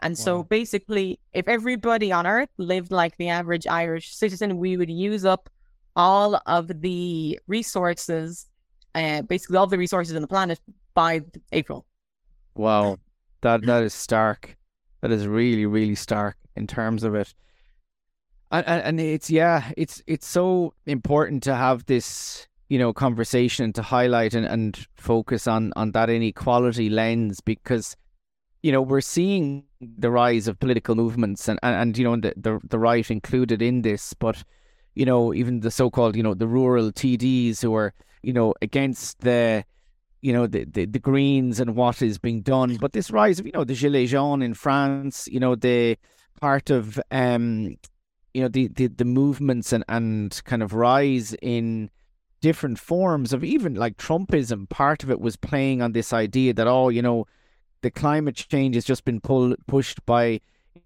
And 0.00 0.12
wow. 0.12 0.24
so 0.24 0.42
basically, 0.44 1.18
if 1.32 1.48
everybody 1.48 2.12
on 2.12 2.26
earth 2.26 2.50
lived 2.56 2.92
like 2.92 3.16
the 3.16 3.28
average 3.28 3.66
Irish 3.66 4.14
citizen, 4.14 4.58
we 4.58 4.76
would 4.76 4.90
use 4.90 5.24
up 5.24 5.50
all 5.96 6.40
of 6.46 6.80
the 6.80 7.38
resources, 7.48 8.46
uh, 8.94 9.22
basically 9.22 9.56
all 9.56 9.66
the 9.66 9.78
resources 9.78 10.14
on 10.14 10.22
the 10.22 10.28
planet 10.28 10.60
by 10.94 11.22
April. 11.52 11.84
Wow. 12.54 12.98
That 13.40 13.64
that 13.66 13.82
is 13.82 13.94
stark. 13.94 14.56
That 15.00 15.12
is 15.12 15.26
really, 15.26 15.66
really 15.66 15.94
stark 15.94 16.36
in 16.56 16.66
terms 16.66 17.04
of 17.04 17.14
it. 17.14 17.34
And, 18.50 18.66
and 18.66 19.00
it's 19.00 19.30
yeah, 19.30 19.72
it's 19.76 20.02
it's 20.06 20.26
so 20.26 20.74
important 20.86 21.42
to 21.44 21.54
have 21.54 21.86
this 21.86 22.47
you 22.68 22.78
know 22.78 22.92
conversation 22.92 23.72
to 23.72 23.82
highlight 23.82 24.34
and, 24.34 24.46
and 24.46 24.86
focus 24.94 25.46
on 25.46 25.72
on 25.76 25.92
that 25.92 26.10
inequality 26.10 26.88
lens 26.88 27.40
because 27.40 27.96
you 28.62 28.72
know 28.72 28.82
we're 28.82 29.00
seeing 29.00 29.64
the 29.80 30.10
rise 30.10 30.48
of 30.48 30.58
political 30.58 30.94
movements 30.94 31.48
and 31.48 31.58
and, 31.62 31.74
and 31.76 31.98
you 31.98 32.04
know 32.04 32.16
the, 32.16 32.32
the 32.36 32.58
the 32.64 32.78
right 32.78 33.10
included 33.10 33.62
in 33.62 33.82
this 33.82 34.12
but 34.14 34.44
you 34.94 35.04
know 35.04 35.32
even 35.32 35.60
the 35.60 35.70
so-called 35.70 36.16
you 36.16 36.22
know 36.22 36.34
the 36.34 36.48
rural 36.48 36.92
TDs 36.92 37.62
who 37.62 37.74
are 37.74 37.94
you 38.22 38.32
know 38.32 38.54
against 38.60 39.20
the 39.20 39.64
you 40.20 40.32
know 40.32 40.46
the, 40.46 40.64
the, 40.64 40.84
the 40.84 40.98
greens 40.98 41.60
and 41.60 41.76
what 41.76 42.02
is 42.02 42.18
being 42.18 42.42
done 42.42 42.76
but 42.76 42.92
this 42.92 43.10
rise 43.10 43.38
of 43.38 43.46
you 43.46 43.52
know 43.52 43.64
the 43.64 43.74
gilets 43.74 44.08
jaunes 44.08 44.42
in 44.42 44.52
France 44.52 45.28
you 45.30 45.38
know 45.38 45.54
the 45.54 45.96
part 46.40 46.70
of 46.70 47.00
um 47.12 47.76
you 48.34 48.42
know 48.42 48.48
the 48.48 48.68
the, 48.68 48.88
the 48.88 49.04
movements 49.04 49.72
and 49.72 49.84
and 49.88 50.42
kind 50.44 50.62
of 50.62 50.74
rise 50.74 51.34
in 51.40 51.88
different 52.40 52.78
forms 52.78 53.32
of 53.32 53.44
even 53.44 53.74
like 53.74 53.96
Trumpism. 53.96 54.68
Part 54.68 55.02
of 55.02 55.10
it 55.10 55.20
was 55.20 55.36
playing 55.36 55.82
on 55.82 55.92
this 55.92 56.12
idea 56.12 56.54
that 56.54 56.66
oh, 56.66 56.88
you 56.88 57.02
know, 57.02 57.26
the 57.82 57.90
climate 57.90 58.36
change 58.36 58.74
has 58.74 58.84
just 58.84 59.04
been 59.04 59.20
pulled 59.20 59.56
pushed 59.66 60.04
by, 60.06 60.40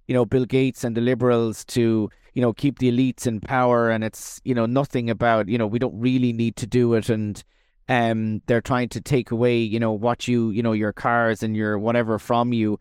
you 0.07 0.15
know, 0.15 0.25
Bill 0.25 0.45
Gates 0.45 0.85
and 0.85 0.97
the 0.97 1.01
liberals 1.01 1.65
to 1.67 2.11
you 2.35 2.43
know 2.43 2.53
keep 2.53 2.79
the 2.79 2.91
elites 2.91 3.27
in 3.27 3.41
power, 3.41 3.91
and 3.91 4.05
it's 4.05 4.41
you 4.45 4.55
know 4.55 4.67
nothing 4.67 5.11
about 5.11 5.49
you 5.49 5.59
know 5.59 5.67
we 5.67 5.79
don't 5.79 5.99
really 5.99 6.33
need 6.33 6.57
to 6.57 6.67
do 6.67 6.95
it, 6.95 7.09
and 7.09 7.43
um 7.89 8.41
they're 8.47 8.61
trying 8.61 8.89
to 8.89 9.01
take 9.01 9.31
away 9.31 9.59
you 9.59 9.81
know 9.81 9.93
what 9.93 10.29
you 10.29 10.51
you 10.51 10.63
know 10.63 10.73
your 10.73 10.93
cars 10.93 11.43
and 11.43 11.57
your 11.57 11.79
whatever 11.79 12.19
from 12.19 12.53
you, 12.53 12.79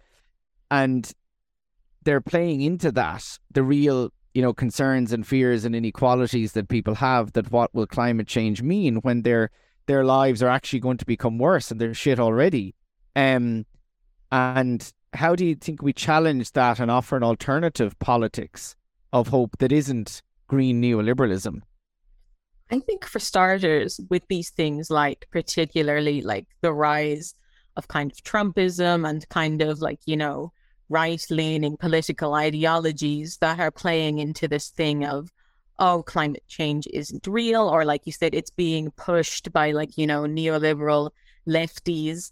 and 0.70 1.12
they're 2.04 2.22
playing 2.22 2.62
into 2.62 2.92
that 2.92 3.38
the 3.52 3.64
real 3.64 4.12
you 4.34 4.42
know 4.42 4.54
concerns 4.54 5.12
and 5.12 5.28
fears 5.28 5.66
and 5.66 5.76
inequalities 5.76 6.54
that 6.54 6.70
people 6.70 6.96
have 6.96 7.34
that 7.34 7.52
what 7.52 7.74
will 7.74 7.88
climate 7.88 8.28
change 8.28 8.62
mean 8.62 8.98
when 8.98 9.24
their 9.24 9.50
their 9.88 10.06
lives 10.06 10.42
are 10.42 10.50
actually 10.50 10.80
going 10.80 10.98
to 10.98 11.06
become 11.06 11.38
worse 11.38 11.72
and 11.72 11.80
they're 11.80 11.94
shit 11.94 12.20
already? 12.20 12.76
Um 13.16 13.66
and 14.32 14.92
how 15.14 15.36
do 15.36 15.46
you 15.46 15.56
think 15.56 15.82
we 15.82 15.92
challenge 15.92 16.54
that 16.54 16.80
and 16.80 16.90
offer 16.90 17.18
an 17.18 17.24
alternative 17.24 17.98
politics 18.00 18.76
of 19.12 19.28
hope 19.28 19.58
that 19.60 19.72
isn't 19.72 20.22
green 20.48 20.82
neoliberalism? 20.82 21.62
I 22.70 22.80
think 22.80 23.06
for 23.06 23.20
starters 23.20 24.00
with 24.10 24.24
these 24.30 24.50
things 24.50 24.90
like 24.90 25.28
particularly 25.32 26.22
like 26.22 26.48
the 26.62 26.72
rise 26.72 27.36
of 27.76 27.90
kind 27.90 28.12
of 28.12 28.24
trumpism 28.24 29.08
and 29.08 29.28
kind 29.30 29.62
of 29.62 29.82
like 29.82 30.00
you 30.06 30.16
know 30.16 30.54
right 30.92 31.26
leaning 31.30 31.78
political 31.78 32.34
ideologies 32.34 33.38
that 33.38 33.60
are 33.60 33.72
playing 33.72 34.20
into 34.20 34.48
this 34.48 34.70
thing 34.70 35.06
of, 35.06 35.32
oh, 35.80 36.04
climate 36.04 36.44
change 36.48 36.86
isn't 36.94 37.26
real, 37.26 37.68
or 37.68 37.86
like 37.86 38.06
you 38.06 38.12
said, 38.12 38.36
it's 38.36 38.52
being 38.52 38.92
pushed 38.92 39.52
by 39.52 39.72
like, 39.72 39.98
you 39.98 40.06
know, 40.06 40.24
neoliberal 40.24 41.12
lefties. 41.48 42.32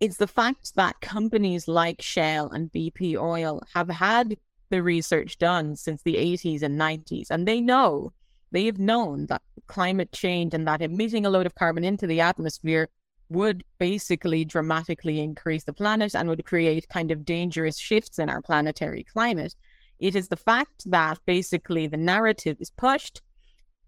It's 0.00 0.16
the 0.16 0.26
fact 0.26 0.74
that 0.76 1.00
companies 1.00 1.68
like 1.68 2.00
Shell 2.00 2.50
and 2.50 2.72
BP 2.72 3.16
Oil 3.16 3.62
have 3.74 3.90
had 3.90 4.36
the 4.70 4.82
research 4.82 5.38
done 5.38 5.76
since 5.76 6.02
the 6.02 6.14
80s 6.14 6.62
and 6.62 6.80
90s, 6.80 7.30
and 7.30 7.46
they 7.46 7.60
know, 7.60 8.12
they 8.50 8.64
have 8.64 8.78
known 8.78 9.26
that 9.26 9.42
climate 9.66 10.10
change 10.10 10.54
and 10.54 10.66
that 10.66 10.82
emitting 10.82 11.26
a 11.26 11.30
load 11.30 11.46
of 11.46 11.54
carbon 11.54 11.84
into 11.84 12.06
the 12.06 12.20
atmosphere 12.20 12.88
would 13.30 13.64
basically 13.78 14.44
dramatically 14.44 15.20
increase 15.20 15.64
the 15.64 15.72
planet 15.72 16.14
and 16.14 16.28
would 16.28 16.44
create 16.44 16.88
kind 16.88 17.10
of 17.10 17.24
dangerous 17.24 17.78
shifts 17.78 18.18
in 18.18 18.28
our 18.28 18.42
planetary 18.42 19.04
climate. 19.04 19.54
It 20.00 20.16
is 20.16 20.28
the 20.28 20.36
fact 20.36 20.90
that 20.90 21.18
basically 21.26 21.86
the 21.86 21.96
narrative 21.96 22.56
is 22.60 22.70
pushed 22.70 23.22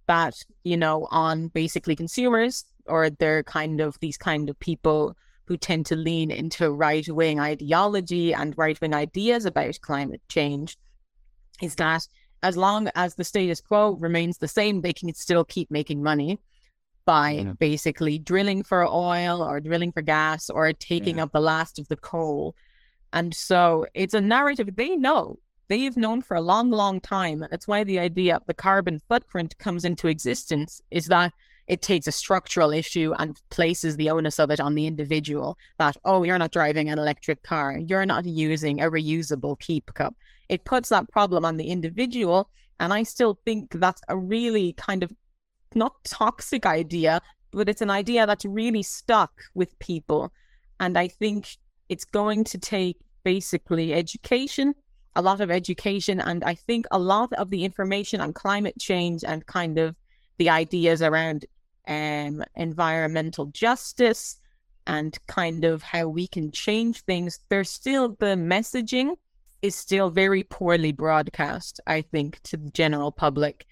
that, 0.07 0.35
you 0.63 0.77
know, 0.77 1.09
on 1.11 1.49
basically 1.49 1.97
consumers 1.97 2.65
or 2.87 3.11
they're 3.11 3.43
kind 3.43 3.81
of 3.81 3.99
these 4.01 4.17
kind 4.17 4.49
of 4.49 4.59
people 4.61 5.17
who 5.47 5.57
tend 5.57 5.87
to 5.87 5.97
lean 5.97 6.31
into 6.31 6.71
right 6.71 7.09
wing 7.09 7.41
ideology 7.41 8.33
and 8.33 8.57
right 8.57 8.81
wing 8.81 8.95
ideas 8.95 9.45
about 9.45 9.81
climate 9.81 10.23
change 10.29 10.79
is 11.61 11.75
that 11.77 12.07
as 12.45 12.57
long 12.57 12.89
as 12.95 13.15
the 13.15 13.25
status 13.25 13.61
quo 13.61 13.93
remains 13.93 14.39
the 14.39 14.49
same, 14.49 14.81
they 14.81 14.93
can 14.93 15.13
still 15.15 15.45
keep 15.45 15.71
making 15.71 16.03
money 16.03 16.39
by 17.05 17.31
yeah. 17.31 17.53
basically 17.59 18.19
drilling 18.19 18.63
for 18.63 18.87
oil 18.87 19.43
or 19.43 19.61
drilling 19.61 19.93
for 19.93 20.03
gas 20.03 20.51
or 20.51 20.73
taking 20.73 21.17
yeah. 21.17 21.25
up 21.25 21.33
the 21.33 21.41
last 21.41 21.79
of 21.79 21.89
the 21.89 21.97
coal. 21.97 22.55
And 23.13 23.35
so 23.35 23.87
it's 23.95 24.15
a 24.15 24.21
narrative 24.21 24.69
they 24.77 24.97
know. 24.97 25.39
They've 25.69 25.97
known 25.97 26.23
for 26.23 26.37
a 26.37 26.41
long, 26.41 26.71
long 26.71 27.01
time. 27.01 27.45
That's 27.51 27.69
why 27.69 27.85
the 27.85 27.99
idea 27.99 28.37
of 28.37 28.43
the 28.47 28.55
carbon 28.55 29.01
footprint 29.09 29.57
comes 29.59 29.85
into 29.85 30.09
existence 30.09 30.83
is 30.91 31.07
that 31.07 31.33
it 31.69 31.81
takes 31.81 32.07
a 32.07 32.13
structural 32.13 32.73
issue 32.73 33.15
and 33.19 33.41
places 33.51 33.97
the 33.97 34.11
onus 34.11 34.39
of 34.39 34.51
it 34.51 34.61
on 34.61 34.75
the 34.75 34.87
individual 34.87 35.57
that, 35.79 35.97
oh, 36.05 36.25
you're 36.25 36.39
not 36.39 36.51
driving 36.51 36.91
an 36.91 36.99
electric 36.99 37.43
car, 37.43 37.79
you're 37.79 38.05
not 38.05 38.27
using 38.27 38.81
a 38.81 38.91
reusable 38.91 39.59
keep 39.59 39.95
cup. 39.95 40.15
It 40.49 40.65
puts 40.65 40.89
that 40.89 41.09
problem 41.11 41.45
on 41.45 41.57
the 41.57 41.69
individual. 41.69 42.51
And 42.81 42.93
I 42.93 43.05
still 43.05 43.39
think 43.45 43.71
that's 43.73 44.03
a 44.09 44.17
really 44.19 44.73
kind 44.73 45.03
of 45.03 45.13
not 45.77 46.05
toxic 46.05 46.67
idea, 46.67 47.21
but 47.53 47.69
it's 47.69 47.83
an 47.83 47.91
idea 47.91 48.27
that's 48.27 48.45
really 48.45 48.83
stuck 48.83 49.33
with 49.55 49.79
people. 49.79 50.33
And 50.81 50.99
I 50.99 51.09
think 51.09 51.57
it's 51.89 52.05
going 52.05 52.45
to 52.45 52.59
take 52.59 52.99
basically 53.25 53.95
education, 53.95 54.75
a 55.15 55.23
lot 55.23 55.41
of 55.41 55.51
education. 55.51 56.21
And 56.21 56.43
I 56.45 56.55
think 56.55 56.87
a 56.91 56.99
lot 56.99 57.33
of 57.35 57.51
the 57.51 57.65
information 57.65 58.21
on 58.21 58.33
climate 58.33 58.75
change 58.79 59.25
and 59.25 59.47
kind 59.47 59.79
of 59.79 59.95
the 60.39 60.51
ideas 60.51 61.03
around 61.03 61.45
um, 61.87 62.43
environmental 62.57 63.47
justice 63.47 64.39
and 64.87 65.17
kind 65.27 65.65
of 65.65 65.83
how 65.83 66.09
we 66.09 66.27
can 66.27 66.51
change 66.51 67.03
things, 67.03 67.39
there's 67.49 67.71
still 67.71 68.17
the 68.19 68.37
messaging 68.37 69.15
is 69.63 69.77
still 69.77 70.11
very 70.11 70.43
poorly 70.43 70.91
broadcast, 70.91 71.81
I 71.87 72.03
think, 72.03 72.41
to 72.45 72.57
the 72.57 72.71
general 72.71 73.13
public. 73.13 73.65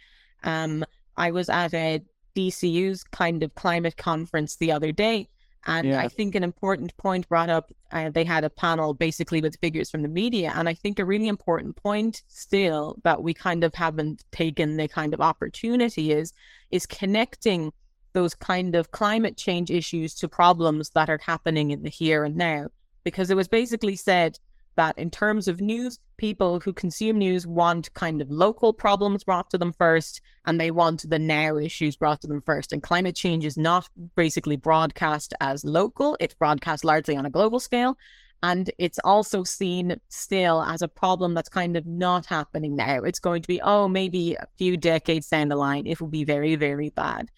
Um, 0.45 0.85
I 1.17 1.31
was 1.31 1.49
at 1.49 1.75
a 1.75 2.03
DCU's 2.37 3.05
kind 3.05 3.43
of 3.43 3.55
climate 3.55 3.97
conference 3.97 4.57
the 4.57 4.73
other 4.73 4.93
day. 4.93 5.29
And 5.67 5.89
yeah. 5.89 6.01
I 6.01 6.09
think 6.09 6.35
an 6.35 6.43
important 6.43 6.97
point 6.97 7.29
brought 7.29 7.51
up, 7.51 7.71
uh, 7.93 8.09
they 8.09 8.25
had 8.25 8.45
a 8.45 8.51
panel 8.51 8.95
basically 8.95 9.43
with 9.43 9.59
figures 9.61 9.91
from 9.91 10.03
the 10.03 10.09
media. 10.09 10.53
And 10.55 10.69
I 10.69 10.75
think 10.75 10.99
a 10.99 11.05
really 11.05 11.29
important 11.29 11.77
point 11.77 12.23
still 12.29 12.97
that 13.05 13.23
we 13.23 13.35
kind 13.35 13.63
of 13.63 13.75
haven't 13.75 14.25
taken 14.33 14.77
the 14.77 14.89
kind 14.89 15.13
of 15.13 15.21
opportunity 15.21 16.13
is, 16.13 16.33
is 16.71 16.87
connecting 16.87 17.73
those 18.13 18.35
kind 18.35 18.75
of 18.75 18.91
climate 18.91 19.37
change 19.37 19.71
issues 19.71 20.15
to 20.17 20.29
problems 20.29 20.91
that 20.91 21.11
are 21.11 21.21
happening 21.23 21.73
in 21.73 21.83
the 21.83 21.91
here 21.91 22.25
and 22.25 22.37
now. 22.37 22.69
Because 23.05 23.31
it 23.31 23.37
was 23.37 23.49
basically 23.49 23.97
said 23.97 24.39
that 24.81 24.97
in 24.97 25.11
terms 25.11 25.47
of 25.47 25.61
news, 25.61 25.99
people 26.17 26.59
who 26.59 26.73
consume 26.73 27.19
news 27.19 27.47
want 27.47 27.93
kind 27.93 28.23
of 28.23 28.31
local 28.31 28.73
problems 28.73 29.25
brought 29.25 29.51
to 29.51 29.59
them 29.59 29.75
first, 29.75 30.23
and 30.47 30.59
they 30.59 30.71
want 30.71 31.05
the 31.07 31.19
now 31.19 31.59
issues 31.59 31.97
brought 31.97 32.23
to 32.23 32.27
them 32.27 32.41
first. 32.41 32.73
And 32.73 32.83
climate 32.83 33.15
change 33.15 33.45
is 33.45 33.59
not 33.59 33.87
basically 34.17 34.57
broadcast 34.57 35.35
as 35.39 35.67
local, 35.67 36.17
it's 36.19 36.33
broadcast 36.33 36.83
largely 36.83 37.15
on 37.15 37.27
a 37.27 37.31
global 37.31 37.61
scale. 37.61 37.99
And 38.43 38.71
it's 38.79 38.99
also 39.05 39.45
seen 39.45 40.01
still 40.09 40.63
as 40.63 40.81
a 40.81 40.89
problem 40.89 41.35
that's 41.35 41.51
kind 41.51 41.77
of 41.77 41.85
not 41.85 42.25
happening 42.25 42.75
now. 42.75 43.01
It's 43.03 43.19
going 43.19 43.43
to 43.43 43.49
be, 43.49 43.61
oh, 43.61 43.87
maybe 43.87 44.33
a 44.33 44.47
few 44.57 44.79
decades 44.79 45.29
down 45.29 45.49
the 45.49 45.57
line, 45.57 45.87
it 45.87 46.01
will 46.01 46.09
be 46.09 46.25
very, 46.25 46.55
very 46.55 46.89
bad. 46.89 47.29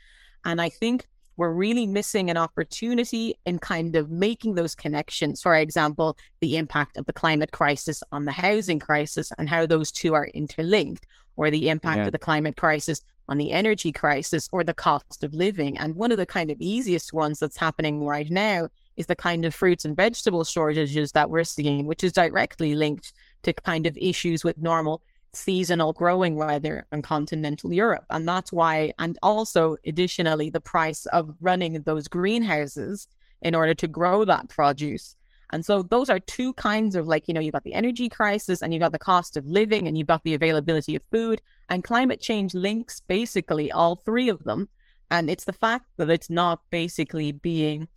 And 0.44 0.60
I 0.60 0.68
think 0.68 1.08
we're 1.36 1.52
really 1.52 1.86
missing 1.86 2.30
an 2.30 2.36
opportunity 2.36 3.34
in 3.46 3.58
kind 3.58 3.96
of 3.96 4.10
making 4.10 4.54
those 4.54 4.74
connections. 4.74 5.42
For 5.42 5.54
example, 5.56 6.16
the 6.40 6.56
impact 6.56 6.96
of 6.96 7.06
the 7.06 7.12
climate 7.12 7.52
crisis 7.52 8.02
on 8.12 8.24
the 8.24 8.32
housing 8.32 8.78
crisis 8.78 9.32
and 9.38 9.48
how 9.48 9.66
those 9.66 9.90
two 9.90 10.14
are 10.14 10.26
interlinked, 10.28 11.06
or 11.36 11.50
the 11.50 11.68
impact 11.68 11.98
yeah. 11.98 12.06
of 12.06 12.12
the 12.12 12.18
climate 12.18 12.56
crisis 12.56 13.00
on 13.28 13.38
the 13.38 13.52
energy 13.52 13.92
crisis 13.92 14.48
or 14.52 14.64
the 14.64 14.74
cost 14.74 15.24
of 15.24 15.32
living. 15.32 15.78
And 15.78 15.94
one 15.94 16.12
of 16.12 16.18
the 16.18 16.26
kind 16.26 16.50
of 16.50 16.60
easiest 16.60 17.12
ones 17.12 17.38
that's 17.38 17.56
happening 17.56 18.04
right 18.04 18.30
now 18.30 18.68
is 18.96 19.06
the 19.06 19.16
kind 19.16 19.44
of 19.44 19.54
fruits 19.54 19.84
and 19.84 19.96
vegetable 19.96 20.44
shortages 20.44 21.12
that 21.12 21.30
we're 21.30 21.44
seeing, 21.44 21.86
which 21.86 22.04
is 22.04 22.12
directly 22.12 22.74
linked 22.74 23.12
to 23.44 23.52
kind 23.52 23.86
of 23.86 23.96
issues 23.96 24.44
with 24.44 24.58
normal 24.58 25.02
seasonal 25.34 25.92
growing 25.92 26.36
weather 26.36 26.86
in 26.92 27.02
continental 27.02 27.72
Europe. 27.72 28.04
And 28.10 28.28
that's 28.28 28.52
why, 28.52 28.92
and 28.98 29.18
also 29.22 29.76
additionally, 29.86 30.50
the 30.50 30.60
price 30.60 31.06
of 31.06 31.34
running 31.40 31.80
those 31.82 32.08
greenhouses 32.08 33.08
in 33.40 33.54
order 33.54 33.74
to 33.74 33.88
grow 33.88 34.24
that 34.24 34.48
produce. 34.48 35.16
And 35.50 35.64
so 35.64 35.82
those 35.82 36.08
are 36.08 36.18
two 36.18 36.54
kinds 36.54 36.96
of 36.96 37.06
like, 37.06 37.28
you 37.28 37.34
know, 37.34 37.40
you've 37.40 37.52
got 37.52 37.64
the 37.64 37.74
energy 37.74 38.08
crisis 38.08 38.62
and 38.62 38.72
you've 38.72 38.80
got 38.80 38.92
the 38.92 38.98
cost 38.98 39.36
of 39.36 39.46
living 39.46 39.86
and 39.86 39.98
you've 39.98 40.06
got 40.06 40.24
the 40.24 40.34
availability 40.34 40.96
of 40.96 41.02
food. 41.10 41.42
And 41.68 41.84
climate 41.84 42.20
change 42.20 42.54
links 42.54 43.00
basically 43.00 43.70
all 43.70 43.96
three 43.96 44.30
of 44.30 44.44
them. 44.44 44.68
And 45.10 45.28
it's 45.28 45.44
the 45.44 45.52
fact 45.52 45.86
that 45.98 46.08
it's 46.08 46.30
not 46.30 46.60
basically 46.70 47.32
being 47.32 47.88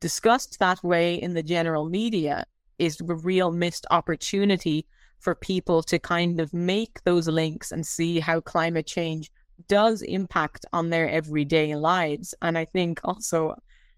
discussed 0.00 0.58
that 0.60 0.82
way 0.82 1.14
in 1.14 1.34
the 1.34 1.42
general 1.42 1.84
media 1.84 2.46
is 2.78 3.00
a 3.00 3.14
real 3.14 3.50
missed 3.50 3.84
opportunity 3.90 4.86
for 5.20 5.34
people 5.34 5.82
to 5.84 5.98
kind 5.98 6.40
of 6.40 6.52
make 6.52 7.02
those 7.04 7.28
links 7.28 7.72
and 7.72 7.86
see 7.86 8.20
how 8.20 8.40
climate 8.40 8.86
change 8.86 9.30
does 9.66 10.02
impact 10.02 10.64
on 10.72 10.90
their 10.90 11.08
everyday 11.08 11.74
lives. 11.74 12.34
And 12.42 12.56
I 12.56 12.64
think 12.64 13.00
also 13.04 13.56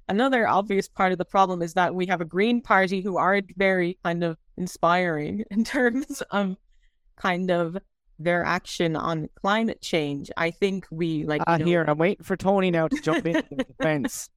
another 0.08 0.48
obvious 0.48 0.88
part 0.88 1.12
of 1.12 1.18
the 1.18 1.24
problem 1.24 1.62
is 1.62 1.74
that 1.74 1.94
we 1.94 2.06
have 2.06 2.20
a 2.20 2.24
Green 2.24 2.60
Party 2.60 3.00
who 3.00 3.16
aren't 3.16 3.56
very 3.56 3.98
kind 4.02 4.24
of 4.24 4.38
inspiring 4.56 5.44
in 5.50 5.64
terms 5.64 6.22
of 6.30 6.56
kind 7.16 7.50
of 7.50 7.76
their 8.18 8.44
action 8.44 8.96
on 8.96 9.28
climate 9.34 9.80
change. 9.80 10.30
I 10.36 10.50
think 10.50 10.86
we 10.90 11.24
like. 11.24 11.42
Ah, 11.46 11.56
here 11.56 11.84
I'm 11.86 11.98
waiting 11.98 12.24
for 12.24 12.36
Tony 12.36 12.70
now 12.70 12.88
to 12.88 13.00
jump 13.00 13.26
in 13.26 13.42
the 13.50 13.64
defense. 13.64 14.28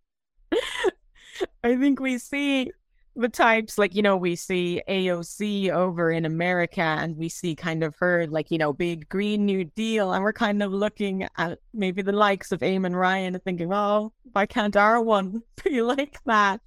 I 1.63 1.75
think 1.75 1.99
we 1.99 2.17
see 2.17 2.71
the 3.15 3.29
types 3.29 3.77
like 3.77 3.93
you 3.93 4.01
know 4.01 4.17
we 4.17 4.35
see 4.35 4.81
AOC 4.87 5.69
over 5.69 6.09
in 6.09 6.25
America 6.25 6.81
and 6.81 7.15
we 7.15 7.29
see 7.29 7.55
kind 7.55 7.83
of 7.83 7.95
her 7.97 8.25
like 8.27 8.49
you 8.49 8.57
know 8.57 8.73
big 8.73 9.07
green 9.07 9.45
new 9.45 9.63
deal 9.63 10.13
and 10.13 10.23
we're 10.23 10.33
kind 10.33 10.63
of 10.63 10.71
looking 10.71 11.27
at 11.37 11.59
maybe 11.73 12.01
the 12.01 12.11
likes 12.11 12.51
of 12.51 12.61
Eamon 12.61 12.95
Ryan 12.95 13.35
and 13.35 13.43
thinking 13.43 13.71
oh 13.71 14.11
why 14.31 14.45
can't 14.47 14.75
our 14.75 14.99
one 15.01 15.43
be 15.63 15.81
like 15.81 16.17
that? 16.25 16.61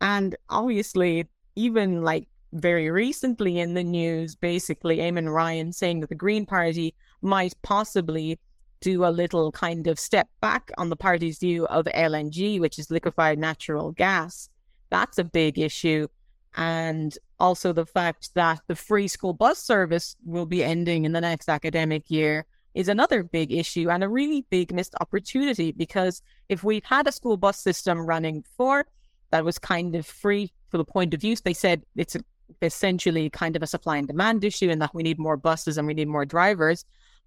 And 0.00 0.36
obviously 0.48 1.28
even 1.56 2.02
like 2.02 2.28
very 2.52 2.90
recently 2.90 3.58
in 3.58 3.74
the 3.74 3.82
news 3.82 4.36
basically 4.36 4.98
Eamon 4.98 5.32
Ryan 5.32 5.72
saying 5.72 6.00
that 6.00 6.10
the 6.10 6.14
Green 6.14 6.46
Party 6.46 6.94
might 7.22 7.54
possibly 7.62 8.38
do 8.80 9.04
a 9.04 9.10
little 9.10 9.50
kind 9.50 9.86
of 9.88 9.98
step 9.98 10.28
back 10.40 10.70
on 10.76 10.90
the 10.90 10.96
party's 10.96 11.38
view 11.38 11.66
of 11.66 11.86
LNG 11.86 12.60
which 12.60 12.78
is 12.78 12.90
liquefied 12.90 13.38
natural 13.38 13.90
gas 13.92 14.48
that's 14.92 15.18
a 15.18 15.24
big 15.24 15.58
issue. 15.58 16.06
And 16.54 17.16
also 17.40 17.72
the 17.72 17.86
fact 17.86 18.34
that 18.34 18.60
the 18.68 18.76
free 18.76 19.08
school 19.08 19.32
bus 19.32 19.58
service 19.58 20.16
will 20.24 20.46
be 20.46 20.62
ending 20.62 21.06
in 21.06 21.12
the 21.12 21.20
next 21.20 21.48
academic 21.48 22.10
year 22.10 22.44
is 22.74 22.88
another 22.88 23.22
big 23.22 23.52
issue 23.52 23.90
and 23.90 24.04
a 24.04 24.08
really 24.08 24.44
big 24.50 24.72
missed 24.72 24.94
opportunity 25.00 25.72
because 25.72 26.22
if 26.48 26.62
we 26.62 26.82
had 26.84 27.06
a 27.06 27.12
school 27.12 27.36
bus 27.36 27.58
system 27.58 28.06
running 28.06 28.42
before 28.42 28.86
that 29.30 29.44
was 29.44 29.58
kind 29.58 29.94
of 29.94 30.06
free 30.06 30.52
for 30.68 30.76
the 30.76 30.84
point 30.84 31.14
of 31.14 31.24
use, 31.24 31.40
they 31.40 31.54
said 31.54 31.82
it's 31.96 32.16
essentially 32.60 33.30
kind 33.30 33.56
of 33.56 33.62
a 33.62 33.66
supply 33.66 33.96
and 33.96 34.06
demand 34.06 34.44
issue 34.44 34.70
and 34.70 34.80
that 34.82 34.94
we 34.94 35.02
need 35.02 35.18
more 35.18 35.38
buses 35.38 35.78
and 35.78 35.86
we 35.86 35.94
need 35.94 36.08
more 36.08 36.26
drivers. 36.26 36.84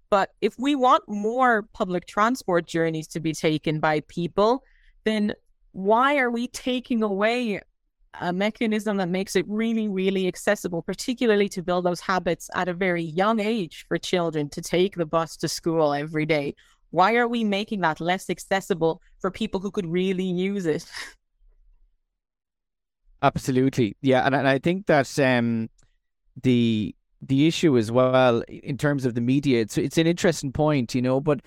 But 0.08 0.30
if 0.40 0.56
we 0.56 0.76
want 0.76 1.02
more 1.08 1.62
public 1.72 2.06
transport 2.06 2.66
journeys 2.66 3.08
to 3.08 3.20
be 3.20 3.32
taken 3.32 3.80
by 3.80 4.00
people, 4.00 4.62
then 5.04 5.34
why 5.76 6.16
are 6.16 6.30
we 6.30 6.48
taking 6.48 7.02
away 7.02 7.60
a 8.18 8.32
mechanism 8.32 8.96
that 8.96 9.10
makes 9.10 9.36
it 9.36 9.44
really, 9.46 9.88
really 9.88 10.26
accessible, 10.26 10.80
particularly 10.80 11.50
to 11.50 11.62
build 11.62 11.84
those 11.84 12.00
habits 12.00 12.48
at 12.54 12.66
a 12.66 12.72
very 12.72 13.02
young 13.02 13.40
age 13.40 13.84
for 13.86 13.98
children 13.98 14.48
to 14.48 14.62
take 14.62 14.96
the 14.96 15.04
bus 15.04 15.36
to 15.36 15.48
school 15.48 15.92
every 15.92 16.24
day? 16.24 16.54
Why 16.92 17.16
are 17.16 17.28
we 17.28 17.44
making 17.44 17.82
that 17.82 18.00
less 18.00 18.30
accessible 18.30 19.02
for 19.20 19.30
people 19.30 19.60
who 19.60 19.70
could 19.70 19.84
really 19.84 20.24
use 20.24 20.64
it? 20.64 20.90
Absolutely, 23.22 23.98
yeah, 24.00 24.24
and, 24.24 24.34
and 24.34 24.48
I 24.48 24.58
think 24.58 24.86
that 24.86 25.18
um, 25.18 25.68
the 26.42 26.94
the 27.20 27.46
issue 27.46 27.76
as 27.76 27.92
well 27.92 28.42
in 28.48 28.78
terms 28.78 29.04
of 29.04 29.14
the 29.14 29.20
media, 29.20 29.60
it's 29.60 29.76
it's 29.76 29.98
an 29.98 30.06
interesting 30.06 30.52
point, 30.52 30.94
you 30.94 31.02
know, 31.02 31.20
but 31.20 31.40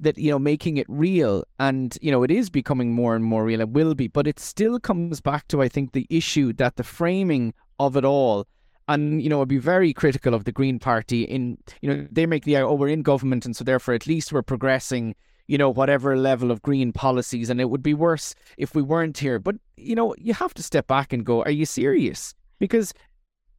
that 0.00 0.18
you 0.18 0.30
know 0.30 0.38
making 0.38 0.76
it 0.76 0.86
real. 0.88 1.44
And 1.58 1.96
you 2.00 2.10
know 2.10 2.22
it 2.22 2.30
is 2.30 2.50
becoming 2.50 2.92
more 2.92 3.14
and 3.16 3.24
more 3.24 3.44
real 3.44 3.60
it 3.60 3.70
will 3.70 3.94
be 3.94 4.08
but 4.08 4.26
it 4.26 4.38
still 4.38 4.78
comes 4.78 5.20
back 5.20 5.48
to 5.48 5.62
i 5.62 5.68
think 5.68 5.92
the 5.92 6.06
issue 6.08 6.52
that 6.54 6.76
the 6.76 6.84
framing 6.84 7.52
of 7.78 7.96
it 7.96 8.04
all 8.04 8.46
and 8.86 9.22
you 9.22 9.28
know 9.28 9.42
i'd 9.42 9.48
be 9.48 9.58
very 9.58 9.92
critical 9.92 10.34
of 10.34 10.44
the 10.44 10.52
green 10.52 10.78
party 10.78 11.22
in 11.22 11.58
you 11.82 11.88
know 11.88 12.06
they 12.10 12.26
make 12.26 12.44
the 12.44 12.56
oh 12.56 12.74
we're 12.74 12.88
in 12.88 13.02
government 13.02 13.44
and 13.44 13.56
so 13.56 13.64
therefore 13.64 13.94
at 13.94 14.06
least 14.06 14.32
we're 14.32 14.42
progressing 14.42 15.14
you 15.48 15.58
know 15.58 15.70
whatever 15.70 16.16
level 16.16 16.50
of 16.50 16.62
green 16.62 16.92
policies 16.92 17.50
and 17.50 17.60
it 17.60 17.70
would 17.70 17.82
be 17.82 17.94
worse 17.94 18.34
if 18.56 18.74
we 18.74 18.82
weren't 18.82 19.18
here. 19.18 19.38
But 19.40 19.56
you 19.76 19.96
know 19.96 20.14
you 20.18 20.34
have 20.34 20.54
to 20.54 20.62
step 20.62 20.86
back 20.86 21.12
and 21.12 21.26
go 21.26 21.42
are 21.42 21.50
you 21.50 21.66
serious? 21.66 22.34
Because 22.60 22.94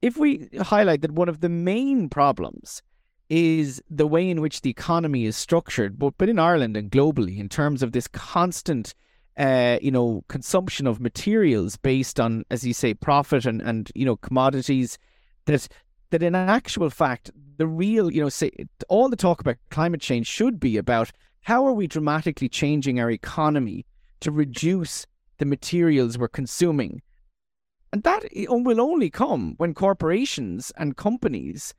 if 0.01 0.15
we 0.15 0.47
highlight 0.61 1.01
that 1.01 1.11
one 1.11 1.27
of 1.27 1.41
the 1.41 1.49
main 1.49 2.07
problems 2.07 2.81
is 3.29 3.81
the 3.89 4.07
way 4.07 4.29
in 4.29 4.41
which 4.41 4.61
the 4.61 4.69
economy 4.69 5.25
is 5.25 5.37
structured, 5.37 5.99
but, 5.99 6.17
but 6.17 6.29
in 6.29 6.39
Ireland 6.39 6.75
and 6.75 6.91
globally, 6.91 7.37
in 7.37 7.47
terms 7.47 7.83
of 7.83 7.91
this 7.91 8.07
constant, 8.07 8.95
uh, 9.37 9.77
you 9.81 9.91
know, 9.91 10.23
consumption 10.27 10.87
of 10.87 10.99
materials 10.99 11.77
based 11.77 12.19
on, 12.19 12.43
as 12.49 12.65
you 12.65 12.73
say, 12.73 12.93
profit 12.93 13.45
and, 13.45 13.61
and 13.61 13.91
you 13.93 14.05
know, 14.05 14.15
commodities, 14.17 14.97
that 15.45 15.67
that 16.09 16.23
in 16.23 16.33
actual 16.33 16.89
fact, 16.89 17.29
the 17.57 17.67
real, 17.67 18.11
you 18.11 18.21
know, 18.21 18.29
say 18.29 18.51
all 18.87 19.09
the 19.09 19.15
talk 19.15 19.41
about 19.41 19.57
climate 19.69 20.01
change 20.01 20.25
should 20.25 20.59
be 20.59 20.77
about 20.77 21.11
how 21.41 21.65
are 21.65 21.73
we 21.73 21.87
dramatically 21.87 22.49
changing 22.49 22.99
our 22.99 23.11
economy 23.11 23.85
to 24.21 24.31
reduce 24.31 25.05
the 25.37 25.45
materials 25.45 26.17
we're 26.17 26.27
consuming. 26.27 27.01
And 27.93 28.03
that 28.03 28.23
will 28.33 28.81
only 28.81 29.09
come 29.09 29.53
when 29.57 29.73
corporations 29.73 30.71
and 30.77 30.97
companies 30.97 31.73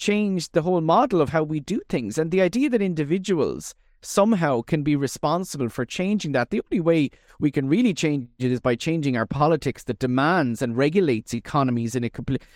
changed 0.00 0.54
the 0.54 0.62
whole 0.62 0.80
model 0.80 1.20
of 1.20 1.28
how 1.28 1.44
we 1.44 1.60
do 1.60 1.80
things. 1.88 2.18
And 2.18 2.30
the 2.30 2.40
idea 2.40 2.70
that 2.70 2.82
individuals 2.82 3.74
somehow 4.02 4.62
can 4.62 4.82
be 4.82 4.96
responsible 4.96 5.68
for 5.68 5.84
changing 5.84 6.32
that. 6.32 6.48
The 6.48 6.62
only 6.72 6.80
way 6.80 7.10
we 7.38 7.50
can 7.50 7.68
really 7.68 7.92
change 7.92 8.28
it 8.38 8.50
is 8.50 8.60
by 8.60 8.74
changing 8.74 9.16
our 9.16 9.26
politics 9.26 9.84
that 9.84 9.98
demands 9.98 10.62
and 10.62 10.74
regulates 10.74 11.34
economies 11.34 11.94
in 11.94 12.04
a 12.04 12.10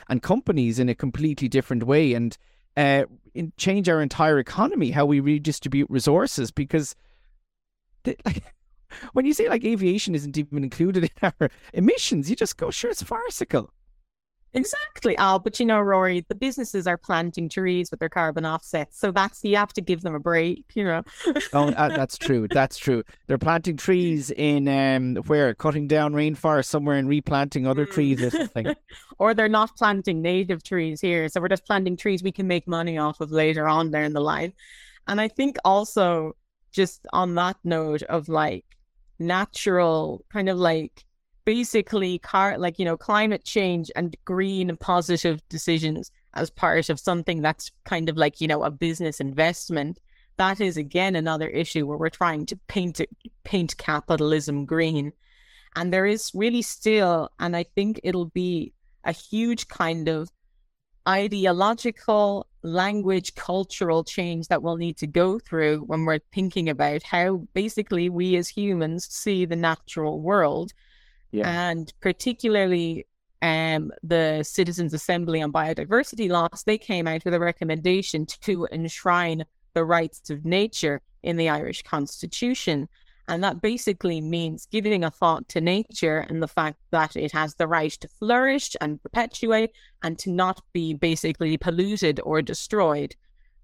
and 0.08 0.22
companies 0.22 0.78
in 0.78 0.88
a 0.88 0.94
completely 0.94 1.48
different 1.48 1.84
way, 1.84 2.14
and 2.14 2.36
uh, 2.78 3.04
in, 3.34 3.52
change 3.58 3.90
our 3.90 4.00
entire 4.00 4.38
economy, 4.38 4.90
how 4.90 5.04
we 5.04 5.20
redistribute 5.20 5.90
resources. 5.90 6.50
Because 6.50 6.96
like, 8.06 8.42
when 9.12 9.26
you 9.26 9.34
say 9.34 9.50
like 9.50 9.64
aviation 9.64 10.14
isn't 10.14 10.38
even 10.38 10.64
included 10.64 11.04
in 11.04 11.10
our 11.22 11.50
emissions, 11.74 12.30
you 12.30 12.36
just 12.36 12.56
go, 12.56 12.70
sure, 12.70 12.90
it's 12.90 13.02
farcical. 13.02 13.70
Exactly, 14.54 15.16
Al. 15.16 15.40
But 15.40 15.58
you 15.58 15.66
know, 15.66 15.80
Rory, 15.80 16.24
the 16.28 16.34
businesses 16.34 16.86
are 16.86 16.96
planting 16.96 17.48
trees 17.48 17.90
with 17.90 17.98
their 17.98 18.08
carbon 18.08 18.46
offsets, 18.46 18.98
so 18.98 19.10
that's 19.10 19.42
you 19.42 19.56
have 19.56 19.72
to 19.72 19.80
give 19.80 20.02
them 20.02 20.14
a 20.14 20.20
break. 20.20 20.64
You 20.74 20.84
know. 20.84 21.02
oh, 21.52 21.70
uh, 21.70 21.88
that's 21.96 22.16
true. 22.16 22.46
That's 22.48 22.78
true. 22.78 23.02
They're 23.26 23.36
planting 23.36 23.76
trees 23.76 24.30
in 24.30 24.68
um 24.68 25.16
where 25.26 25.54
cutting 25.54 25.88
down 25.88 26.14
rainforest 26.14 26.66
somewhere 26.66 26.96
and 26.96 27.08
replanting 27.08 27.66
other 27.66 27.84
trees 27.84 28.22
or 28.22 28.30
something. 28.30 28.74
or 29.18 29.34
they're 29.34 29.48
not 29.48 29.76
planting 29.76 30.22
native 30.22 30.62
trees 30.62 31.00
here, 31.00 31.28
so 31.28 31.40
we're 31.40 31.48
just 31.48 31.66
planting 31.66 31.96
trees 31.96 32.22
we 32.22 32.32
can 32.32 32.46
make 32.46 32.68
money 32.68 32.96
off 32.96 33.20
of 33.20 33.32
later 33.32 33.66
on 33.66 33.90
there 33.90 34.04
in 34.04 34.12
the 34.12 34.20
line. 34.20 34.52
And 35.08 35.20
I 35.20 35.28
think 35.28 35.56
also 35.64 36.36
just 36.70 37.06
on 37.12 37.34
that 37.34 37.56
note 37.64 38.02
of 38.02 38.28
like 38.28 38.64
natural 39.18 40.24
kind 40.32 40.48
of 40.48 40.58
like 40.58 41.04
basically 41.44 42.18
car 42.18 42.56
like 42.58 42.78
you 42.78 42.84
know 42.84 42.96
climate 42.96 43.44
change 43.44 43.90
and 43.96 44.16
green 44.24 44.68
and 44.68 44.80
positive 44.80 45.46
decisions 45.48 46.10
as 46.34 46.50
part 46.50 46.88
of 46.88 46.98
something 46.98 47.42
that's 47.42 47.70
kind 47.84 48.08
of 48.08 48.16
like 48.16 48.40
you 48.40 48.48
know 48.48 48.62
a 48.62 48.70
business 48.70 49.20
investment 49.20 49.98
that 50.36 50.60
is 50.60 50.76
again 50.76 51.14
another 51.14 51.48
issue 51.48 51.86
where 51.86 51.98
we're 51.98 52.08
trying 52.08 52.44
to 52.46 52.56
paint 52.66 53.00
it, 53.00 53.08
paint 53.44 53.76
capitalism 53.76 54.64
green. 54.64 55.12
And 55.76 55.92
there 55.92 56.06
is 56.06 56.30
really 56.34 56.62
still 56.62 57.30
and 57.38 57.56
i 57.56 57.64
think 57.74 58.00
it'll 58.02 58.26
be 58.26 58.72
a 59.04 59.12
huge 59.12 59.68
kind 59.68 60.08
of 60.08 60.30
ideological 61.06 62.46
language 62.62 63.34
cultural 63.34 64.04
change 64.04 64.48
that 64.48 64.62
we'll 64.62 64.76
need 64.76 64.96
to 64.96 65.06
go 65.06 65.38
through 65.38 65.80
when 65.80 66.04
we're 66.04 66.20
thinking 66.32 66.68
about 66.68 67.02
how 67.02 67.46
basically 67.52 68.08
we 68.08 68.36
as 68.36 68.48
humans 68.48 69.06
see 69.10 69.44
the 69.44 69.56
natural 69.56 70.20
world 70.20 70.72
yeah. 71.34 71.70
And 71.70 71.92
particularly 72.00 73.06
um, 73.42 73.92
the 74.02 74.44
Citizens 74.44 74.94
Assembly 74.94 75.42
on 75.42 75.52
Biodiversity 75.52 76.30
Loss, 76.30 76.62
they 76.62 76.78
came 76.78 77.08
out 77.08 77.24
with 77.24 77.34
a 77.34 77.40
recommendation 77.40 78.24
to 78.42 78.68
enshrine 78.70 79.44
the 79.74 79.84
rights 79.84 80.30
of 80.30 80.44
nature 80.44 81.02
in 81.24 81.36
the 81.36 81.48
Irish 81.48 81.82
Constitution. 81.82 82.88
And 83.26 83.42
that 83.42 83.60
basically 83.60 84.20
means 84.20 84.66
giving 84.66 85.02
a 85.02 85.10
thought 85.10 85.48
to 85.48 85.60
nature 85.60 86.18
and 86.28 86.42
the 86.42 86.48
fact 86.48 86.78
that 86.90 87.16
it 87.16 87.32
has 87.32 87.54
the 87.54 87.66
right 87.66 87.90
to 87.90 88.08
flourish 88.08 88.76
and 88.80 89.02
perpetuate 89.02 89.72
and 90.02 90.18
to 90.20 90.30
not 90.30 90.62
be 90.72 90.94
basically 90.94 91.56
polluted 91.56 92.20
or 92.22 92.42
destroyed. 92.42 93.16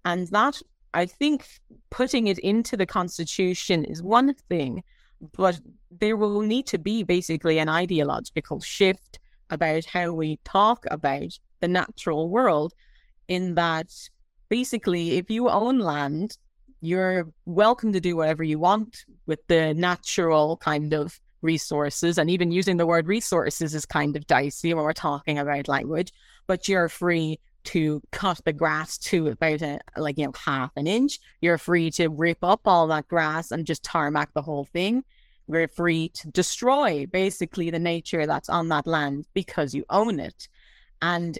And 0.04 0.26
that, 0.28 0.60
I 0.92 1.06
think, 1.06 1.46
putting 1.90 2.26
it 2.26 2.38
into 2.40 2.76
the 2.76 2.86
constitution 2.86 3.84
is 3.84 4.02
one 4.02 4.34
thing, 4.48 4.82
but 5.36 5.60
there 5.90 6.16
will 6.16 6.40
need 6.40 6.66
to 6.66 6.78
be 6.78 7.02
basically 7.02 7.58
an 7.58 7.68
ideological 7.68 8.60
shift 8.60 9.18
about 9.50 9.84
how 9.84 10.12
we 10.12 10.38
talk 10.44 10.84
about 10.90 11.38
the 11.60 11.68
natural 11.68 12.28
world, 12.28 12.72
in 13.28 13.54
that 13.54 13.92
basically, 14.48 15.18
if 15.18 15.30
you 15.30 15.48
own 15.48 15.78
land, 15.78 16.38
you're 16.80 17.28
welcome 17.44 17.92
to 17.92 18.00
do 18.00 18.16
whatever 18.16 18.42
you 18.42 18.58
want 18.58 19.04
with 19.26 19.46
the 19.48 19.74
natural 19.74 20.56
kind 20.56 20.94
of 20.94 21.20
resources. 21.42 22.18
And 22.18 22.30
even 22.30 22.50
using 22.50 22.76
the 22.76 22.86
word 22.86 23.06
resources 23.06 23.74
is 23.74 23.84
kind 23.84 24.16
of 24.16 24.26
dicey 24.26 24.72
when 24.72 24.84
we're 24.84 24.92
talking 24.92 25.38
about 25.38 25.68
language, 25.68 26.12
but 26.46 26.68
you're 26.68 26.88
free 26.88 27.38
to 27.64 28.02
cut 28.10 28.40
the 28.44 28.52
grass 28.52 28.98
to 28.98 29.28
about 29.28 29.62
a, 29.62 29.80
like, 29.96 30.18
you 30.18 30.26
know, 30.26 30.32
half 30.44 30.70
an 30.76 30.86
inch. 30.86 31.18
You're 31.40 31.58
free 31.58 31.90
to 31.92 32.08
rip 32.08 32.42
up 32.42 32.62
all 32.64 32.86
that 32.88 33.08
grass 33.08 33.50
and 33.50 33.66
just 33.66 33.82
tarmac 33.82 34.32
the 34.34 34.42
whole 34.42 34.64
thing. 34.64 35.04
We're 35.46 35.68
free 35.68 36.10
to 36.10 36.28
destroy 36.28 37.06
basically 37.06 37.70
the 37.70 37.78
nature 37.78 38.26
that's 38.26 38.48
on 38.48 38.68
that 38.68 38.86
land 38.86 39.26
because 39.34 39.74
you 39.74 39.84
own 39.90 40.20
it. 40.20 40.48
And 41.02 41.38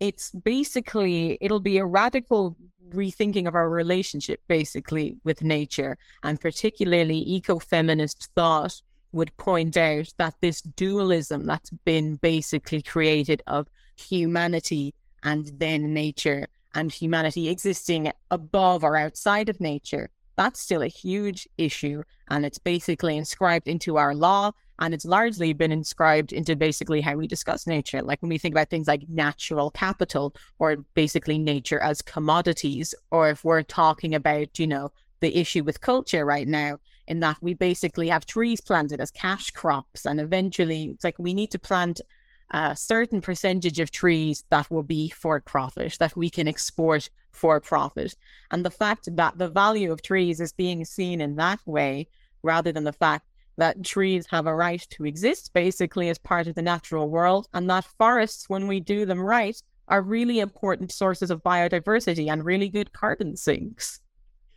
it's 0.00 0.30
basically, 0.30 1.36
it'll 1.40 1.60
be 1.60 1.78
a 1.78 1.84
radical 1.84 2.56
rethinking 2.90 3.46
of 3.46 3.54
our 3.54 3.68
relationship 3.68 4.40
basically 4.48 5.16
with 5.24 5.42
nature 5.42 5.96
and 6.24 6.40
particularly 6.40 7.18
eco-feminist 7.18 8.30
thought 8.34 8.80
would 9.12 9.36
point 9.36 9.76
out 9.76 10.08
that 10.18 10.34
this 10.40 10.60
dualism 10.62 11.46
that's 11.46 11.70
been 11.84 12.16
basically 12.16 12.82
created 12.82 13.42
of 13.46 13.68
humanity 13.96 14.94
and 15.22 15.52
then 15.58 15.92
nature 15.92 16.46
and 16.74 16.92
humanity 16.92 17.48
existing 17.48 18.12
above 18.30 18.84
or 18.84 18.96
outside 18.96 19.48
of 19.48 19.60
nature 19.60 20.10
that's 20.36 20.60
still 20.60 20.80
a 20.80 20.88
huge 20.88 21.46
issue 21.58 22.02
and 22.28 22.46
it's 22.46 22.58
basically 22.58 23.16
inscribed 23.16 23.68
into 23.68 23.98
our 23.98 24.14
law 24.14 24.50
and 24.80 24.94
it's 24.94 25.04
largely 25.04 25.52
been 25.52 25.70
inscribed 25.70 26.32
into 26.32 26.56
basically 26.56 27.02
how 27.02 27.14
we 27.14 27.26
discuss 27.26 27.66
nature. 27.66 28.00
Like 28.02 28.22
when 28.22 28.30
we 28.30 28.38
think 28.38 28.54
about 28.54 28.70
things 28.70 28.88
like 28.88 29.02
natural 29.08 29.70
capital 29.70 30.34
or 30.58 30.76
basically 30.94 31.38
nature 31.38 31.78
as 31.80 32.00
commodities, 32.00 32.94
or 33.10 33.28
if 33.28 33.44
we're 33.44 33.62
talking 33.62 34.14
about, 34.14 34.58
you 34.58 34.66
know, 34.66 34.90
the 35.20 35.36
issue 35.36 35.62
with 35.62 35.82
culture 35.82 36.24
right 36.24 36.48
now, 36.48 36.78
in 37.06 37.20
that 37.20 37.36
we 37.42 37.52
basically 37.52 38.08
have 38.08 38.24
trees 38.24 38.62
planted 38.62 39.00
as 39.00 39.10
cash 39.10 39.50
crops. 39.50 40.06
And 40.06 40.18
eventually 40.18 40.84
it's 40.84 41.04
like 41.04 41.18
we 41.18 41.34
need 41.34 41.50
to 41.50 41.58
plant 41.58 42.00
a 42.50 42.74
certain 42.76 43.20
percentage 43.20 43.78
of 43.78 43.90
trees 43.90 44.44
that 44.50 44.70
will 44.70 44.82
be 44.82 45.08
for 45.08 45.40
profit, 45.40 45.96
that 46.00 46.16
we 46.16 46.28
can 46.28 46.48
export 46.48 47.08
for 47.30 47.60
profit. 47.60 48.14
And 48.50 48.64
the 48.64 48.70
fact 48.70 49.08
that 49.16 49.38
the 49.38 49.48
value 49.48 49.92
of 49.92 50.02
trees 50.02 50.40
is 50.40 50.52
being 50.52 50.84
seen 50.84 51.20
in 51.20 51.36
that 51.36 51.60
way, 51.64 52.08
rather 52.42 52.72
than 52.72 52.84
the 52.84 52.92
fact 52.92 53.26
that 53.56 53.84
trees 53.84 54.26
have 54.30 54.46
a 54.46 54.54
right 54.54 54.84
to 54.90 55.04
exist 55.04 55.52
basically 55.52 56.08
as 56.08 56.18
part 56.18 56.46
of 56.46 56.54
the 56.54 56.62
natural 56.62 57.08
world, 57.08 57.46
and 57.52 57.68
that 57.70 57.84
forests, 57.98 58.48
when 58.48 58.66
we 58.66 58.80
do 58.80 59.04
them 59.06 59.20
right, 59.20 59.60
are 59.88 60.02
really 60.02 60.38
important 60.38 60.92
sources 60.92 61.30
of 61.30 61.42
biodiversity 61.42 62.30
and 62.30 62.44
really 62.44 62.68
good 62.68 62.92
carbon 62.92 63.36
sinks. 63.36 64.00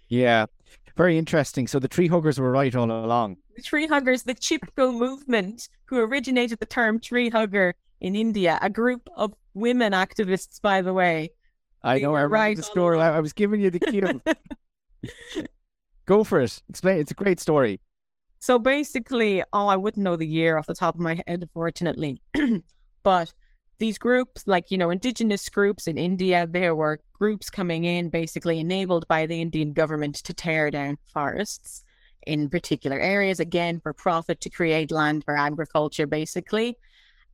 Yeah, 0.07 0.45
very 0.95 1.17
interesting. 1.17 1.67
So 1.67 1.79
the 1.79 1.87
tree 1.87 2.07
huggers 2.07 2.39
were 2.39 2.51
right 2.51 2.75
all 2.75 2.89
along. 2.89 3.37
The 3.55 3.61
tree 3.61 3.87
huggers, 3.87 4.23
the 4.23 4.35
Chipko 4.35 4.93
movement, 4.93 5.69
who 5.85 5.99
originated 5.99 6.59
the 6.59 6.65
term 6.65 6.99
tree 6.99 7.29
hugger 7.29 7.75
in 8.01 8.15
India, 8.15 8.59
a 8.61 8.69
group 8.69 9.07
of 9.15 9.33
women 9.53 9.93
activists, 9.93 10.61
by 10.61 10.81
the 10.81 10.93
way. 10.93 11.31
I 11.81 11.99
know, 11.99 12.15
I 12.15 12.25
right 12.25 12.55
the 12.55 12.63
story. 12.63 12.99
I 12.99 13.19
was 13.19 13.33
giving 13.33 13.59
you 13.59 13.69
the 13.69 13.79
cue. 13.79 14.21
Go 16.05 16.23
for 16.23 16.39
it. 16.41 16.61
Explain. 16.69 16.99
It's 16.99 17.11
a 17.11 17.15
great 17.15 17.39
story. 17.39 17.79
So 18.39 18.59
basically, 18.59 19.41
oh, 19.53 19.67
I 19.67 19.77
wouldn't 19.77 20.03
know 20.03 20.15
the 20.15 20.27
year 20.27 20.57
off 20.57 20.67
the 20.67 20.75
top 20.75 20.95
of 20.95 21.01
my 21.01 21.21
head, 21.27 21.41
unfortunately. 21.41 22.21
but 23.03 23.33
these 23.84 23.97
groups, 23.97 24.47
like, 24.47 24.71
you 24.71 24.77
know, 24.77 24.91
indigenous 24.91 25.49
groups 25.49 25.88
in 25.88 25.97
India, 25.97 26.47
there 26.49 26.73
were 26.73 27.01
groups 27.11 27.49
coming 27.49 27.84
in 27.84 28.07
basically 28.07 28.61
enabled 28.61 29.05
by 29.09 29.25
the 29.25 29.41
Indian 29.41 29.73
government 29.73 30.15
to 30.15 30.34
tear 30.34 30.71
down 30.71 30.97
forests 31.13 31.84
in 32.25 32.49
particular 32.49 32.97
areas, 32.97 33.41
again, 33.41 33.81
for 33.81 33.91
profit 33.91 34.39
to 34.39 34.49
create 34.49 34.89
land 34.89 35.25
for 35.25 35.36
agriculture, 35.36 36.07
basically. 36.07 36.77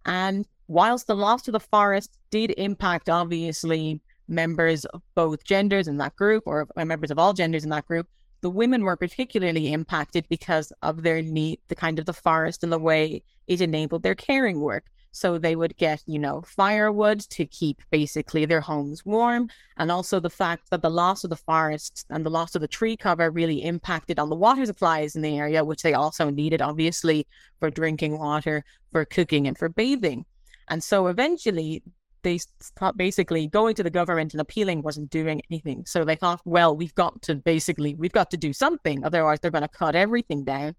And 0.07 0.47
whilst 0.67 1.05
the 1.05 1.15
loss 1.15 1.47
of 1.47 1.51
the 1.51 1.59
forest 1.59 2.17
did 2.31 2.49
impact, 2.57 3.09
obviously, 3.09 4.01
members 4.27 4.85
of 4.85 5.03
both 5.13 5.43
genders 5.43 5.87
in 5.87 5.97
that 5.97 6.15
group 6.15 6.41
or 6.47 6.67
members 6.75 7.11
of 7.11 7.19
all 7.19 7.33
genders 7.33 7.63
in 7.63 7.69
that 7.69 7.85
group, 7.85 8.07
the 8.41 8.49
women 8.49 8.81
were 8.81 8.95
particularly 8.95 9.71
impacted 9.71 10.25
because 10.29 10.73
of 10.81 11.03
their 11.03 11.21
need, 11.21 11.59
the 11.67 11.75
kind 11.75 11.99
of 11.99 12.07
the 12.07 12.13
forest 12.27 12.63
and 12.63 12.71
the 12.71 12.79
way 12.79 13.21
it 13.45 13.61
enabled 13.61 14.01
their 14.01 14.15
caring 14.15 14.59
work. 14.61 14.85
So 15.11 15.37
they 15.37 15.55
would 15.55 15.75
get, 15.77 16.03
you 16.05 16.19
know, 16.19 16.41
firewood 16.41 17.21
to 17.31 17.45
keep 17.45 17.81
basically 17.89 18.45
their 18.45 18.61
homes 18.61 19.05
warm. 19.05 19.49
And 19.77 19.91
also 19.91 20.19
the 20.19 20.29
fact 20.29 20.69
that 20.69 20.81
the 20.81 20.89
loss 20.89 21.23
of 21.23 21.29
the 21.29 21.35
forest 21.35 22.05
and 22.09 22.25
the 22.25 22.29
loss 22.29 22.55
of 22.55 22.61
the 22.61 22.67
tree 22.67 22.95
cover 22.95 23.31
really 23.31 23.63
impacted 23.63 24.19
on 24.19 24.29
the 24.29 24.35
water 24.35 24.65
supplies 24.65 25.15
in 25.15 25.21
the 25.21 25.37
area, 25.37 25.65
which 25.65 25.81
they 25.81 25.93
also 25.93 26.29
needed, 26.29 26.61
obviously, 26.61 27.25
for 27.59 27.69
drinking 27.69 28.19
water, 28.19 28.63
for 28.91 29.03
cooking, 29.05 29.47
and 29.47 29.57
for 29.57 29.69
bathing. 29.69 30.25
And 30.67 30.83
so 30.83 31.07
eventually 31.07 31.83
they 32.21 32.39
thought 32.77 32.97
basically 32.97 33.47
going 33.47 33.75
to 33.75 33.83
the 33.83 33.89
government 33.89 34.33
and 34.33 34.41
appealing 34.41 34.81
wasn't 34.81 35.09
doing 35.09 35.41
anything. 35.49 35.85
So 35.85 36.03
they 36.03 36.15
thought, 36.15 36.41
well, 36.45 36.75
we've 36.75 36.95
got 36.95 37.21
to 37.23 37.35
basically, 37.35 37.95
we've 37.95 38.11
got 38.11 38.29
to 38.31 38.37
do 38.37 38.53
something. 38.53 39.03
Otherwise, 39.03 39.39
they're 39.39 39.51
going 39.51 39.61
to 39.63 39.67
cut 39.67 39.95
everything 39.95 40.43
down. 40.43 40.75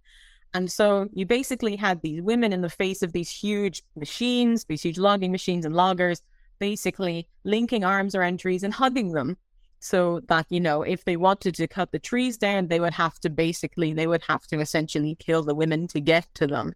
And 0.52 0.70
so 0.70 1.08
you 1.12 1.26
basically 1.26 1.76
had 1.76 2.02
these 2.02 2.22
women 2.22 2.52
in 2.52 2.60
the 2.60 2.68
face 2.68 3.02
of 3.02 3.12
these 3.12 3.30
huge 3.30 3.82
machines, 3.96 4.64
these 4.64 4.82
huge 4.82 4.98
logging 4.98 5.30
machines 5.30 5.64
and 5.64 5.74
loggers, 5.74 6.22
basically 6.58 7.28
linking 7.44 7.84
arms 7.84 8.14
around 8.14 8.40
trees 8.40 8.62
and 8.62 8.74
hugging 8.74 9.12
them. 9.12 9.36
So 9.78 10.20
that, 10.28 10.46
you 10.50 10.60
know, 10.60 10.82
if 10.82 11.04
they 11.04 11.16
wanted 11.16 11.54
to 11.54 11.66
cut 11.66 11.90
the 11.90 11.98
trees 11.98 12.36
down, 12.36 12.68
they 12.68 12.80
would 12.80 12.92
have 12.92 13.18
to 13.20 13.30
basically, 13.30 13.94
they 13.94 14.06
would 14.06 14.22
have 14.28 14.46
to 14.48 14.60
essentially 14.60 15.16
kill 15.18 15.42
the 15.42 15.54
women 15.54 15.86
to 15.88 16.00
get 16.00 16.26
to 16.34 16.46
them. 16.46 16.74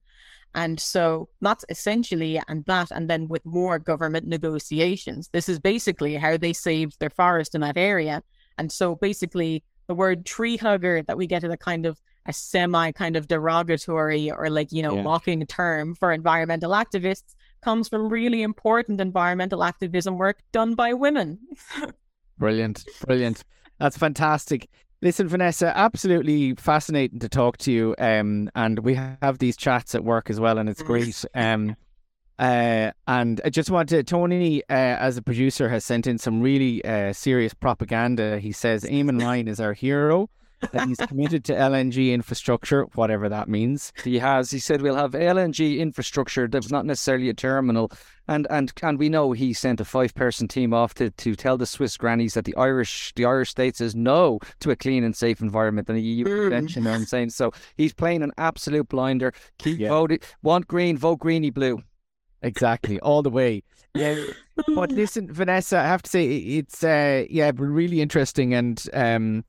And 0.54 0.78
so 0.80 1.28
that's 1.40 1.64
essentially, 1.68 2.40
and 2.48 2.64
that, 2.66 2.90
and 2.92 3.10
then 3.10 3.28
with 3.28 3.44
more 3.44 3.78
government 3.78 4.26
negotiations, 4.26 5.28
this 5.32 5.48
is 5.48 5.58
basically 5.58 6.14
how 6.14 6.36
they 6.36 6.52
saved 6.52 6.98
their 7.00 7.10
forest 7.10 7.54
in 7.54 7.60
that 7.60 7.76
area. 7.76 8.22
And 8.56 8.70
so 8.70 8.94
basically, 8.94 9.64
the 9.86 9.94
word 9.94 10.24
tree 10.24 10.56
hugger 10.56 11.02
that 11.02 11.18
we 11.18 11.26
get 11.26 11.44
in 11.44 11.50
a 11.50 11.56
kind 11.56 11.84
of 11.84 12.00
a 12.26 12.32
semi 12.32 12.92
kind 12.92 13.16
of 13.16 13.28
derogatory 13.28 14.30
or 14.30 14.50
like, 14.50 14.72
you 14.72 14.82
know, 14.82 14.96
yeah. 14.96 15.02
mocking 15.02 15.44
term 15.46 15.94
for 15.94 16.12
environmental 16.12 16.72
activists 16.72 17.34
comes 17.62 17.88
from 17.88 18.08
really 18.08 18.42
important 18.42 19.00
environmental 19.00 19.64
activism 19.64 20.18
work 20.18 20.38
done 20.52 20.74
by 20.74 20.92
women. 20.92 21.38
brilliant. 22.38 22.84
Brilliant. 23.06 23.44
That's 23.78 23.96
fantastic. 23.96 24.68
Listen, 25.02 25.28
Vanessa, 25.28 25.76
absolutely 25.76 26.54
fascinating 26.54 27.18
to 27.18 27.28
talk 27.28 27.58
to 27.58 27.72
you. 27.72 27.94
Um, 27.98 28.50
and 28.54 28.78
we 28.78 28.94
have 28.94 29.38
these 29.38 29.56
chats 29.56 29.94
at 29.94 30.04
work 30.04 30.30
as 30.30 30.40
well, 30.40 30.58
and 30.58 30.68
it's 30.68 30.82
great. 30.82 31.24
Um, 31.34 31.76
uh, 32.38 32.90
and 33.06 33.40
I 33.44 33.50
just 33.50 33.70
wanted 33.70 34.06
Tony, 34.06 34.62
uh, 34.62 34.72
as 34.72 35.16
a 35.16 35.22
producer, 35.22 35.68
has 35.68 35.84
sent 35.84 36.06
in 36.06 36.18
some 36.18 36.40
really 36.40 36.84
uh, 36.84 37.12
serious 37.12 37.54
propaganda. 37.54 38.38
He 38.38 38.52
says 38.52 38.84
Eamon 38.84 39.20
Ryan 39.22 39.48
is 39.48 39.60
our 39.60 39.74
hero 39.74 40.30
that 40.72 40.88
he's 40.88 40.98
committed 40.98 41.44
to 41.44 41.54
LNG 41.54 42.12
infrastructure, 42.12 42.82
whatever 42.94 43.28
that 43.28 43.48
means. 43.48 43.92
He 44.02 44.18
has. 44.18 44.50
He 44.50 44.58
said 44.58 44.82
we'll 44.82 44.96
have 44.96 45.12
LNG 45.12 45.78
infrastructure 45.78 46.48
that's 46.48 46.70
not 46.70 46.86
necessarily 46.86 47.28
a 47.28 47.34
terminal. 47.34 47.90
And 48.26 48.46
and 48.48 48.72
and 48.82 48.98
we 48.98 49.08
know 49.08 49.32
he 49.32 49.52
sent 49.52 49.80
a 49.80 49.84
five 49.84 50.14
person 50.14 50.48
team 50.48 50.72
off 50.72 50.94
to, 50.94 51.10
to 51.10 51.34
tell 51.34 51.58
the 51.58 51.66
Swiss 51.66 51.96
grannies 51.96 52.34
that 52.34 52.46
the 52.46 52.56
Irish 52.56 53.12
the 53.16 53.26
Irish 53.26 53.50
state 53.50 53.76
says 53.76 53.94
no 53.94 54.38
to 54.60 54.70
a 54.70 54.76
clean 54.76 55.04
and 55.04 55.14
safe 55.14 55.40
environment 55.40 55.88
and 55.88 55.98
a 55.98 56.00
EU 56.00 56.24
mm. 56.24 56.42
convention. 56.42 56.86
I'm 56.86 57.04
saying 57.04 57.30
so 57.30 57.52
he's 57.76 57.92
playing 57.92 58.22
an 58.22 58.32
absolute 58.38 58.88
blinder. 58.88 59.32
Keep 59.58 59.78
yeah. 59.78 59.88
voting. 59.90 60.20
Want 60.42 60.66
green, 60.66 60.96
vote 60.96 61.18
greeny 61.18 61.50
blue. 61.50 61.82
Exactly, 62.44 63.00
all 63.00 63.22
the 63.22 63.30
way. 63.30 63.62
Yeah, 63.94 64.22
but 64.74 64.90
listen, 64.92 65.32
Vanessa, 65.32 65.78
I 65.78 65.84
have 65.84 66.02
to 66.02 66.10
say 66.10 66.36
it's 66.36 66.84
uh, 66.84 67.24
yeah, 67.30 67.50
really 67.56 68.00
interesting 68.02 68.52
and 68.52 68.82
um, 68.92 69.44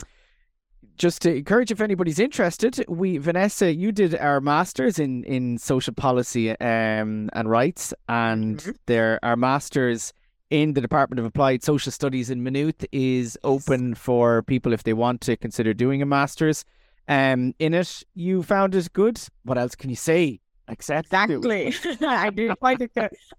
just 0.97 1.21
to 1.23 1.35
encourage 1.35 1.71
if 1.71 1.81
anybody's 1.81 2.19
interested, 2.19 2.83
we 2.87 3.17
Vanessa, 3.17 3.73
you 3.73 3.91
did 3.91 4.15
our 4.15 4.41
masters 4.41 4.99
in 4.99 5.23
in 5.23 5.57
social 5.57 5.93
policy 5.93 6.51
um, 6.51 7.29
and 7.33 7.49
rights, 7.49 7.93
and 8.09 8.57
mm-hmm. 8.57 8.71
there 8.85 9.19
our 9.23 9.35
masters 9.35 10.13
in 10.49 10.73
the 10.73 10.81
Department 10.81 11.19
of 11.19 11.25
Applied 11.25 11.63
Social 11.63 11.91
Studies 11.91 12.29
in 12.29 12.43
Maynooth 12.43 12.85
is 12.91 13.37
open 13.43 13.95
for 13.95 14.43
people 14.43 14.73
if 14.73 14.83
they 14.83 14.93
want 14.93 15.21
to 15.21 15.35
consider 15.35 15.73
doing 15.73 16.01
a 16.01 16.05
masters. 16.05 16.63
um, 17.07 17.53
in 17.59 17.73
it. 17.73 18.03
You 18.13 18.43
found 18.43 18.75
it 18.75 18.91
good. 18.93 19.19
What 19.43 19.57
else 19.57 19.75
can 19.75 19.89
you 19.89 19.95
say? 19.95 20.39
Accept 20.67 21.07
exactly. 21.07 21.75
I 22.01 22.31
do 22.31 22.55
quite. 22.55 22.81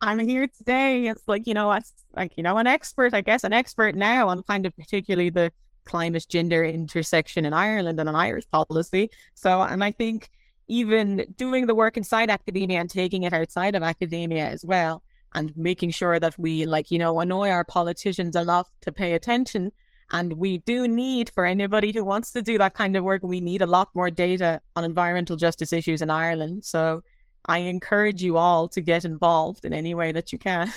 I'm 0.01 0.21
here 0.21 0.47
today. 0.47 1.09
It's 1.09 1.27
like 1.27 1.47
you 1.47 1.55
know, 1.55 1.73
it's 1.73 1.93
like 2.15 2.33
you 2.37 2.45
know, 2.45 2.57
an 2.57 2.69
expert. 2.69 3.15
I 3.15 3.21
guess 3.21 3.43
an 3.43 3.53
expert 3.53 3.97
now 3.97 4.29
on 4.29 4.45
kind 4.45 4.65
of 4.65 4.77
particularly 4.77 5.31
the 5.31 5.53
climate 5.87 6.27
gender 6.29 6.65
intersection 6.65 7.45
in 7.45 7.53
Ireland 7.53 7.99
and 7.99 8.09
an 8.09 8.15
Irish 8.15 8.49
policy. 8.51 9.11
So, 9.35 9.63
and 9.63 9.83
I 9.83 9.93
think 9.93 10.31
even 10.69 11.25
doing 11.37 11.67
the 11.67 11.75
work 11.75 11.97
inside 11.97 12.29
academia 12.29 12.81
and 12.81 12.91
taking 12.91 13.23
it 13.23 13.33
outside 13.33 13.75
of 13.75 13.83
academia 13.83 14.47
as 14.47 14.65
well, 14.65 15.03
and 15.35 15.57
making 15.57 15.91
sure 15.91 16.19
that 16.21 16.39
we 16.39 16.67
like 16.67 16.91
you 16.91 16.99
know 16.99 17.21
annoy 17.21 17.51
our 17.51 17.65
politicians 17.65 18.37
enough 18.37 18.69
to 18.83 18.93
pay 18.93 19.15
attention 19.15 19.73
and 20.13 20.35
we 20.35 20.59
do 20.59 20.87
need, 20.87 21.31
for 21.31 21.45
anybody 21.45 21.93
who 21.93 22.05
wants 22.05 22.31
to 22.33 22.43
do 22.43 22.59
that 22.59 22.75
kind 22.75 22.97
of 22.97 23.03
work, 23.03 23.23
we 23.23 23.41
need 23.41 23.63
a 23.63 23.67
lot 23.67 23.89
more 23.95 24.11
data 24.11 24.61
on 24.77 24.85
environmental 24.85 25.37
justice 25.37 25.73
issues 25.73 26.01
in 26.01 26.11
Ireland. 26.11 26.65
So 26.65 27.03
I 27.47 27.59
encourage 27.59 28.23
you 28.23 28.37
all 28.37 28.69
to 28.69 28.81
get 28.81 29.05
involved 29.05 29.65
in 29.65 29.73
any 29.73 29.95
way 29.95 30.13
that 30.13 30.33
you 30.33 30.39
can. 30.39 30.73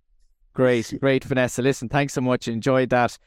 great, 0.54 0.94
great, 0.98 1.24
Vanessa. 1.24 1.60
Listen, 1.60 1.88
thanks 1.88 2.14
so 2.14 2.22
much. 2.22 2.48
Enjoyed 2.48 2.90
that. 2.90 3.18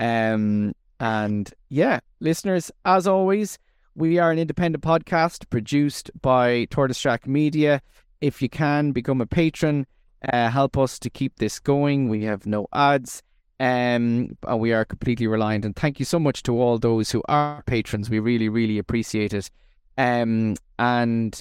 Um, 0.00 0.72
and 0.98 1.52
yeah, 1.68 2.00
listeners, 2.18 2.72
as 2.84 3.06
always, 3.06 3.58
we 3.94 4.18
are 4.18 4.32
an 4.32 4.38
independent 4.38 4.82
podcast 4.82 5.48
produced 5.50 6.10
by 6.20 6.66
Tortoise 6.70 6.96
Shack 6.96 7.26
Media. 7.26 7.82
If 8.20 8.42
you 8.42 8.48
can 8.48 8.92
become 8.92 9.20
a 9.20 9.26
patron, 9.26 9.86
uh, 10.32 10.50
help 10.50 10.76
us 10.76 10.98
to 11.00 11.10
keep 11.10 11.38
this 11.38 11.58
going. 11.60 12.08
We 12.08 12.24
have 12.24 12.46
no 12.46 12.66
ads. 12.72 13.22
Um, 13.60 14.38
and 14.48 14.58
we 14.58 14.72
are 14.72 14.86
completely 14.86 15.26
reliant. 15.26 15.66
And 15.66 15.76
thank 15.76 15.98
you 15.98 16.06
so 16.06 16.18
much 16.18 16.42
to 16.44 16.58
all 16.58 16.78
those 16.78 17.10
who 17.10 17.22
are 17.28 17.62
patrons. 17.66 18.08
We 18.08 18.18
really, 18.18 18.48
really 18.48 18.78
appreciate 18.78 19.34
it. 19.34 19.50
Um, 19.98 20.56
and 20.78 21.40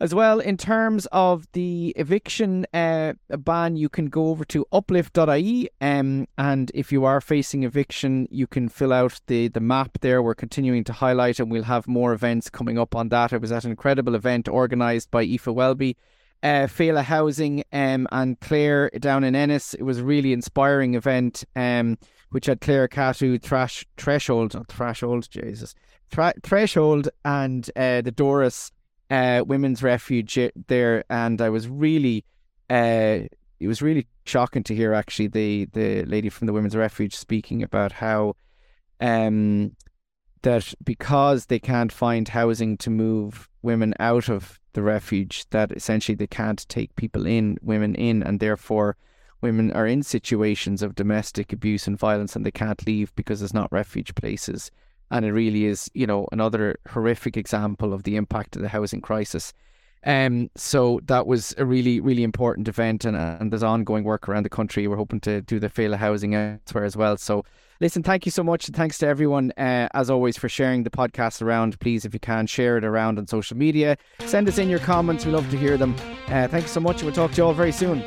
as 0.00 0.14
well, 0.14 0.40
in 0.40 0.56
terms 0.56 1.06
of 1.12 1.46
the 1.52 1.94
eviction 1.96 2.66
uh, 2.74 3.14
ban, 3.30 3.76
you 3.76 3.88
can 3.88 4.06
go 4.06 4.28
over 4.28 4.44
to 4.46 4.66
uplift.ie. 4.72 5.68
Um, 5.80 6.28
and 6.36 6.70
if 6.74 6.92
you 6.92 7.04
are 7.04 7.20
facing 7.20 7.62
eviction, 7.62 8.28
you 8.30 8.46
can 8.46 8.68
fill 8.68 8.92
out 8.92 9.20
the, 9.26 9.48
the 9.48 9.60
map 9.60 9.98
there. 10.00 10.22
We're 10.22 10.34
continuing 10.34 10.84
to 10.84 10.92
highlight, 10.92 11.40
and 11.40 11.50
we'll 11.50 11.64
have 11.64 11.88
more 11.88 12.12
events 12.12 12.50
coming 12.50 12.78
up 12.78 12.94
on 12.94 13.08
that. 13.08 13.32
It 13.32 13.40
was 13.40 13.52
at 13.52 13.64
an 13.64 13.70
incredible 13.70 14.14
event 14.14 14.48
organised 14.48 15.10
by 15.10 15.22
Aoife 15.24 15.46
Welby 15.46 15.96
uh, 16.42 16.66
Fela 16.66 17.02
Housing 17.02 17.64
um, 17.72 18.06
and 18.12 18.38
Claire 18.40 18.90
down 18.98 19.24
in 19.24 19.34
Ennis. 19.34 19.74
It 19.74 19.82
was 19.82 19.98
a 19.98 20.04
really 20.04 20.32
inspiring 20.32 20.94
event, 20.94 21.44
um, 21.54 21.98
which 22.30 22.46
had 22.46 22.60
Claire 22.60 22.88
Catu, 22.88 23.40
Thrash, 23.40 23.86
Threshold, 23.96 24.54
not 24.54 24.68
Threshold, 24.68 25.28
Jesus, 25.30 25.74
Threshold, 26.42 27.08
and 27.24 27.68
uh, 27.76 28.00
the 28.02 28.12
Doris 28.12 28.70
uh, 29.10 29.44
Women's 29.46 29.82
Refuge 29.82 30.38
there. 30.66 31.04
And 31.10 31.40
I 31.40 31.50
was 31.50 31.68
really, 31.68 32.24
uh, 32.70 33.20
it 33.60 33.68
was 33.68 33.82
really 33.82 34.06
shocking 34.24 34.62
to 34.64 34.74
hear 34.74 34.92
actually 34.92 35.28
the 35.28 35.66
the 35.72 36.04
lady 36.04 36.28
from 36.28 36.46
the 36.46 36.52
Women's 36.52 36.76
Refuge 36.76 37.14
speaking 37.14 37.62
about 37.62 37.92
how. 37.92 38.36
Um, 39.00 39.72
that 40.42 40.72
because 40.84 41.46
they 41.46 41.58
can't 41.58 41.90
find 41.90 42.28
housing 42.28 42.76
to 42.76 42.88
move 42.88 43.48
women 43.62 43.92
out 43.98 44.28
of 44.28 44.60
the 44.74 44.82
refuge 44.82 45.44
that 45.50 45.72
essentially 45.72 46.14
they 46.14 46.28
can't 46.28 46.68
take 46.68 46.94
people 46.94 47.26
in, 47.26 47.58
women 47.62 47.96
in, 47.96 48.22
and 48.22 48.38
therefore 48.38 48.96
women 49.40 49.72
are 49.72 49.86
in 49.86 50.02
situations 50.02 50.82
of 50.82 50.94
domestic 50.94 51.52
abuse 51.52 51.88
and 51.88 51.98
violence 51.98 52.36
and 52.36 52.46
they 52.46 52.52
can't 52.52 52.86
leave 52.86 53.12
because 53.16 53.40
there's 53.40 53.52
not 53.52 53.72
refuge 53.72 54.14
places. 54.14 54.70
And 55.10 55.24
it 55.24 55.32
really 55.32 55.66
is, 55.66 55.90
you 55.94 56.06
know, 56.06 56.28
another 56.32 56.76
horrific 56.88 57.36
example 57.36 57.92
of 57.92 58.02
the 58.02 58.16
impact 58.16 58.56
of 58.56 58.62
the 58.62 58.68
housing 58.68 59.00
crisis. 59.00 59.52
Um, 60.04 60.50
so 60.56 61.00
that 61.06 61.26
was 61.26 61.54
a 61.58 61.64
really, 61.64 62.00
really 62.00 62.22
important 62.22 62.68
event, 62.68 63.04
and, 63.04 63.16
and 63.16 63.50
there's 63.50 63.62
ongoing 63.62 64.04
work 64.04 64.28
around 64.28 64.44
the 64.44 64.48
country. 64.48 64.86
We're 64.86 64.96
hoping 64.96 65.20
to 65.20 65.42
do 65.42 65.58
the 65.58 65.68
Fela 65.68 65.96
housing 65.96 66.34
elsewhere 66.34 66.84
as 66.84 66.96
well. 66.96 67.16
So 67.16 67.44
Listen, 67.80 68.02
thank 68.02 68.24
you 68.24 68.32
so 68.32 68.42
much. 68.42 68.68
And 68.68 68.76
thanks 68.76 68.98
to 68.98 69.06
everyone, 69.06 69.52
uh, 69.58 69.88
as 69.92 70.08
always, 70.08 70.36
for 70.36 70.48
sharing 70.48 70.82
the 70.82 70.90
podcast 70.90 71.42
around. 71.42 71.78
Please, 71.78 72.04
if 72.04 72.14
you 72.14 72.20
can, 72.20 72.46
share 72.46 72.78
it 72.78 72.84
around 72.84 73.18
on 73.18 73.26
social 73.26 73.56
media. 73.56 73.96
Send 74.20 74.48
us 74.48 74.58
in 74.58 74.68
your 74.68 74.78
comments. 74.78 75.26
We 75.26 75.32
love 75.32 75.50
to 75.50 75.58
hear 75.58 75.76
them. 75.76 75.94
Uh, 76.28 76.48
thank 76.48 76.64
you 76.64 76.68
so 76.68 76.80
much. 76.80 77.02
We'll 77.02 77.12
talk 77.12 77.32
to 77.32 77.36
you 77.36 77.44
all 77.44 77.52
very 77.52 77.72
soon. 77.72 78.02